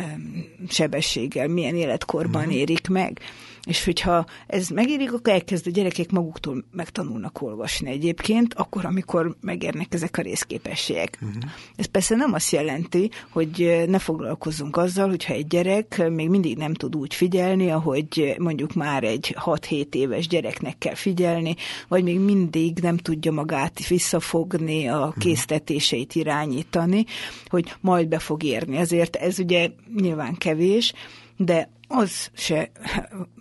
sebességgel, 0.69 1.47
milyen 1.47 1.75
életkorban 1.75 2.41
uh-huh. 2.41 2.55
érik 2.55 2.87
meg. 2.87 3.19
És 3.65 3.85
hogyha 3.85 4.25
ez 4.47 4.67
megérik, 4.67 5.13
akkor 5.13 5.33
elkezd 5.33 5.67
a 5.67 5.71
gyerekek 5.71 6.11
maguktól 6.11 6.63
megtanulnak 6.71 7.41
olvasni 7.41 7.89
egyébként, 7.89 8.53
akkor, 8.53 8.85
amikor 8.85 9.35
megérnek 9.41 9.93
ezek 9.93 10.17
a 10.17 10.21
részképességek. 10.21 11.17
Uh-huh. 11.21 11.43
Ez 11.75 11.85
persze 11.85 12.15
nem 12.15 12.33
azt 12.33 12.51
jelenti, 12.51 13.11
hogy 13.29 13.83
ne 13.87 13.99
foglalkozzunk 13.99 14.77
azzal, 14.77 15.09
hogyha 15.09 15.33
egy 15.33 15.47
gyerek 15.47 16.09
még 16.09 16.29
mindig 16.29 16.57
nem 16.57 16.73
tud 16.73 16.95
úgy 16.95 17.13
figyelni, 17.13 17.69
ahogy 17.69 18.35
mondjuk 18.37 18.73
már 18.73 19.03
egy 19.03 19.35
6-7 19.45 19.93
éves 19.93 20.27
gyereknek 20.27 20.77
kell 20.77 20.95
figyelni, 20.95 21.55
vagy 21.87 22.03
még 22.03 22.19
mindig 22.19 22.79
nem 22.79 22.97
tudja 22.97 23.31
magát 23.31 23.87
visszafogni, 23.87 24.87
a 24.87 25.05
mhm. 25.05 25.19
késztetéseit 25.19 26.15
irányítani, 26.15 27.05
hogy 27.47 27.73
majd 27.81 28.07
be 28.07 28.19
fog 28.19 28.43
érni. 28.51 28.77
Ezért 28.77 29.15
ez 29.15 29.39
ugye 29.39 29.69
nyilván 29.95 30.35
kevés, 30.35 30.93
de 31.37 31.69
az 31.87 32.29
se 32.33 32.71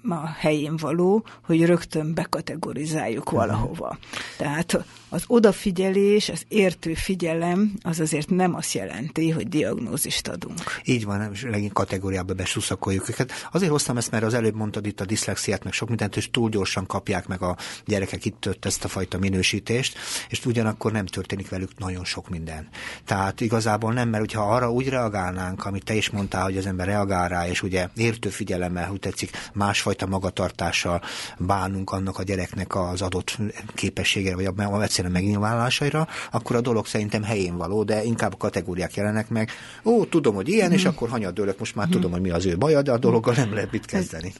a 0.09 0.27
helyén 0.27 0.77
való, 0.77 1.25
hogy 1.45 1.65
rögtön 1.65 2.15
bekategorizáljuk 2.15 3.31
valahova. 3.31 3.99
Tehát 4.39 4.85
az 5.11 5.25
odafigyelés, 5.27 6.29
az 6.29 6.45
értő 6.49 6.95
figyelem, 6.95 7.73
az 7.83 8.01
azért 8.01 8.31
nem 8.31 8.55
azt 8.55 8.73
jelenti, 8.73 9.31
hogy 9.31 9.49
diagnózist 9.49 10.29
adunk. 10.29 10.81
Így 10.85 11.05
van, 11.05 11.19
nem, 11.19 11.33
legint 11.43 11.73
kategóriába 11.73 12.35
besuszakoljuk 12.35 13.09
őket. 13.09 13.33
Azért 13.53 13.71
hoztam 13.71 13.97
ezt, 13.97 14.11
mert 14.11 14.25
az 14.25 14.35
előbb 14.35 14.55
mondtad 14.55 14.87
itt 14.87 15.01
a 15.01 15.05
diszlexiát, 15.05 15.65
meg 15.65 15.73
sok 15.73 15.89
mindent, 15.89 16.17
és 16.17 16.31
túl 16.31 16.49
gyorsan 16.49 16.87
kapják 16.87 17.27
meg 17.27 17.43
a 17.43 17.57
gyerekek 17.85 18.25
itt 18.25 18.59
ezt 18.61 18.85
a 18.85 18.89
fajta 18.89 19.19
minősítést, 19.19 19.99
és 20.29 20.47
ugyanakkor 20.47 20.93
nem 20.93 21.07
történik 21.07 21.49
velük 21.49 21.79
nagyon 21.79 22.05
sok 22.05 22.29
minden. 22.29 22.69
Tehát 23.05 23.41
igazából 23.41 23.93
nem, 23.93 24.09
mert 24.09 24.23
hogyha 24.23 24.55
arra 24.55 24.73
úgy 24.73 24.89
reagálnánk, 24.89 25.65
amit 25.65 25.85
te 25.85 25.95
is 25.95 26.11
mondtál, 26.11 26.43
hogy 26.43 26.57
az 26.57 26.67
ember 26.67 26.87
reagál 26.87 27.29
rá, 27.29 27.49
és 27.49 27.63
ugye 27.63 27.89
értő 27.97 28.29
figyelemmel, 28.29 28.89
hogy 28.89 28.99
tetszik, 28.99 29.31
másfajta 29.53 30.07
magatartással 30.07 31.03
bánunk 31.39 31.91
annak 31.91 32.19
a 32.19 32.23
gyereknek 32.23 32.77
az 32.77 33.03
adott 33.03 33.39
képességére, 33.75 34.35
vagy 34.35 34.45
a 34.45 34.53
egyszerűen 35.01 35.23
megnyilvánulásaira, 35.23 36.09
akkor 36.31 36.57
a 36.57 36.61
dolog 36.61 36.87
szerintem 36.87 37.23
helyén 37.23 37.57
való, 37.57 37.85
de 37.85 38.05
inkább 38.05 38.33
a 38.33 38.37
kategóriák 38.37 38.95
jelenek 38.95 39.29
meg. 39.29 39.51
Ó, 39.85 40.05
tudom, 40.05 40.35
hogy 40.35 40.49
ilyen, 40.49 40.71
mm. 40.71 40.73
és 40.73 40.85
akkor 40.85 41.09
hanyadőlök, 41.09 41.59
most 41.59 41.75
már 41.75 41.87
mm. 41.87 41.91
tudom, 41.91 42.11
hogy 42.11 42.21
mi 42.21 42.31
az 42.31 42.47
ő 42.47 42.57
baja, 42.57 42.83
de 42.83 42.93
a 42.93 42.99
dologgal 42.99 43.35
nem 43.35 43.55
lehet 43.55 43.73
mit 43.73 43.85
kezdeni. 43.85 44.33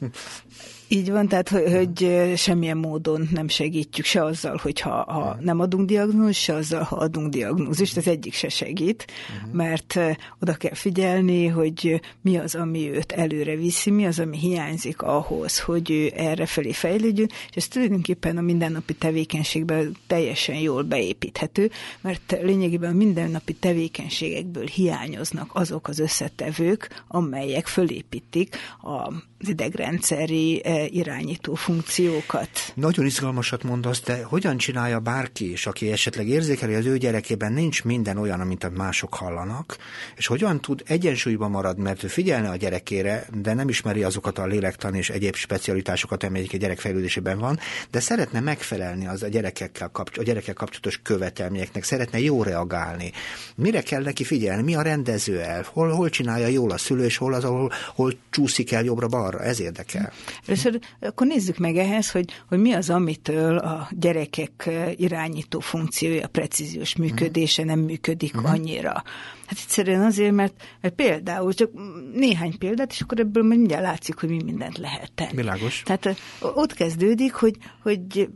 Így 0.93 1.11
van, 1.11 1.27
tehát 1.27 1.49
hogy 1.49 2.31
semmilyen 2.35 2.77
módon 2.77 3.29
nem 3.31 3.47
segítjük 3.47 4.05
se 4.05 4.23
azzal, 4.23 4.59
hogyha 4.61 4.89
ha 4.89 5.37
nem 5.39 5.59
adunk 5.59 5.87
diagnózist, 5.87 6.41
se 6.41 6.53
azzal, 6.53 6.83
ha 6.83 6.95
adunk 6.95 7.29
diagnózist, 7.29 7.97
ez 7.97 8.07
egyik 8.07 8.33
se 8.33 8.49
segít, 8.49 9.05
uh-huh. 9.37 9.53
mert 9.53 9.99
oda 10.39 10.53
kell 10.53 10.73
figyelni, 10.73 11.47
hogy 11.47 12.01
mi 12.21 12.37
az, 12.37 12.55
ami 12.55 12.89
őt 12.89 13.11
előre 13.11 13.55
viszi, 13.55 13.91
mi 13.91 14.05
az, 14.05 14.19
ami 14.19 14.37
hiányzik 14.37 15.01
ahhoz, 15.01 15.59
hogy 15.59 15.91
ő 15.91 16.11
erre 16.15 16.45
felé 16.45 16.71
fejlődjön, 16.71 17.29
és 17.49 17.55
ez 17.55 17.67
tulajdonképpen 17.67 18.37
a 18.37 18.41
mindennapi 18.41 18.93
tevékenységben 18.93 19.95
teljesen 20.07 20.55
jól 20.55 20.83
beépíthető, 20.83 21.71
mert 22.01 22.37
lényegében 22.41 22.91
a 22.91 22.97
mindennapi 22.97 23.53
tevékenységekből 23.53 24.65
hiányoznak 24.65 25.49
azok 25.53 25.87
az 25.87 25.99
összetevők, 25.99 27.03
amelyek 27.07 27.67
fölépítik 27.67 28.55
az 28.81 29.49
idegrendszeri 29.49 30.61
irányító 30.89 31.53
funkciókat. 31.53 32.49
Nagyon 32.73 33.05
izgalmasat 33.05 33.63
mondasz, 33.63 34.01
de 34.01 34.23
hogyan 34.23 34.57
csinálja 34.57 34.99
bárki 34.99 35.51
is, 35.51 35.65
aki 35.65 35.91
esetleg 35.91 36.27
érzékeli, 36.27 36.73
az 36.73 36.85
ő 36.85 36.97
gyerekében 36.97 37.53
nincs 37.53 37.83
minden 37.83 38.17
olyan, 38.17 38.39
amit 38.39 38.63
a 38.63 38.69
mások 38.69 39.13
hallanak, 39.13 39.77
és 40.15 40.27
hogyan 40.27 40.61
tud 40.61 40.83
egyensúlyban 40.85 41.51
maradni, 41.51 41.83
mert 41.83 42.03
ő 42.03 42.07
figyelne 42.07 42.49
a 42.49 42.55
gyerekére, 42.55 43.25
de 43.41 43.53
nem 43.53 43.69
ismeri 43.69 44.03
azokat 44.03 44.37
a 44.37 44.45
lélektan 44.45 44.95
és 44.95 45.09
egyéb 45.09 45.35
specialitásokat, 45.35 46.23
amelyek 46.23 46.53
a 46.53 46.57
gyerek 46.57 46.79
fejlődésében 46.79 47.39
van, 47.39 47.59
de 47.91 47.99
szeretne 47.99 48.39
megfelelni 48.39 49.07
az 49.07 49.23
a 49.23 49.27
gyerekekkel, 49.27 49.89
kapcs- 49.89 50.17
a 50.17 50.23
gyerekekkel 50.23 50.53
kapcsolatos 50.53 50.99
követelményeknek, 51.03 51.83
szeretne 51.83 52.19
jó 52.19 52.43
reagálni. 52.43 53.11
Mire 53.55 53.81
kell 53.81 54.01
neki 54.01 54.23
figyelni? 54.23 54.63
Mi 54.63 54.75
a 54.75 54.81
rendező 54.81 55.39
el? 55.39 55.65
Hol, 55.73 55.89
hol 55.89 56.09
csinálja 56.09 56.47
jól 56.47 56.71
a 56.71 56.77
szülő, 56.77 57.03
és 57.03 57.17
hol 57.17 57.33
az, 57.33 57.43
ahol 57.43 57.71
hol 57.95 58.13
csúszik 58.29 58.71
el 58.71 58.83
jobbra-balra? 58.83 59.39
Ez 59.39 59.59
érdekel. 59.59 60.11
Először 60.45 60.70
akkor 60.99 61.27
nézzük 61.27 61.57
meg 61.57 61.77
ehhez, 61.77 62.11
hogy, 62.11 62.29
hogy 62.47 62.59
mi 62.59 62.71
az, 62.71 62.89
amitől 62.89 63.57
a 63.57 63.87
gyerekek 63.91 64.69
irányító 64.95 65.59
funkciója, 65.59 66.23
a 66.23 66.27
precíziós 66.27 66.95
működése 66.95 67.63
nem 67.63 67.79
működik 67.79 68.35
uh-huh. 68.35 68.51
annyira. 68.51 69.03
Hát 69.45 69.59
egyszerűen 69.63 70.01
azért, 70.01 70.33
mert, 70.33 70.53
mert 70.81 70.95
például 70.95 71.53
csak 71.53 71.69
néhány 72.13 72.57
példát, 72.57 72.91
és 72.91 73.01
akkor 73.01 73.19
ebből 73.19 73.43
mindjárt 73.43 73.83
látszik, 73.83 74.19
hogy 74.19 74.29
mi 74.29 74.41
mindent 74.43 74.77
lehet 74.77 75.11
tenni. 75.15 75.35
Világos. 75.35 75.83
Tehát 75.85 76.17
ott 76.39 76.73
kezdődik, 76.73 77.33
hogy, 77.33 77.57
hogy 77.81 78.29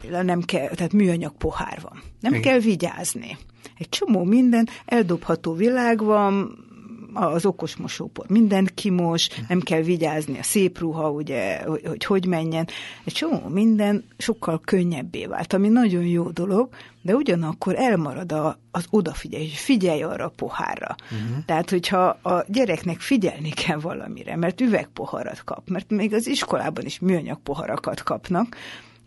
például 0.00 0.24
nem 0.24 0.40
kell, 0.40 0.68
tehát 0.68 0.92
műanyag 0.92 1.36
pohár 1.36 1.78
van. 1.82 2.02
Nem 2.20 2.32
Igen. 2.32 2.42
kell 2.42 2.58
vigyázni. 2.58 3.36
Egy 3.78 3.88
csomó 3.88 4.24
minden, 4.24 4.68
eldobható 4.84 5.52
világ 5.52 6.04
van, 6.04 6.58
az 7.12 7.46
okos 7.46 7.76
mosópor 7.76 8.24
minden 8.28 8.68
kimos, 8.74 9.28
nem 9.48 9.60
kell 9.60 9.82
vigyázni 9.82 10.38
a 10.38 10.42
szép 10.42 10.78
ruha, 10.78 11.10
ugye, 11.10 11.62
hogy, 11.62 11.82
hogy 11.86 12.04
hogy 12.04 12.26
menjen. 12.26 12.68
Egy 13.04 13.12
csomó 13.12 13.48
minden 13.48 14.04
sokkal 14.18 14.60
könnyebbé 14.64 15.26
vált, 15.26 15.52
ami 15.52 15.68
nagyon 15.68 16.04
jó 16.04 16.30
dolog, 16.30 16.68
de 17.02 17.14
ugyanakkor 17.14 17.74
elmarad 17.76 18.32
a, 18.32 18.58
az 18.70 18.86
odafigyelés, 18.90 19.60
figyelj 19.60 20.02
arra 20.02 20.24
a 20.24 20.32
pohárra. 20.36 20.96
Uh-huh. 21.04 21.44
Tehát, 21.44 21.70
hogyha 21.70 22.04
a 22.06 22.44
gyereknek 22.48 23.00
figyelni 23.00 23.50
kell 23.50 23.78
valamire, 23.78 24.36
mert 24.36 24.60
üvegpoharat 24.60 25.44
kap, 25.44 25.68
mert 25.68 25.90
még 25.90 26.14
az 26.14 26.26
iskolában 26.26 26.84
is 26.84 26.98
műanyag 26.98 27.38
poharakat 27.42 28.02
kapnak, 28.02 28.56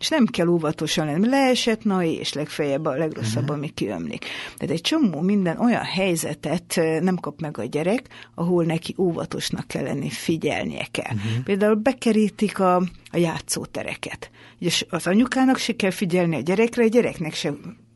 és 0.02 0.08
nem 0.08 0.26
kell 0.26 0.46
óvatosan 0.46 1.06
lenni. 1.06 1.28
Leesett, 1.28 1.84
na 1.84 2.04
és 2.04 2.32
legfeljebb 2.32 2.84
a 2.84 2.96
legrosszabb, 2.96 3.42
uh-huh. 3.42 3.56
ami 3.56 3.68
kiömlik. 3.68 4.24
Tehát 4.56 4.74
egy 4.74 4.80
csomó 4.80 5.20
minden 5.20 5.58
olyan 5.58 5.82
helyzetet 5.82 6.80
nem 7.00 7.16
kap 7.16 7.40
meg 7.40 7.58
a 7.58 7.64
gyerek, 7.64 8.08
ahol 8.34 8.64
neki 8.64 8.94
óvatosnak 8.98 9.66
kell 9.66 9.82
lenni, 9.82 10.10
figyelnie 10.10 10.86
kell. 10.90 11.14
Uh-huh. 11.14 11.44
Például 11.44 11.74
bekerítik 11.74 12.58
a, 12.58 12.76
a 13.10 13.16
játszótereket. 13.16 14.30
És 14.58 14.86
az 14.90 15.06
anyukának 15.06 15.58
se 15.58 15.76
kell 15.76 15.90
figyelni 15.90 16.36
a 16.36 16.40
gyerekre, 16.40 16.84
a 16.84 16.88
gyereknek 16.88 17.34
se 17.34 17.52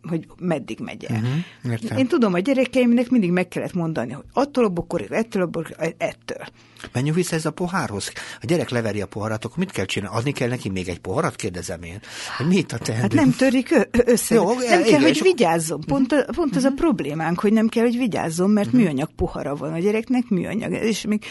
hogy 0.08 0.26
meddig 0.38 0.78
megy 0.80 1.04
el. 1.04 1.22
Uh-huh, 1.62 1.98
Én 1.98 2.06
tudom, 2.06 2.34
a 2.34 2.38
gyerekeimnek 2.38 3.10
mindig 3.10 3.30
meg 3.30 3.48
kellett 3.48 3.72
mondani, 3.72 4.12
hogy 4.12 4.24
attól 4.32 4.64
a 4.64 4.68
bokorig, 4.68 5.10
ettől 5.10 5.42
a 5.42 5.46
bokorig, 5.46 5.94
ettől. 5.98 6.46
Menjünk 6.92 7.16
vissza 7.16 7.36
ez 7.36 7.46
a 7.46 7.50
pohárhoz. 7.50 8.12
A 8.40 8.46
gyerek 8.46 8.70
leveri 8.70 9.00
a 9.00 9.06
poharat, 9.06 9.44
akkor 9.44 9.58
mit 9.58 9.70
kell 9.70 9.84
csinálni? 9.84 10.16
Adni 10.16 10.32
kell 10.32 10.48
neki 10.48 10.68
még 10.68 10.88
egy 10.88 10.98
poharat, 10.98 11.36
kérdezem 11.36 11.82
én. 11.82 12.00
Hogy 12.36 12.64
a 12.68 12.78
teendő? 12.78 13.00
Hát 13.00 13.12
nem 13.12 13.32
törik 13.32 13.88
össze. 13.90 14.34
Jó, 14.34 14.52
nem 14.52 14.72
el, 14.72 14.82
kell, 14.82 15.00
hogy 15.00 15.22
vigyázzon. 15.22 15.80
Pont, 15.80 16.12
a, 16.12 16.16
pont 16.16 16.36
uh-huh. 16.36 16.56
az 16.56 16.64
a 16.64 16.68
mhm. 16.68 16.76
problémánk, 16.76 17.40
hogy 17.40 17.52
nem 17.52 17.68
kell, 17.68 17.84
hogy 17.84 17.96
vigyázzon, 17.96 18.50
mert 18.50 18.66
uh-huh. 18.66 18.82
műanyag 18.82 19.10
pohara 19.16 19.54
van 19.54 19.72
a 19.72 19.78
gyereknek, 19.78 20.28
műanyag, 20.28 20.72
és 20.72 21.04
még 21.04 21.24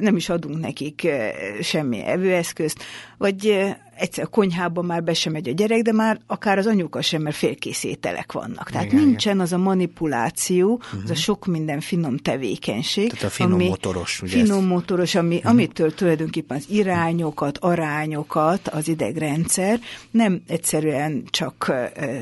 nem 0.00 0.16
is 0.16 0.28
adunk 0.28 0.60
nekik 0.60 1.08
semmi 1.60 2.04
evőeszközt, 2.04 2.84
vagy 3.18 3.68
egyszer 3.98 4.24
a 4.24 4.26
konyhában 4.26 4.84
már 4.84 5.02
be 5.02 5.14
sem 5.14 5.32
megy 5.32 5.48
a 5.48 5.52
gyerek, 5.52 5.82
de 5.82 5.92
már 5.92 6.20
akár 6.26 6.58
az 6.58 6.66
anyuka 6.66 7.02
sem, 7.02 7.22
mert 7.22 7.36
félkészételek 7.36 8.32
vannak. 8.32 8.70
Tehát 8.70 8.92
igen, 8.92 9.04
nincsen 9.04 9.32
igen. 9.32 9.44
az 9.44 9.52
a 9.52 9.58
manipuláció, 9.58 10.72
uh-huh. 10.72 11.02
az 11.04 11.10
a 11.10 11.12
mhm. 11.12 11.22
sok 11.22 11.46
minden 11.46 11.80
finom 11.80 12.16
tevékenység. 12.16 13.10
Tehát 13.10 13.24
a 13.24 13.30
finom 13.30 13.52
ami, 13.52 13.68
motoros. 13.68 14.22
Ugye 14.22 14.42
finom? 14.42 14.77
Motoros, 14.78 15.14
ami, 15.14 15.36
uh-huh. 15.36 15.50
amitől 15.50 15.94
tulajdonképpen 15.94 16.56
az 16.56 16.64
irányokat, 16.68 17.58
arányokat 17.58 18.68
az 18.68 18.88
idegrendszer 18.88 19.80
nem 20.10 20.42
egyszerűen 20.46 21.24
csak 21.30 21.72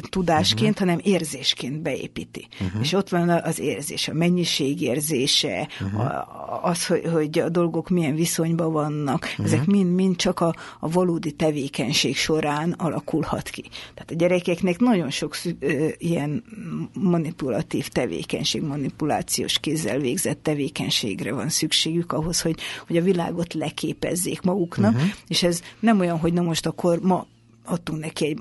tudásként, 0.09 0.71
uh-huh. 0.71 0.89
hanem 0.89 1.01
érzésként 1.05 1.83
beépíti. 1.83 2.47
Uh-huh. 2.61 2.81
És 2.83 2.93
ott 2.93 3.09
van 3.09 3.29
az 3.29 3.61
érzés, 3.61 4.09
a 4.09 4.13
mennyiség 4.13 4.81
érzése, 4.81 5.69
uh-huh. 5.81 6.01
a, 6.01 6.61
az, 6.63 6.87
hogy, 6.87 7.03
hogy 7.13 7.39
a 7.39 7.49
dolgok 7.49 7.89
milyen 7.89 8.15
viszonyban 8.15 8.73
vannak, 8.73 9.23
uh-huh. 9.31 9.47
ezek 9.47 9.67
mind-mind 9.67 10.17
csak 10.17 10.41
a, 10.41 10.55
a 10.81 10.89
valódi 10.89 11.33
tevékenység 11.33 12.17
során 12.17 12.71
alakulhat 12.73 13.49
ki. 13.49 13.65
Tehát 13.95 14.11
a 14.11 14.15
gyerekeknek 14.15 14.79
nagyon 14.79 15.11
sok 15.11 15.37
ö, 15.61 15.87
ilyen 15.99 16.45
manipulatív 16.93 17.89
tevékenység, 17.89 18.63
manipulációs 18.63 19.59
kézzel 19.59 19.99
végzett 19.99 20.43
tevékenységre 20.43 21.33
van 21.33 21.49
szükségük 21.49 22.13
ahhoz, 22.13 22.41
hogy, 22.47 22.61
hogy 22.87 22.97
a 22.97 23.03
világot 23.03 23.55
leképezzék 23.55 24.41
maguknak, 24.41 24.95
uh-huh. 24.95 25.11
és 25.29 25.43
ez 25.43 25.63
nem 25.81 26.01
olyan, 26.01 26.19
hogy 26.19 26.33
na 26.33 26.43
most 26.43 26.67
akkor 26.67 27.01
ma 27.01 27.27
adtunk 27.65 28.01
neki 28.01 28.27
egy 28.27 28.39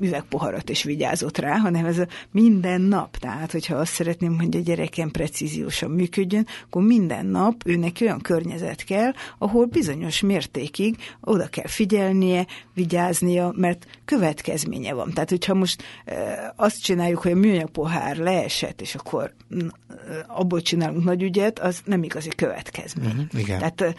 üvegpoharat 0.00 0.70
és 0.70 0.82
vigyázott 0.82 1.38
rá, 1.38 1.56
hanem 1.56 1.84
ez 1.84 1.98
a 1.98 2.06
minden 2.30 2.80
nap. 2.80 3.16
Tehát, 3.16 3.52
hogyha 3.52 3.76
azt 3.76 3.92
szeretném, 3.92 4.38
hogy 4.38 4.56
a 4.56 4.60
gyerekem 4.60 5.10
precíziósan 5.10 5.90
működjön, 5.90 6.46
akkor 6.66 6.82
minden 6.82 7.26
nap 7.26 7.62
őnek 7.66 7.96
olyan 8.00 8.20
környezet 8.20 8.84
kell, 8.84 9.12
ahol 9.38 9.64
bizonyos 9.64 10.20
mértékig 10.20 10.96
oda 11.20 11.46
kell 11.46 11.66
figyelnie, 11.66 12.46
vigyáznia, 12.74 13.52
mert 13.56 13.86
következménye 14.04 14.92
van. 14.92 15.10
Tehát, 15.12 15.30
hogyha 15.30 15.54
most 15.54 15.82
e, 16.04 16.52
azt 16.56 16.82
csináljuk, 16.82 17.22
hogy 17.22 17.32
a 17.32 17.36
műanyag 17.36 17.70
pohár 17.70 18.16
leesett, 18.16 18.80
és 18.80 18.94
akkor 18.94 19.32
e, 19.50 19.64
abból 20.26 20.60
csinálunk 20.60 21.04
nagy 21.04 21.22
ügyet, 21.22 21.58
az 21.58 21.80
nem 21.84 22.02
igazi 22.02 22.28
következmény. 22.28 23.08
Uh-huh, 23.08 23.40
igen. 23.40 23.58
Tehát 23.58 23.80
e, 23.80 23.94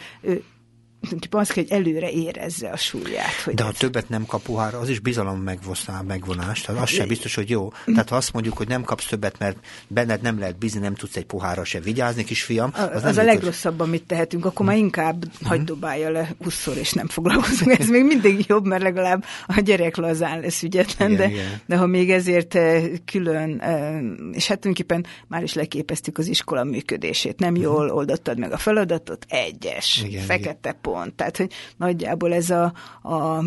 tulajdonképpen 1.00 1.40
az 1.40 1.48
kell, 1.48 1.64
hogy 1.68 1.72
előre 1.72 2.10
érezze 2.10 2.68
a 2.68 2.76
súlyát. 2.76 3.42
Hogy 3.44 3.54
De 3.54 3.62
ha 3.62 3.68
ez... 3.68 3.76
többet 3.76 4.08
nem 4.08 4.26
kap 4.26 4.42
pohára, 4.42 4.78
az 4.78 4.88
is 4.88 4.98
bizalom 4.98 5.40
megvonás, 5.40 5.86
megvonás. 6.06 6.60
Tehát 6.60 6.82
az 6.82 6.88
sem 6.88 7.08
biztos, 7.08 7.34
hogy 7.34 7.50
jó. 7.50 7.72
Tehát 7.84 8.08
ha 8.08 8.16
azt 8.16 8.32
mondjuk, 8.32 8.56
hogy 8.56 8.68
nem 8.68 8.82
kapsz 8.82 9.06
többet, 9.06 9.38
mert 9.38 9.56
benned 9.88 10.20
nem 10.20 10.38
lehet 10.38 10.58
bízni, 10.58 10.80
nem 10.80 10.94
tudsz 10.94 11.16
egy 11.16 11.24
pohárra 11.24 11.64
se 11.64 11.80
vigyázni, 11.80 12.24
kisfiam. 12.24 12.70
Az, 12.94 13.04
az 13.04 13.16
a 13.16 13.22
legrosszabb, 13.22 13.80
amit 13.80 14.06
tehetünk, 14.06 14.44
akkor 14.44 14.66
már 14.66 14.76
inkább 14.76 15.24
uh-huh. 15.24 15.48
hagyd 15.48 15.64
dobálja 15.64 16.10
le 16.10 16.34
20 16.44 16.66
és 16.66 16.92
nem 16.92 17.08
foglalkozunk. 17.08 17.78
Ez 17.78 17.88
még 17.88 18.04
mindig 18.04 18.44
jobb, 18.48 18.64
mert 18.64 18.82
legalább 18.82 19.24
a 19.46 19.60
gyerek 19.60 19.96
lazán 19.96 20.40
lesz 20.40 20.62
ügyetlen, 20.62 21.10
igen, 21.10 21.28
de, 21.28 21.34
igen. 21.34 21.60
de 21.66 21.76
ha 21.76 21.86
még 21.86 22.10
ezért 22.10 22.54
eh, 22.54 22.84
külön, 23.04 23.58
eh, 23.58 24.00
és 24.32 24.46
hát 24.46 24.60
tulajdonképpen 24.60 25.06
már 25.28 25.42
is 25.42 25.54
leképeztük 25.54 26.18
az 26.18 26.26
iskola 26.26 26.64
működését. 26.64 27.38
Nem 27.38 27.50
uh-huh. 27.50 27.64
jól 27.64 27.90
oldottad 27.90 28.38
meg 28.38 28.52
a 28.52 28.56
feladatot, 28.56 29.26
egyes, 29.28 30.02
igen, 30.06 30.24
fekete 30.24 30.68
igen 30.68 30.85
pont. 30.86 31.14
Tehát, 31.14 31.36
hogy 31.36 31.52
nagyjából 31.76 32.34
ez 32.34 32.50
a, 32.50 32.72
a 33.02 33.42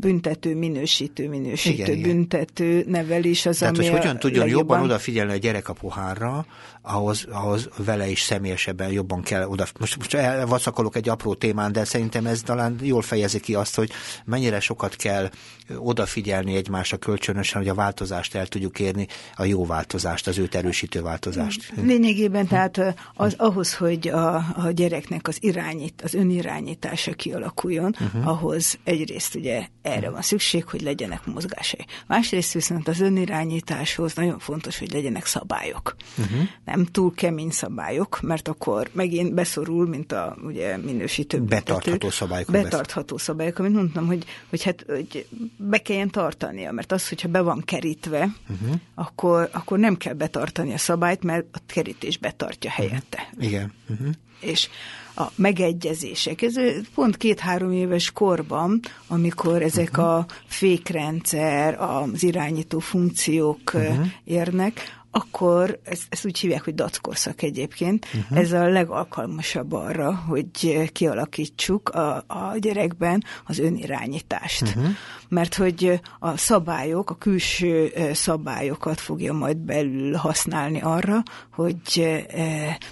büntető, 0.00 0.56
minősítő, 0.56 1.28
minősítő, 1.28 1.92
igen, 1.92 2.02
büntető 2.02 2.78
igen. 2.78 2.90
nevelés 2.90 3.46
az, 3.46 3.58
Tehát, 3.58 3.78
ami 3.78 3.86
hogy 3.86 3.98
hogyan 3.98 4.18
tudjon 4.18 4.44
legjobban... 4.44 4.76
jobban 4.76 4.90
odafigyelni 4.90 5.32
a 5.32 5.36
gyerek 5.36 5.68
a 5.68 5.72
pohárra, 5.72 6.46
ahhoz, 6.86 7.26
ahhoz 7.30 7.68
vele 7.76 8.08
is 8.08 8.20
személyesebben 8.20 8.90
jobban 8.90 9.22
kell 9.22 9.46
oda. 9.46 9.66
Most, 9.78 9.96
most 9.96 10.14
elvacakolok 10.14 10.96
egy 10.96 11.08
apró 11.08 11.34
témán, 11.34 11.72
de 11.72 11.84
szerintem 11.84 12.26
ez 12.26 12.40
talán 12.40 12.78
jól 12.82 13.02
fejezi 13.02 13.40
ki 13.40 13.54
azt, 13.54 13.76
hogy 13.76 13.90
mennyire 14.24 14.60
sokat 14.60 14.96
kell 14.96 15.30
odafigyelni 15.76 16.56
egymásra 16.56 16.96
kölcsönösen, 16.96 17.60
hogy 17.60 17.70
a 17.70 17.74
változást 17.74 18.34
el 18.34 18.46
tudjuk 18.46 18.78
érni, 18.78 19.06
a 19.34 19.44
jó 19.44 19.66
változást, 19.66 20.26
az 20.26 20.38
őt 20.38 20.54
erősítő 20.54 21.02
változást. 21.02 21.72
Lényegében 21.82 22.46
tehát 22.46 22.94
az, 23.14 23.34
ahhoz, 23.38 23.74
hogy 23.74 24.08
a, 24.08 24.34
a 24.36 24.70
gyereknek 24.70 25.28
az 25.28 25.36
irányít, 25.40 26.02
az 26.02 26.14
önirányítása 26.14 27.12
kialakuljon, 27.12 27.96
uh-huh. 28.00 28.28
ahhoz 28.28 28.78
egyrészt 28.84 29.34
ugye 29.34 29.66
erre 29.82 30.10
van 30.10 30.22
szükség, 30.22 30.64
hogy 30.64 30.80
legyenek 30.80 31.26
mozgásai. 31.26 31.84
Másrészt 32.06 32.52
viszont 32.52 32.88
az 32.88 33.00
önirányításhoz 33.00 34.14
nagyon 34.14 34.38
fontos, 34.38 34.78
hogy 34.78 34.92
legyenek 34.92 35.26
szabályok. 35.26 35.96
Uh-huh. 36.18 36.42
Nem 36.74 36.84
túl 36.84 37.14
kemény 37.14 37.50
szabályok, 37.50 38.20
mert 38.22 38.48
akkor 38.48 38.88
megint 38.92 39.34
beszorul, 39.34 39.86
mint 39.86 40.12
a 40.12 40.36
ugye 40.42 40.76
minősítő 40.76 41.40
Betartható 41.40 42.10
szabályok. 42.10 42.50
Betartható 42.50 43.16
szabályok, 43.16 43.58
amit 43.58 43.72
mondtam, 43.72 44.06
hogy, 44.06 44.24
hogy 44.50 44.62
hát 44.62 44.84
hogy 44.88 45.26
be 45.56 45.78
kelljen 45.78 46.10
tartania, 46.10 46.72
mert 46.72 46.92
az, 46.92 47.08
hogyha 47.08 47.28
be 47.28 47.40
van 47.40 47.62
kerítve, 47.64 48.34
uh-huh. 48.48 48.76
akkor, 48.94 49.48
akkor 49.52 49.78
nem 49.78 49.96
kell 49.96 50.12
betartani 50.12 50.72
a 50.72 50.78
szabályt, 50.78 51.22
mert 51.22 51.44
a 51.52 51.58
kerítés 51.66 52.18
betartja 52.18 52.70
mhm. 52.74 52.80
helyette. 52.80 53.30
Igen. 53.38 53.72
Uh-huh. 53.88 54.08
És 54.40 54.68
a 55.16 55.24
megegyezések. 55.34 56.42
Ez 56.42 56.54
pont 56.94 57.16
két-három 57.16 57.72
éves 57.72 58.10
korban, 58.10 58.80
amikor 59.06 59.62
ezek 59.62 59.98
a 59.98 60.26
fékrendszer, 60.46 61.80
az 61.80 62.22
irányító 62.22 62.78
funkciók 62.78 63.74
uh-huh. 63.74 64.06
érnek, 64.24 65.02
akkor 65.16 65.78
ezt, 65.84 66.02
ezt 66.08 66.24
úgy 66.24 66.38
hívják, 66.38 66.64
hogy 66.64 66.74
dackorszak 66.74 67.42
egyébként. 67.42 68.06
Uh-huh. 68.06 68.38
Ez 68.38 68.52
a 68.52 68.68
legalkalmasabb 68.68 69.72
arra, 69.72 70.14
hogy 70.14 70.88
kialakítsuk 70.92 71.88
a, 71.88 72.16
a 72.16 72.54
gyerekben 72.58 73.24
az 73.44 73.58
önirányítást. 73.58 74.62
Uh-huh. 74.62 74.86
Mert 75.34 75.54
hogy 75.54 76.00
a 76.18 76.36
szabályok, 76.36 77.10
a 77.10 77.14
külső 77.14 77.92
szabályokat 78.12 79.00
fogja 79.00 79.32
majd 79.32 79.56
belül 79.56 80.14
használni 80.14 80.80
arra, 80.80 81.22
hogy 81.52 81.78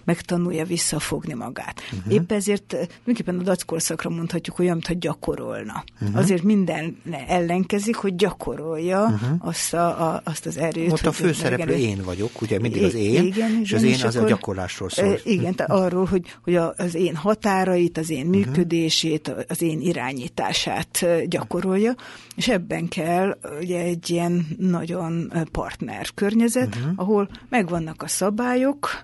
megtanulja 0.05 0.65
visszafogni 0.65 1.35
magát. 1.35 1.81
Uh-huh. 1.93 2.13
Épp 2.13 2.33
ezért 2.33 2.65
tulajdonképpen 2.67 3.39
a 3.39 3.43
dackorszakra 3.43 4.11
mondhatjuk 4.11 4.59
olyan, 4.59 4.73
mintha 4.73 4.95
gyakorolna. 4.99 5.85
Uh-huh. 6.01 6.19
Azért 6.19 6.43
minden 6.43 6.97
ellenkezik, 7.27 7.97
hogy 7.97 8.17
gyakorolja 8.17 9.03
uh-huh. 9.03 9.49
azt, 9.49 9.75
a, 9.75 10.13
a, 10.13 10.21
azt 10.25 10.47
az 10.47 10.57
erőt. 10.57 10.93
Ott 10.93 11.07
a 11.07 11.13
főszereplő 11.13 11.75
én 11.75 12.03
vagy 12.05 12.23
vagyok, 12.23 12.43
ugye 12.43 12.59
mindig 12.59 12.83
az 12.83 12.95
én, 12.95 13.25
igen, 13.25 13.61
és 13.63 13.73
az 13.73 13.83
én 13.83 14.05
az 14.05 14.17
a 14.17 14.25
gyakorlásról 14.25 14.89
szól. 14.89 15.19
Igen, 15.25 15.55
tehát 15.55 15.73
arról, 15.73 16.05
hogy, 16.05 16.37
hogy 16.43 16.57
az 16.57 16.95
én 16.95 17.17
határait, 17.17 17.99
az 17.99 18.11
én 18.11 18.27
működését, 18.27 19.35
az 19.49 19.63
én 19.63 19.81
irányítását 19.81 21.07
gyakorolja, 21.27 21.95
és 22.37 22.49
ebben 22.49 22.89
kell 22.89 23.39
ugye 23.61 23.81
egy 23.81 24.11
ilyen 24.11 24.47
nagyon 24.59 25.33
partner 25.51 26.07
környezet, 26.15 26.75
uh-huh. 26.77 26.93
ahol 26.97 27.29
megvannak 27.49 28.03
a 28.03 28.09
szabályok, 28.09 29.03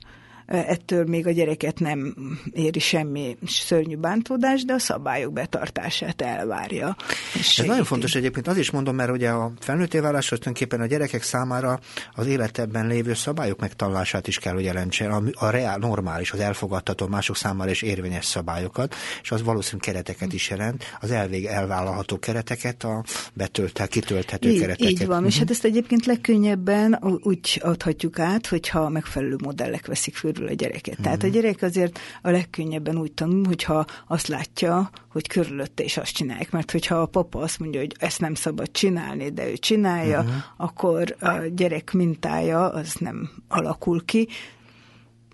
ettől 0.49 1.05
még 1.05 1.27
a 1.27 1.31
gyereket 1.31 1.81
nem 1.81 2.15
éri 2.53 2.79
semmi 2.79 3.37
szörnyű 3.47 3.97
bántódás, 3.97 4.65
de 4.65 4.73
a 4.73 4.79
szabályok 4.79 5.33
betartását 5.33 6.23
elvárja. 6.23 6.97
Ez 7.35 7.67
nagyon 7.67 7.85
fontos 7.85 8.15
egyébként, 8.15 8.47
az 8.47 8.57
is 8.57 8.71
mondom, 8.71 8.95
mert 8.95 9.11
ugye 9.11 9.29
a 9.29 9.53
felnőtté 9.61 9.99
válás 9.99 10.27
tulajdonképpen 10.27 10.81
a 10.81 10.87
gyerekek 10.87 11.23
számára 11.23 11.81
az 12.15 12.27
életebben 12.27 12.87
lévő 12.87 13.15
szabályok 13.15 13.61
megtanulását 13.61 14.27
is 14.27 14.39
kell, 14.39 14.53
hogy 14.55 14.65
jelentsen, 14.65 15.11
a, 15.11 15.23
a 15.35 15.51
reál, 15.51 15.79
normális, 15.79 16.33
az 16.33 16.41
elfogadható 16.41 17.07
mások 17.07 17.37
számára 17.37 17.71
is 17.71 17.83
érvényes 17.83 18.25
szabályokat, 18.25 18.95
és 19.23 19.31
az 19.31 19.43
valószínűleg 19.43 19.93
kereteket 19.93 20.33
is 20.33 20.51
jelent, 20.51 20.85
az 21.01 21.11
elvég 21.11 21.45
elvállalható 21.45 22.19
kereteket, 22.19 22.85
a 22.85 23.05
betölthet, 23.35 23.89
kitölthető 23.89 24.49
így, 24.49 24.61
kereteket. 24.61 24.91
Így 24.91 25.07
van, 25.07 25.09
uh-huh. 25.09 25.27
és 25.27 25.33
mhm. 25.35 25.43
hát 25.43 25.51
ezt 25.51 25.65
egyébként 25.65 26.07
legkönnyebben 26.07 26.99
úgy 27.23 27.61
adhatjuk 27.65 28.19
át, 28.19 28.47
hogyha 28.47 28.89
megfelelő 28.89 29.37
modellek 29.43 29.87
veszik 29.87 30.17
föl 30.17 30.37
körül 30.39 30.53
a 30.53 30.57
gyereket. 30.57 31.01
Mm. 31.01 31.03
Tehát 31.03 31.23
a 31.23 31.29
gyerek 31.29 31.63
azért 31.63 31.99
a 32.23 32.31
legkönnyebben 32.31 32.99
úgy 32.99 33.13
tanul, 33.13 33.45
hogyha 33.47 33.85
azt 34.07 34.27
látja, 34.27 34.91
hogy 35.09 35.29
körülötte 35.29 35.83
is 35.83 35.97
azt 35.97 36.13
csinálják. 36.13 36.51
Mert 36.51 36.71
hogyha 36.71 36.95
a 36.95 37.07
papa 37.07 37.41
azt 37.41 37.59
mondja, 37.59 37.81
hogy 37.81 37.95
ezt 37.99 38.21
nem 38.21 38.35
szabad 38.35 38.71
csinálni, 38.71 39.31
de 39.31 39.51
ő 39.51 39.57
csinálja, 39.57 40.23
mm. 40.23 40.29
akkor 40.57 41.17
a 41.21 41.33
gyerek 41.55 41.93
mintája 41.93 42.69
az 42.69 42.95
nem 42.95 43.31
alakul 43.49 44.05
ki, 44.05 44.29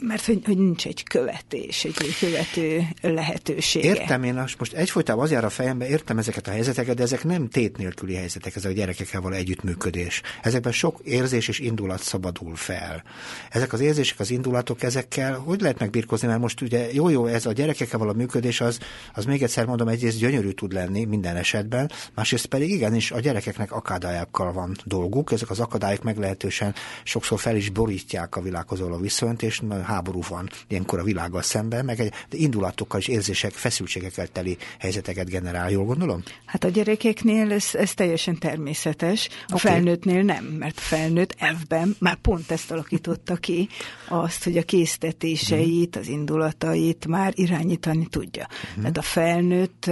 mert 0.00 0.24
hogy, 0.24 0.42
hogy 0.44 0.58
nincs 0.58 0.86
egy 0.86 1.02
követés, 1.02 1.84
egy 1.84 2.16
követő 2.20 2.86
lehetősége. 3.00 3.88
Értem 3.88 4.22
én, 4.22 4.44
most 4.58 4.72
egyfolytában 4.72 5.24
az 5.24 5.30
jár 5.30 5.44
a 5.44 5.50
fejembe, 5.50 5.88
értem 5.88 6.18
ezeket 6.18 6.46
a 6.46 6.50
helyzeteket, 6.50 6.96
de 6.96 7.02
ezek 7.02 7.24
nem 7.24 7.48
tét 7.48 7.76
nélküli 7.76 8.14
helyzetek, 8.14 8.56
ezek 8.56 8.70
a 8.70 8.74
gyerekekkel 8.74 9.20
való 9.20 9.34
együttműködés. 9.34 10.22
Ezekben 10.42 10.72
sok 10.72 11.00
érzés 11.04 11.48
és 11.48 11.58
indulat 11.58 12.02
szabadul 12.02 12.56
fel. 12.56 13.02
Ezek 13.50 13.72
az 13.72 13.80
érzések, 13.80 14.20
az 14.20 14.30
indulatok, 14.30 14.82
ezekkel 14.82 15.34
hogy 15.34 15.60
lehet 15.60 15.78
megbirkózni, 15.78 16.28
mert 16.28 16.40
most 16.40 16.60
ugye 16.60 16.92
jó-jó, 16.92 17.26
ez 17.26 17.46
a 17.46 17.52
gyerekekkel 17.52 17.98
való 17.98 18.12
működés, 18.12 18.60
az, 18.60 18.78
az 19.14 19.24
még 19.24 19.42
egyszer 19.42 19.66
mondom, 19.66 19.88
egyrészt 19.88 20.18
gyönyörű 20.18 20.50
tud 20.50 20.72
lenni 20.72 21.04
minden 21.04 21.36
esetben, 21.36 21.90
másrészt 22.14 22.46
pedig 22.46 22.70
igenis 22.70 23.10
a 23.10 23.20
gyerekeknek 23.20 23.72
akadályokkal 23.72 24.52
van 24.52 24.76
dolguk, 24.84 25.32
ezek 25.32 25.50
az 25.50 25.60
akadályok 25.60 26.02
meglehetősen 26.02 26.74
sokszor 27.02 27.40
fel 27.40 27.56
is 27.56 27.70
borítják 27.70 28.36
a 28.36 28.40
világhoz 28.40 28.80
való 28.80 28.96
viszonyt, 28.96 29.42
és 29.42 29.60
háború 29.84 30.20
van 30.28 30.50
ilyenkor 30.68 30.98
a 30.98 31.02
világgal 31.02 31.42
szemben, 31.42 31.84
meg 31.84 32.00
egy 32.00 32.12
indulatokkal 32.30 33.00
és 33.00 33.08
érzések, 33.08 33.52
feszültségekkel 33.52 34.26
teli 34.26 34.56
helyzeteket 34.78 35.28
generál, 35.30 35.70
jól 35.70 35.84
gondolom? 35.84 36.22
Hát 36.44 36.64
a 36.64 36.68
gyerekeknél 36.68 37.52
ez, 37.52 37.70
ez 37.72 37.94
teljesen 37.94 38.38
természetes, 38.38 39.28
a 39.28 39.54
okay. 39.54 39.72
felnőttnél 39.72 40.22
nem, 40.22 40.44
mert 40.44 40.76
a 40.76 40.80
felnőtt 40.80 41.34
elvben 41.38 41.96
már 41.98 42.16
pont 42.16 42.50
ezt 42.50 42.70
alakította 42.70 43.36
ki, 43.36 43.68
azt, 44.08 44.44
hogy 44.44 44.56
a 44.56 44.62
késztetéseit, 44.62 45.96
az 45.96 46.08
indulatait 46.08 47.06
már 47.06 47.32
irányítani 47.36 48.06
tudja. 48.06 48.46
Uh-huh. 48.50 48.76
Tehát 48.76 48.96
a 48.96 49.02
felnőtt 49.02 49.90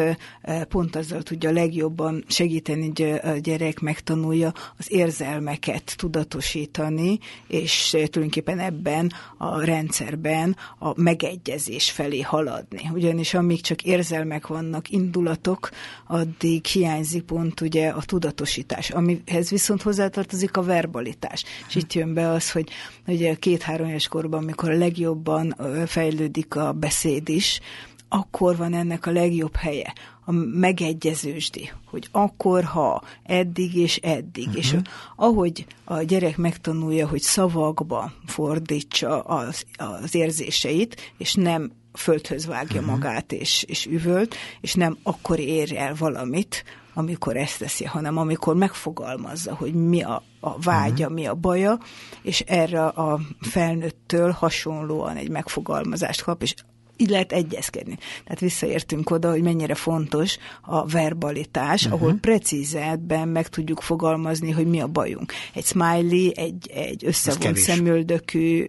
pont 0.68 0.96
azzal 0.96 1.22
tudja 1.22 1.50
legjobban 1.50 2.24
segíteni, 2.28 2.86
hogy 2.86 3.20
a 3.22 3.30
gyerek 3.30 3.80
megtanulja 3.80 4.52
az 4.78 4.92
érzelmeket 4.92 5.94
tudatosítani, 5.96 7.18
és 7.46 7.88
tulajdonképpen 7.90 8.58
ebben 8.58 9.12
a 9.36 9.64
rend 9.64 9.81
rendszerben 9.82 10.56
a 10.78 11.00
megegyezés 11.00 11.90
felé 11.90 12.20
haladni. 12.20 12.90
Ugyanis 12.92 13.34
amíg 13.34 13.60
csak 13.60 13.82
érzelmek 13.82 14.46
vannak, 14.46 14.90
indulatok, 14.90 15.70
addig 16.06 16.64
hiányzik 16.64 17.22
pont 17.22 17.60
ugye 17.60 17.88
a 17.88 18.02
tudatosítás, 18.02 18.90
amihez 18.90 19.50
viszont 19.50 19.82
hozzátartozik 19.82 20.56
a 20.56 20.62
verbalitás. 20.62 21.44
És 21.68 21.74
itt 21.74 21.92
jön 21.92 22.14
be 22.14 22.28
az, 22.28 22.50
hogy 22.52 22.68
ugye 23.06 23.34
két-három 23.34 23.88
éves 23.88 24.08
korban, 24.08 24.42
amikor 24.42 24.70
a 24.70 24.76
legjobban 24.78 25.56
fejlődik 25.86 26.56
a 26.56 26.72
beszéd 26.72 27.28
is, 27.28 27.60
akkor 28.08 28.56
van 28.56 28.74
ennek 28.74 29.06
a 29.06 29.10
legjobb 29.10 29.56
helye, 29.56 29.92
a 30.24 30.32
megegyezősdi, 30.32 31.70
hogy 31.86 32.08
akkor, 32.10 32.64
ha, 32.64 33.02
eddig 33.22 33.74
és 33.74 33.96
eddig. 33.96 34.46
Uh-huh. 34.46 34.60
És 34.60 34.76
ahogy 35.16 35.66
a 35.84 36.02
gyerek 36.02 36.36
megtanulja, 36.36 37.08
hogy 37.08 37.20
szavakba 37.20 38.12
fordítsa 38.26 39.20
az, 39.20 39.64
az 39.76 40.14
érzéseit, 40.14 41.14
és 41.18 41.34
nem 41.34 41.72
földhöz 41.92 42.46
vágja 42.46 42.80
uh-huh. 42.80 42.94
magát 42.94 43.32
és, 43.32 43.62
és 43.62 43.86
üvölt, 43.86 44.34
és 44.60 44.74
nem 44.74 44.96
akkor 45.02 45.38
ér 45.38 45.76
el 45.76 45.94
valamit, 45.94 46.64
amikor 46.94 47.36
ezt 47.36 47.58
teszi, 47.58 47.84
hanem 47.84 48.16
amikor 48.16 48.56
megfogalmazza, 48.56 49.54
hogy 49.54 49.74
mi 49.74 50.02
a, 50.02 50.22
a 50.40 50.58
vágya, 50.58 51.04
uh-huh. 51.04 51.12
mi 51.12 51.26
a 51.26 51.34
baja, 51.34 51.78
és 52.22 52.40
erre 52.40 52.84
a 52.84 53.20
felnőttől 53.40 54.30
hasonlóan 54.30 55.16
egy 55.16 55.30
megfogalmazást 55.30 56.22
kap, 56.22 56.42
és 56.42 56.54
így 56.96 57.08
lehet 57.08 57.32
egyezkedni. 57.32 57.98
Tehát 58.24 58.40
visszaértünk 58.40 59.10
oda, 59.10 59.30
hogy 59.30 59.42
mennyire 59.42 59.74
fontos 59.74 60.38
a 60.62 60.86
verbalitás, 60.86 61.84
uh-huh. 61.84 62.00
ahol 62.00 62.14
precízebben 62.20 63.28
meg 63.28 63.48
tudjuk 63.48 63.80
fogalmazni, 63.80 64.50
hogy 64.50 64.66
mi 64.66 64.80
a 64.80 64.86
bajunk. 64.86 65.32
Egy 65.54 65.64
smiley, 65.64 66.30
egy, 66.34 66.70
egy 66.74 67.04
összevont 67.06 67.56
szemöldökű 67.56 68.66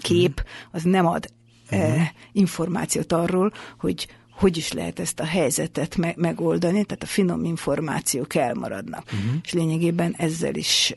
kép, 0.00 0.44
az 0.70 0.82
nem 0.82 1.06
ad 1.06 1.26
uh-huh. 1.70 2.02
információt 2.32 3.12
arról, 3.12 3.52
hogy 3.78 4.06
hogy 4.36 4.56
is 4.56 4.72
lehet 4.72 4.98
ezt 4.98 5.20
a 5.20 5.24
helyzetet 5.24 5.96
me- 5.96 6.16
megoldani, 6.16 6.84
tehát 6.84 7.02
a 7.02 7.06
finom 7.06 7.44
információk 7.44 8.34
elmaradnak. 8.34 9.04
Uh-huh. 9.04 9.34
És 9.42 9.52
lényegében 9.52 10.14
ezzel 10.18 10.54
is 10.54 10.94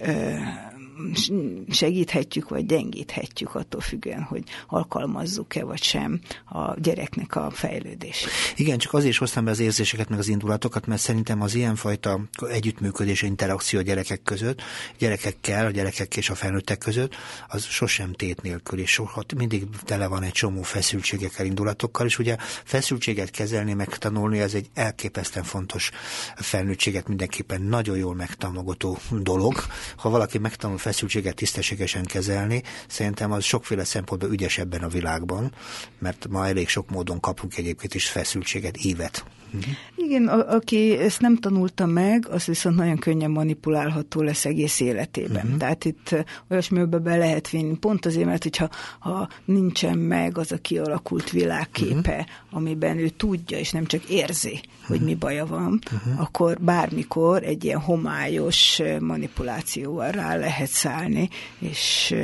segíthetjük, 1.70 2.50
vagy 2.50 2.66
gyengíthetjük 2.66 3.56
attól 3.56 3.82
függően, 3.82 4.22
hogy 4.22 4.44
alkalmazzuk-e 4.68 5.64
vagy 5.64 5.84
sem 5.84 6.20
a 6.46 6.80
gyereknek 6.80 7.36
a 7.36 7.50
fejlődését. 7.52 8.30
Igen, 8.56 8.78
csak 8.78 8.94
azért 8.94 9.12
is 9.12 9.18
hoztam 9.18 9.46
be 9.46 9.52
az 9.52 9.60
érzéseket, 9.60 10.10
meg 10.10 10.20
az 10.20 10.28
indulatokat, 10.28 10.86
mert 10.86 11.02
szerintem 11.02 11.42
az 11.42 11.56
ilyenfajta 11.56 12.20
együttműködés, 12.50 13.22
interakció 13.22 13.80
a 13.80 13.82
gyerekek 13.82 14.22
között, 14.22 14.62
gyerekekkel, 14.98 15.66
a 15.66 15.72
gyerekek 15.72 16.18
és 16.18 16.30
a 16.30 16.36
felnőttek 16.36 16.78
között, 16.78 17.16
az 17.48 17.66
sosem 17.66 18.14
tét 18.14 18.42
nélkül, 18.42 18.80
és 18.80 18.92
soha, 18.92 19.24
mindig 19.36 19.68
tele 19.84 20.08
van 20.08 20.24
egy 20.24 20.32
csomó 20.32 20.62
feszültségekkel, 20.62 21.46
indulatokkal, 21.46 22.06
és 22.06 22.20
ugye 22.20 22.36
feszültséget 22.64 23.32
kezelni, 23.32 23.74
megtanulni, 23.74 24.40
ez 24.40 24.54
egy 24.54 24.70
elképesztően 24.74 25.46
fontos 25.46 25.92
felnőttséget 26.36 27.08
mindenképpen 27.08 27.62
nagyon 27.62 27.98
jól 27.98 28.16
megtámogató 28.16 28.98
dolog. 29.10 29.54
Ha 29.96 30.10
valaki 30.10 30.38
megtanul 30.38 30.78
feszültséget 30.90 31.36
tisztességesen 31.36 32.06
kezelni, 32.06 32.64
szerintem 32.88 33.32
az 33.32 33.44
sokféle 33.44 33.84
szempontból 33.84 34.32
ügyes 34.32 34.58
ebben 34.58 34.82
a 34.82 34.88
világban, 34.88 35.52
mert 36.00 36.28
ma 36.30 36.48
elég 36.48 36.68
sok 36.68 36.90
módon 36.90 37.20
kapunk 37.20 37.58
egyébként 37.58 37.94
is 37.94 38.10
feszültséget, 38.10 38.78
évet. 38.78 39.26
Uh-huh. 39.54 39.74
Igen, 39.96 40.28
a, 40.28 40.54
aki 40.54 40.98
ezt 40.98 41.22
nem 41.22 41.38
tanulta 41.38 41.86
meg, 41.86 42.28
az 42.30 42.46
viszont 42.46 42.76
nagyon 42.76 42.98
könnyen 42.98 43.32
manipulálható 43.32 44.22
lesz 44.22 44.46
egész 44.46 44.80
életében. 44.80 45.44
Uh-huh. 45.44 45.58
Tehát 45.58 45.86
itt 45.86 46.16
olyasmibe 46.50 46.98
be 46.98 47.18
lehet 47.18 47.50
vinni, 47.50 47.78
pont 47.78 48.06
azért, 48.06 48.26
mert 48.26 48.44
hogyha 48.44 48.70
ha 49.00 49.30
nincsen 49.46 49.98
meg 49.98 50.38
az 50.38 50.52
a 50.52 50.58
kialakult 50.58 51.30
világképe, 51.30 52.18
uh-huh. 52.18 52.58
amiben 52.58 52.98
ő 52.98 53.10
tudja, 53.10 53.58
és 53.58 53.72
nem 53.72 53.86
csak 53.86 54.04
érzi. 54.04 54.62
Hogy 54.90 55.02
mi 55.02 55.16
baja 55.16 55.46
van, 55.46 55.80
uh-huh. 55.94 56.22
akkor 56.22 56.58
bármikor 56.62 57.44
egy 57.44 57.64
ilyen 57.64 57.80
homályos 57.80 58.82
manipulációval 59.00 60.12
rá 60.12 60.36
lehet 60.36 60.70
szállni, 60.70 61.30
és 61.60 62.16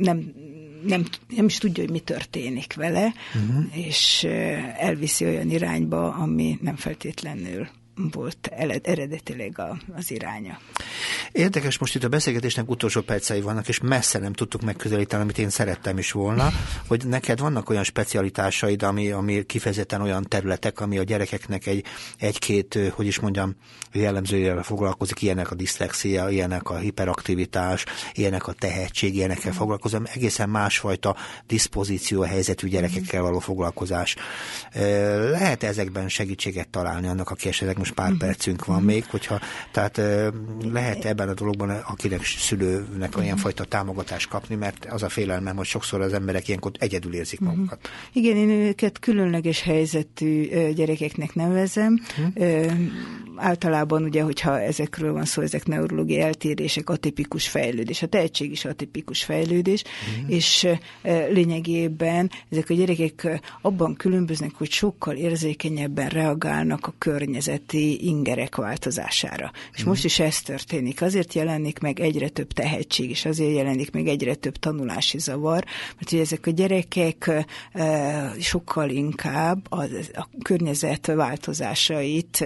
nem 0.00 0.32
nem, 0.86 1.04
nem 1.28 1.44
is 1.44 1.58
tudja, 1.58 1.82
hogy 1.82 1.92
mi 1.92 1.98
történik 1.98 2.74
vele, 2.74 3.12
uh-huh. 3.34 3.76
és 3.86 4.24
elviszi 4.78 5.24
olyan 5.24 5.50
irányba, 5.50 6.12
ami 6.12 6.58
nem 6.60 6.76
feltétlenül 6.76 7.68
volt 7.96 8.50
eredetileg 8.82 9.58
a, 9.58 9.78
az 9.96 10.10
iránya. 10.10 10.58
Érdekes, 11.32 11.78
most 11.78 11.94
itt 11.94 12.04
a 12.04 12.08
beszélgetésnek 12.08 12.70
utolsó 12.70 13.00
percei 13.00 13.40
vannak, 13.40 13.68
és 13.68 13.80
messze 13.80 14.18
nem 14.18 14.32
tudtuk 14.32 14.62
megközelíteni, 14.62 15.22
amit 15.22 15.38
én 15.38 15.50
szerettem 15.50 15.98
is 15.98 16.12
volna, 16.12 16.48
hogy 16.86 17.06
neked 17.06 17.38
vannak 17.38 17.70
olyan 17.70 17.84
specialitásaid, 17.84 18.82
ami, 18.82 19.10
ami 19.10 19.46
kifejezetten 19.46 20.00
olyan 20.00 20.22
területek, 20.22 20.80
ami 20.80 20.98
a 20.98 21.02
gyerekeknek 21.02 21.66
egy, 21.66 21.84
egy-két, 22.18 22.78
hogy 22.94 23.06
is 23.06 23.20
mondjam, 23.20 23.56
jellemzőjével 23.92 24.62
foglalkozik, 24.62 25.22
ilyenek 25.22 25.50
a 25.50 25.54
diszlexia, 25.54 26.28
ilyenek 26.28 26.70
a 26.70 26.76
hiperaktivitás, 26.76 27.84
ilyenek 28.12 28.46
a 28.46 28.52
tehetség, 28.52 29.14
ilyenekkel 29.14 29.52
mm. 29.52 29.56
foglalkozom, 29.56 30.02
egészen 30.14 30.48
másfajta 30.48 31.16
diszpozíció 31.46 32.22
helyzetű 32.22 32.68
gyerekekkel 32.68 33.22
való 33.22 33.38
foglalkozás. 33.38 34.16
Lehet 35.30 35.62
ezekben 35.62 36.08
segítséget 36.08 36.68
találni 36.68 37.06
annak, 37.06 37.30
aki 37.30 37.48
esetleg 37.48 37.78
most 37.86 37.98
pár 37.98 38.12
mm. 38.12 38.16
percünk 38.16 38.64
van 38.64 38.82
mm. 38.82 38.84
még, 38.84 39.04
hogyha, 39.04 39.40
tehát 39.70 40.00
lehet 40.72 41.04
ebben 41.04 41.28
a 41.28 41.34
dologban 41.34 41.70
akinek 41.70 42.24
szülőnek 42.24 43.16
olyan 43.16 43.36
fajta 43.36 43.64
támogatást 43.64 44.28
kapni, 44.28 44.54
mert 44.54 44.86
az 44.90 45.02
a 45.02 45.08
félelmem, 45.08 45.56
hogy 45.56 45.66
sokszor 45.66 46.00
az 46.00 46.12
emberek 46.12 46.48
ilyenkor 46.48 46.72
egyedül 46.78 47.14
érzik 47.14 47.40
mhm. 47.40 47.48
magukat. 47.48 47.78
Uh-huh. 47.82 48.24
Igen, 48.24 48.36
én 48.36 48.50
őket 48.50 48.98
különleges 48.98 49.62
helyzetű 49.62 50.48
gyerekeknek 50.72 51.34
nevezem. 51.34 52.00
Uh-huh. 52.18 52.72
Általában 53.36 54.02
ugye, 54.02 54.22
hogyha 54.22 54.60
ezekről 54.60 55.12
van 55.12 55.24
szó, 55.24 55.42
ezek 55.42 55.66
neurológiai 55.66 56.20
eltérések, 56.20 56.90
atipikus 56.90 57.48
fejlődés. 57.48 58.02
A 58.02 58.06
tehetség 58.06 58.50
is 58.50 58.64
atipikus 58.64 59.24
fejlődés, 59.24 59.82
uh-huh. 59.82 60.34
és 60.34 60.66
lényegében 61.30 62.30
ezek 62.50 62.70
a 62.70 62.74
gyerekek 62.74 63.40
abban 63.62 63.94
különböznek, 63.94 64.54
hogy 64.54 64.70
sokkal 64.70 65.14
érzékenyebben 65.14 66.08
reagálnak 66.08 66.86
a 66.86 66.94
környezeti 66.98 68.06
ingerek 68.06 68.56
változására. 68.56 69.50
És 69.74 69.84
most 69.84 70.04
is 70.04 70.18
ez 70.18 70.40
történik. 70.40 71.02
Azért 71.02 71.34
jelenik 71.34 71.78
meg 71.78 72.00
egyre 72.00 72.28
több 72.28 72.52
tehetség, 72.52 73.10
és 73.10 73.24
azért 73.24 73.54
jelenik 73.54 73.90
meg 73.92 74.06
egyre 74.06 74.34
több 74.34 74.56
tanulási 74.56 75.18
zavar, 75.18 75.64
mert 75.96 76.12
ugye 76.12 76.20
ezek 76.20 76.46
a 76.46 76.50
gyerekek 76.50 77.30
sokkal 78.40 78.90
inkább 78.90 79.66
a, 79.72 79.82
a 80.14 80.28
környezet 80.42 81.06
változásait 81.06 82.44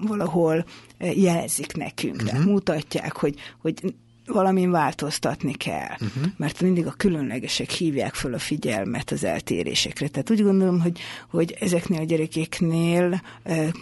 valahol 0.00 0.64
jelzik 0.98 1.76
nekünk, 1.76 2.14
uh-huh. 2.14 2.28
tehát 2.30 2.44
mutatják, 2.44 3.16
hogy, 3.16 3.34
hogy 3.60 3.94
valamin 4.32 4.70
változtatni 4.70 5.52
kell, 5.52 5.92
uh-huh. 5.92 6.24
mert 6.36 6.60
mindig 6.60 6.86
a 6.86 6.94
különlegesek 6.96 7.70
hívják 7.70 8.14
föl 8.14 8.34
a 8.34 8.38
figyelmet 8.38 9.10
az 9.10 9.24
eltérésekre. 9.24 10.08
Tehát 10.08 10.30
úgy 10.30 10.42
gondolom, 10.42 10.80
hogy, 10.80 11.00
hogy 11.30 11.56
ezeknél 11.60 12.00
a 12.00 12.04
gyerekeknél 12.04 13.22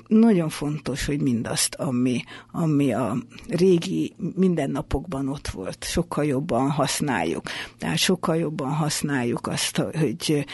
nagyon 0.07 0.49
fontos, 0.49 1.05
hogy 1.07 1.21
mindazt, 1.21 1.75
ami, 1.75 2.23
ami 2.53 2.93
a 2.93 3.17
régi 3.49 4.15
mindennapokban 4.35 5.29
ott 5.29 5.49
volt, 5.49 5.85
sokkal 5.85 6.25
jobban 6.25 6.71
használjuk. 6.71 7.43
Tehát 7.79 7.99
sokkal 7.99 8.37
jobban 8.37 8.73
használjuk 8.73 9.47
azt, 9.47 9.77
hogy 9.77 10.45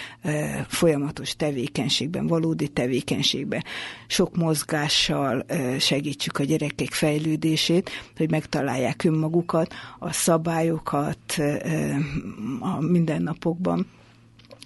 folyamatos 0.69 1.37
tevékenységben, 1.37 2.27
valódi 2.27 2.69
tevékenységben, 2.69 3.65
sok 4.07 4.37
mozgással 4.37 5.47
segítsük 5.79 6.39
a 6.39 6.45
gyerekek 6.45 6.93
fejlődését, 6.93 7.91
hogy 8.17 8.31
megtalálják 8.31 9.05
önmagukat, 9.05 9.75
a 9.99 10.13
szabályokat 10.13 11.37
a 12.61 12.81
mindennapokban. 12.81 13.87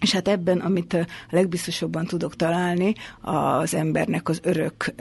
És 0.00 0.12
hát 0.12 0.28
ebben, 0.28 0.58
amit 0.58 0.92
a 0.92 1.06
legbiztosabban 1.30 2.06
tudok 2.06 2.36
találni, 2.36 2.94
az 3.20 3.74
embernek 3.74 4.28
az 4.28 4.40
örök 4.42 4.94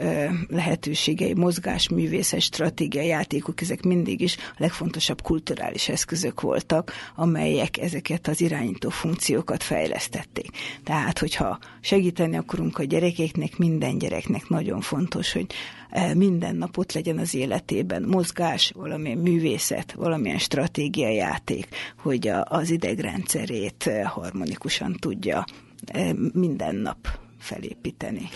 lehetőségei, 0.48 1.34
mozgás, 1.34 1.88
művészet, 1.88 2.40
stratégia, 2.40 3.02
játékok, 3.02 3.60
ezek 3.60 3.82
mindig 3.82 4.20
is 4.20 4.36
a 4.36 4.56
legfontosabb 4.56 5.22
kulturális 5.22 5.88
eszközök 5.88 6.40
voltak, 6.40 6.92
amelyek 7.14 7.78
ezeket 7.78 8.28
az 8.28 8.40
irányító 8.40 8.88
funkciókat 8.88 9.62
fejlesztették. 9.62 10.50
Tehát, 10.84 11.18
hogyha 11.18 11.58
segíteni 11.80 12.36
akarunk 12.36 12.78
a 12.78 12.84
gyerekeknek, 12.84 13.56
minden 13.58 13.98
gyereknek 13.98 14.48
nagyon 14.48 14.80
fontos, 14.80 15.32
hogy 15.32 15.46
minden 16.14 16.56
nap 16.56 16.78
ott 16.78 16.92
legyen 16.92 17.18
az 17.18 17.34
életében 17.34 18.02
mozgás, 18.02 18.72
valamilyen 18.74 19.18
művészet, 19.18 19.92
valamilyen 19.92 20.38
stratégiai 20.38 21.14
játék, 21.14 21.68
hogy 21.98 22.30
az 22.44 22.70
idegrendszerét 22.70 23.90
harmonikusan 24.04 24.96
tudja 25.00 25.44
minden 26.32 26.74
nap 26.74 27.18
felépíteni. 27.38 28.28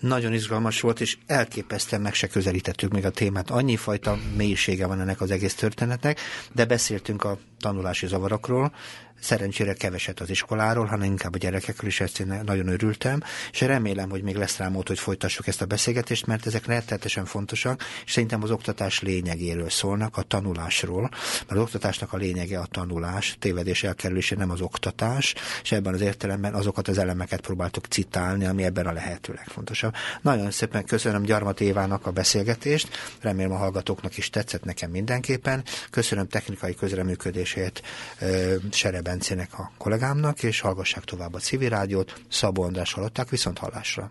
Nagyon 0.00 0.32
izgalmas 0.32 0.80
volt, 0.80 1.00
és 1.00 1.18
elképesztően 1.26 2.02
meg 2.02 2.14
se 2.14 2.26
közelítettük 2.26 2.92
még 2.92 3.04
a 3.04 3.10
témát. 3.10 3.50
Annyi 3.50 3.76
fajta 3.76 4.18
mélysége 4.36 4.86
van 4.86 5.00
ennek 5.00 5.20
az 5.20 5.30
egész 5.30 5.54
történetnek, 5.54 6.20
de 6.52 6.64
beszéltünk 6.64 7.24
a 7.24 7.38
tanulási 7.60 8.06
zavarokról, 8.06 8.72
Szerencsére 9.20 9.72
keveset 9.72 10.20
az 10.20 10.30
iskoláról, 10.30 10.84
hanem 10.84 11.10
inkább 11.10 11.34
a 11.34 11.38
gyerekekről 11.38 11.90
is, 11.90 12.00
ezt 12.00 12.20
én 12.20 12.40
nagyon 12.44 12.68
örültem, 12.68 13.22
és 13.52 13.60
remélem, 13.60 14.10
hogy 14.10 14.22
még 14.22 14.36
lesz 14.36 14.56
rá 14.56 14.68
mód, 14.68 14.88
hogy 14.88 14.98
folytassuk 14.98 15.46
ezt 15.46 15.62
a 15.62 15.66
beszélgetést, 15.66 16.26
mert 16.26 16.46
ezek 16.46 16.66
rettetesen 16.66 17.24
fontosak, 17.24 17.82
és 18.04 18.12
szerintem 18.12 18.42
az 18.42 18.50
oktatás 18.50 19.00
lényegéről 19.00 19.70
szólnak, 19.70 20.16
a 20.16 20.22
tanulásról, 20.22 21.00
mert 21.00 21.50
az 21.50 21.58
oktatásnak 21.58 22.12
a 22.12 22.16
lényege 22.16 22.58
a 22.58 22.66
tanulás, 22.66 23.36
tévedés 23.38 23.82
elkerülése 23.82 24.36
nem 24.36 24.50
az 24.50 24.60
oktatás, 24.60 25.34
és 25.62 25.72
ebben 25.72 25.94
az 25.94 26.00
értelemben 26.00 26.54
azokat 26.54 26.88
az 26.88 26.98
elemeket 26.98 27.40
próbáltuk 27.40 27.86
citálni, 27.86 28.46
ami 28.46 28.64
ebben 28.64 28.86
a 28.86 28.92
lehető 28.92 29.32
legfontosabb. 29.32 29.94
Nagyon 30.22 30.50
szépen 30.50 30.84
köszönöm 30.84 31.22
Gyarmat 31.22 31.60
Évának 31.60 32.06
a 32.06 32.10
beszélgetést, 32.10 32.88
remélem 33.20 33.52
a 33.52 33.56
hallgatóknak 33.56 34.16
is 34.16 34.30
tetszett 34.30 34.64
nekem 34.64 34.90
mindenképpen. 34.90 35.64
Köszönöm 35.90 36.28
technikai 36.28 36.74
közreműködését 36.74 37.82
Sereb 38.70 39.05
Bencének 39.06 39.58
a 39.58 39.70
kollégámnak, 39.78 40.42
és 40.42 40.60
hallgassák 40.60 41.04
tovább 41.04 41.34
a 41.34 41.38
civil 41.38 41.68
rádiót. 41.68 42.20
Szabó 42.28 42.62
András 42.62 42.92
hallották 42.92 43.28
viszont 43.28 43.58
hallásra. 43.58 44.10